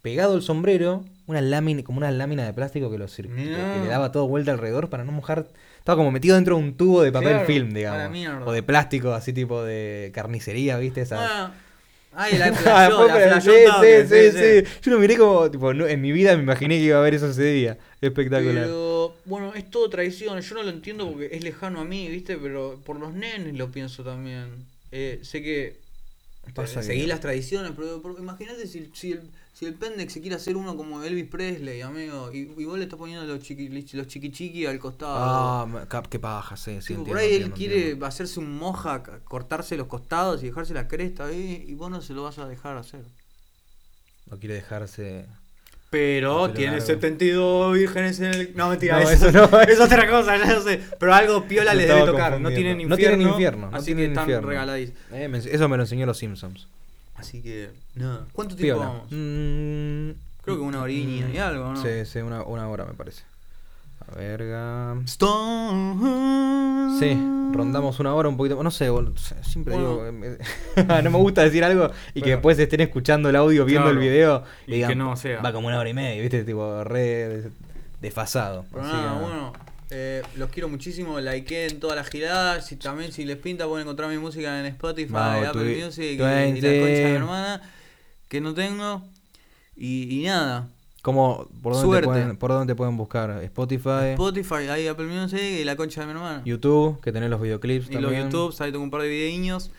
pegado 0.00 0.34
el 0.36 0.42
sombrero 0.42 1.04
una 1.26 1.40
lámina, 1.40 1.82
como 1.84 1.98
una 1.98 2.10
lámina 2.10 2.44
de 2.44 2.52
plástico 2.52 2.90
que, 2.90 2.98
lo 2.98 3.06
cir- 3.06 3.28
que- 3.34 3.44
que 3.44 3.80
le 3.82 3.86
daba 3.88 4.10
todo 4.10 4.26
vuelta 4.26 4.50
alrededor 4.52 4.88
para 4.90 5.04
no 5.04 5.12
mojar. 5.12 5.46
Estaba 5.78 5.96
como 5.96 6.10
metido 6.10 6.34
dentro 6.34 6.56
de 6.56 6.62
un 6.62 6.74
tubo 6.76 7.02
de 7.02 7.12
papel 7.12 7.30
Claro, 7.30 7.46
film, 7.46 7.72
digamos. 7.72 7.98
O 8.48 8.52
de 8.52 8.62
plástico, 8.62 9.12
así 9.12 9.32
tipo 9.32 9.62
de 9.62 10.10
carnicería, 10.14 10.76
¿viste? 10.78 11.02
Esas- 11.02 11.20
Bueno. 11.20 11.50
Ay, 12.14 12.38
la 12.38 12.46
Ah, 12.66 12.88
inflación, 12.88 13.10
fue 13.10 13.26
la 13.26 13.40
sí, 13.40 13.50
sí, 14.08 14.30
sí, 14.32 14.38
sí. 14.38 14.70
Yo 14.82 14.92
lo 14.92 14.98
miré 14.98 15.16
como, 15.16 15.50
tipo, 15.50 15.70
en 15.70 16.00
mi 16.00 16.12
vida 16.12 16.36
me 16.36 16.42
imaginé 16.42 16.76
que 16.78 16.84
iba 16.84 16.96
a 16.96 17.00
haber 17.00 17.14
eso 17.14 17.28
ese 17.28 17.44
día. 17.44 17.78
Espectacular. 18.00 18.64
Pero, 18.64 19.16
bueno, 19.24 19.54
es 19.54 19.70
todo 19.70 19.88
tradición. 19.88 20.40
Yo 20.40 20.54
no 20.54 20.62
lo 20.62 20.70
entiendo 20.70 21.10
porque 21.10 21.30
es 21.32 21.42
lejano 21.42 21.80
a 21.80 21.84
mí, 21.84 22.08
¿viste? 22.08 22.36
Pero 22.36 22.80
por 22.84 22.98
los 22.98 23.14
nenes 23.14 23.54
lo 23.54 23.70
pienso 23.70 24.02
también. 24.04 24.66
Eh, 24.90 25.20
sé 25.22 25.42
que. 25.42 25.80
Pasa 26.54 26.82
seguí 26.82 27.06
las 27.06 27.20
tradiciones, 27.20 27.70
pero, 27.76 28.02
pero 28.02 28.18
imagínate 28.18 28.66
si, 28.66 28.90
si, 28.94 29.12
el, 29.12 29.20
si 29.52 29.66
el 29.66 29.74
Pendex 29.74 30.12
se 30.14 30.20
quiere 30.20 30.36
hacer 30.36 30.56
uno 30.56 30.76
como 30.76 31.02
Elvis 31.02 31.26
Presley, 31.28 31.82
amigo, 31.82 32.30
y, 32.32 32.50
y 32.56 32.64
vos 32.64 32.78
le 32.78 32.84
estás 32.84 32.98
poniendo 32.98 33.24
los 33.26 33.40
chiqui, 33.40 33.68
los 33.68 34.06
chiqui 34.06 34.30
chiqui 34.32 34.64
al 34.66 34.78
costado. 34.78 35.14
Ah, 35.18 35.84
cap- 35.88 36.06
qué 36.08 36.18
paja, 36.18 36.56
sí, 36.56 36.80
sí. 36.80 36.94
Tipo, 36.94 37.00
entiendo, 37.00 37.08
por 37.10 37.18
ahí 37.18 37.34
él 37.34 37.50
quiere 37.52 37.76
entiendo. 37.80 38.06
hacerse 38.06 38.40
un 38.40 38.56
moja, 38.56 39.02
cortarse 39.24 39.76
los 39.76 39.86
costados 39.88 40.42
y 40.42 40.46
dejarse 40.46 40.72
la 40.74 40.88
cresta 40.88 41.26
ahí, 41.26 41.64
y 41.68 41.74
vos 41.74 41.90
no 41.90 42.00
se 42.00 42.14
lo 42.14 42.22
vas 42.24 42.38
a 42.38 42.48
dejar 42.48 42.76
hacer. 42.78 43.04
No 44.30 44.38
quiere 44.38 44.54
dejarse. 44.54 45.26
Pero 45.90 46.50
tiene 46.52 46.72
largo. 46.78 46.86
72 46.86 47.74
vírgenes 47.74 48.18
en 48.20 48.32
el. 48.32 48.56
No, 48.56 48.70
mentira, 48.70 48.98
No, 49.02 49.10
eso, 49.10 49.30
no, 49.30 49.60
es 49.68 49.78
otra 49.78 50.08
cosa, 50.08 50.38
ya 50.38 50.54
lo 50.54 50.62
sé. 50.62 50.80
Pero 50.98 51.12
algo 51.12 51.44
piola 51.46 51.74
les 51.74 51.86
debe 51.88 52.06
tocar. 52.06 52.40
No 52.40 52.48
tienen 52.48 52.80
infierno. 52.80 52.88
No 52.88 52.96
tienen 52.96 53.20
infierno, 53.20 53.70
no 53.70 53.76
así 53.76 53.86
tienen 53.86 54.04
que 54.06 54.10
están 54.12 54.24
infierno. 54.24 54.48
regaladísimos. 54.48 55.00
Eh, 55.12 55.30
eso 55.52 55.68
me 55.68 55.76
lo 55.76 55.82
enseñó 55.82 56.06
los 56.06 56.16
Simpsons. 56.16 56.66
Así 57.22 57.42
que, 57.42 57.70
nada. 57.94 58.26
¿Cuánto 58.32 58.54
tiempo 58.56 58.80
Piola. 58.80 58.90
vamos? 58.92 59.06
Mm, 59.10 60.10
Creo 60.42 60.56
que 60.56 60.62
una 60.62 60.82
orilla 60.82 61.28
y 61.32 61.38
algo, 61.38 61.72
¿no? 61.72 61.82
Sí, 61.82 62.04
sí, 62.04 62.18
una, 62.18 62.42
una 62.42 62.68
hora 62.68 62.84
me 62.84 62.94
parece. 62.94 63.22
A 64.08 64.16
verga. 64.16 64.96
Stone. 65.72 66.98
Sí, 66.98 67.16
rondamos 67.52 68.00
una 68.00 68.14
hora 68.14 68.28
un 68.28 68.36
poquito. 68.36 68.60
No 68.62 68.70
sé, 68.70 68.88
siempre 69.42 69.74
Bueno. 69.74 70.04
digo. 70.10 70.36
no 71.02 71.10
me 71.10 71.18
gusta 71.18 71.42
decir 71.42 71.62
algo 71.64 71.90
y 72.14 72.22
que 72.22 72.30
después 72.30 72.58
estén 72.58 72.80
escuchando 72.80 73.28
el 73.28 73.36
audio, 73.36 73.64
viendo 73.64 73.84
Claro. 73.84 74.00
el 74.00 74.04
video 74.08 74.44
Y 74.66 74.84
que 74.84 74.94
no 74.96 75.16
sea. 75.16 75.40
Va 75.40 75.52
como 75.52 75.68
una 75.68 75.78
hora 75.78 75.88
y 75.88 75.94
media, 75.94 76.20
¿viste? 76.20 76.42
Tipo, 76.44 76.82
re 76.84 77.00
des- 77.28 77.52
desfasado. 78.00 78.64
Pero 78.72 78.82
Así 78.82 78.92
nada, 78.92 79.14
que- 79.14 79.20
bueno. 79.24 79.52
Eh, 79.94 80.22
los 80.36 80.48
quiero 80.48 80.70
muchísimo, 80.70 81.20
likeen 81.20 81.78
todas 81.78 81.96
las 81.96 82.08
giradas. 82.08 82.66
Si, 82.66 82.76
también 82.76 83.12
si 83.12 83.26
les 83.26 83.36
pinta 83.36 83.66
pueden 83.66 83.86
encontrar 83.86 84.08
mi 84.08 84.16
música 84.16 84.58
en 84.58 84.66
Spotify, 84.66 85.12
Vamos, 85.12 85.48
Apple 85.48 85.84
Music 85.84 86.02
y, 86.02 86.12
y 86.12 86.16
la 86.16 86.46
concha 86.50 86.68
de 86.68 87.04
mi 87.10 87.16
hermana, 87.16 87.62
que 88.28 88.40
no 88.40 88.54
tengo. 88.54 89.02
Y, 89.76 90.20
y 90.20 90.24
nada. 90.24 90.68
¿Cómo, 91.02 91.48
por, 91.62 91.72
dónde 91.74 91.86
Suerte. 91.86 92.06
te 92.06 92.12
pueden, 92.12 92.36
¿Por 92.36 92.50
dónde 92.52 92.72
te 92.72 92.76
pueden 92.76 92.96
buscar? 92.96 93.42
Spotify, 93.42 94.12
Spotify, 94.12 94.68
ahí 94.70 94.86
Apple 94.86 95.06
Music 95.06 95.40
y 95.40 95.64
la 95.64 95.76
concha 95.76 96.00
de 96.00 96.06
mi 96.06 96.12
hermana. 96.12 96.42
YouTube, 96.44 97.00
que 97.00 97.12
tenés 97.12 97.28
los 97.28 97.40
videoclips 97.40 97.90
y 97.90 97.94
los 97.94 98.02
también. 98.04 98.30
YouTube, 98.30 98.54
ahí 98.60 98.70
tengo 98.70 98.84
un 98.84 98.90
par 98.90 99.02
de 99.02 99.08
videíños. 99.08 99.72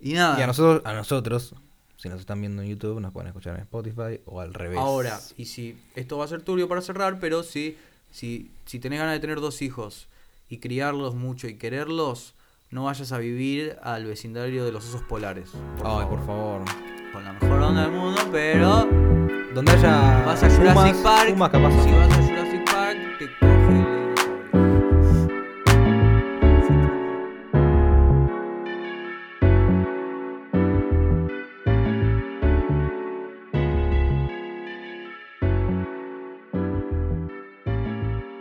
Y 0.00 0.14
nada. 0.14 0.38
Y 0.38 0.42
a 0.42 0.48
nosotros, 0.48 0.82
a 0.84 0.92
nosotros, 0.94 1.54
si 1.96 2.08
nos 2.08 2.18
están 2.18 2.40
viendo 2.40 2.60
en 2.62 2.70
YouTube, 2.70 3.00
nos 3.00 3.12
pueden 3.12 3.28
escuchar 3.28 3.54
en 3.54 3.62
Spotify 3.62 4.20
o 4.26 4.40
al 4.40 4.52
revés. 4.52 4.80
Ahora, 4.80 5.20
y 5.36 5.44
si 5.44 5.78
esto 5.94 6.18
va 6.18 6.24
a 6.24 6.28
ser 6.28 6.42
turbio 6.42 6.68
para 6.68 6.82
cerrar, 6.82 7.20
pero 7.20 7.44
si, 7.44 7.78
si, 8.12 8.52
si 8.66 8.78
tenés 8.78 9.00
ganas 9.00 9.14
de 9.14 9.20
tener 9.20 9.40
dos 9.40 9.60
hijos 9.62 10.06
y 10.48 10.58
criarlos 10.58 11.14
mucho 11.16 11.48
y 11.48 11.54
quererlos, 11.54 12.34
no 12.70 12.84
vayas 12.84 13.10
a 13.12 13.18
vivir 13.18 13.76
al 13.82 14.06
vecindario 14.06 14.64
de 14.64 14.72
los 14.72 14.86
osos 14.88 15.02
polares. 15.02 15.50
por 15.78 15.86
Ay, 15.86 15.92
favor. 15.92 16.08
por 16.08 16.26
favor. 16.26 16.62
Con 17.12 17.24
la 17.24 17.32
mejor 17.34 17.60
onda 17.60 17.82
del 17.82 17.92
mundo, 17.92 18.20
pero 18.30 18.86
Donde 19.54 19.72
haya 19.72 20.22
vas 20.24 20.42
a 20.42 20.48
Jurassic 20.48 20.94
Pumas, 20.94 20.96
Park. 21.02 21.30
Pumas 21.32 21.50
capaz. 21.50 21.70
si 21.84 21.90
vas 21.90 22.08
a 22.10 22.22
Jurassic 22.22 22.41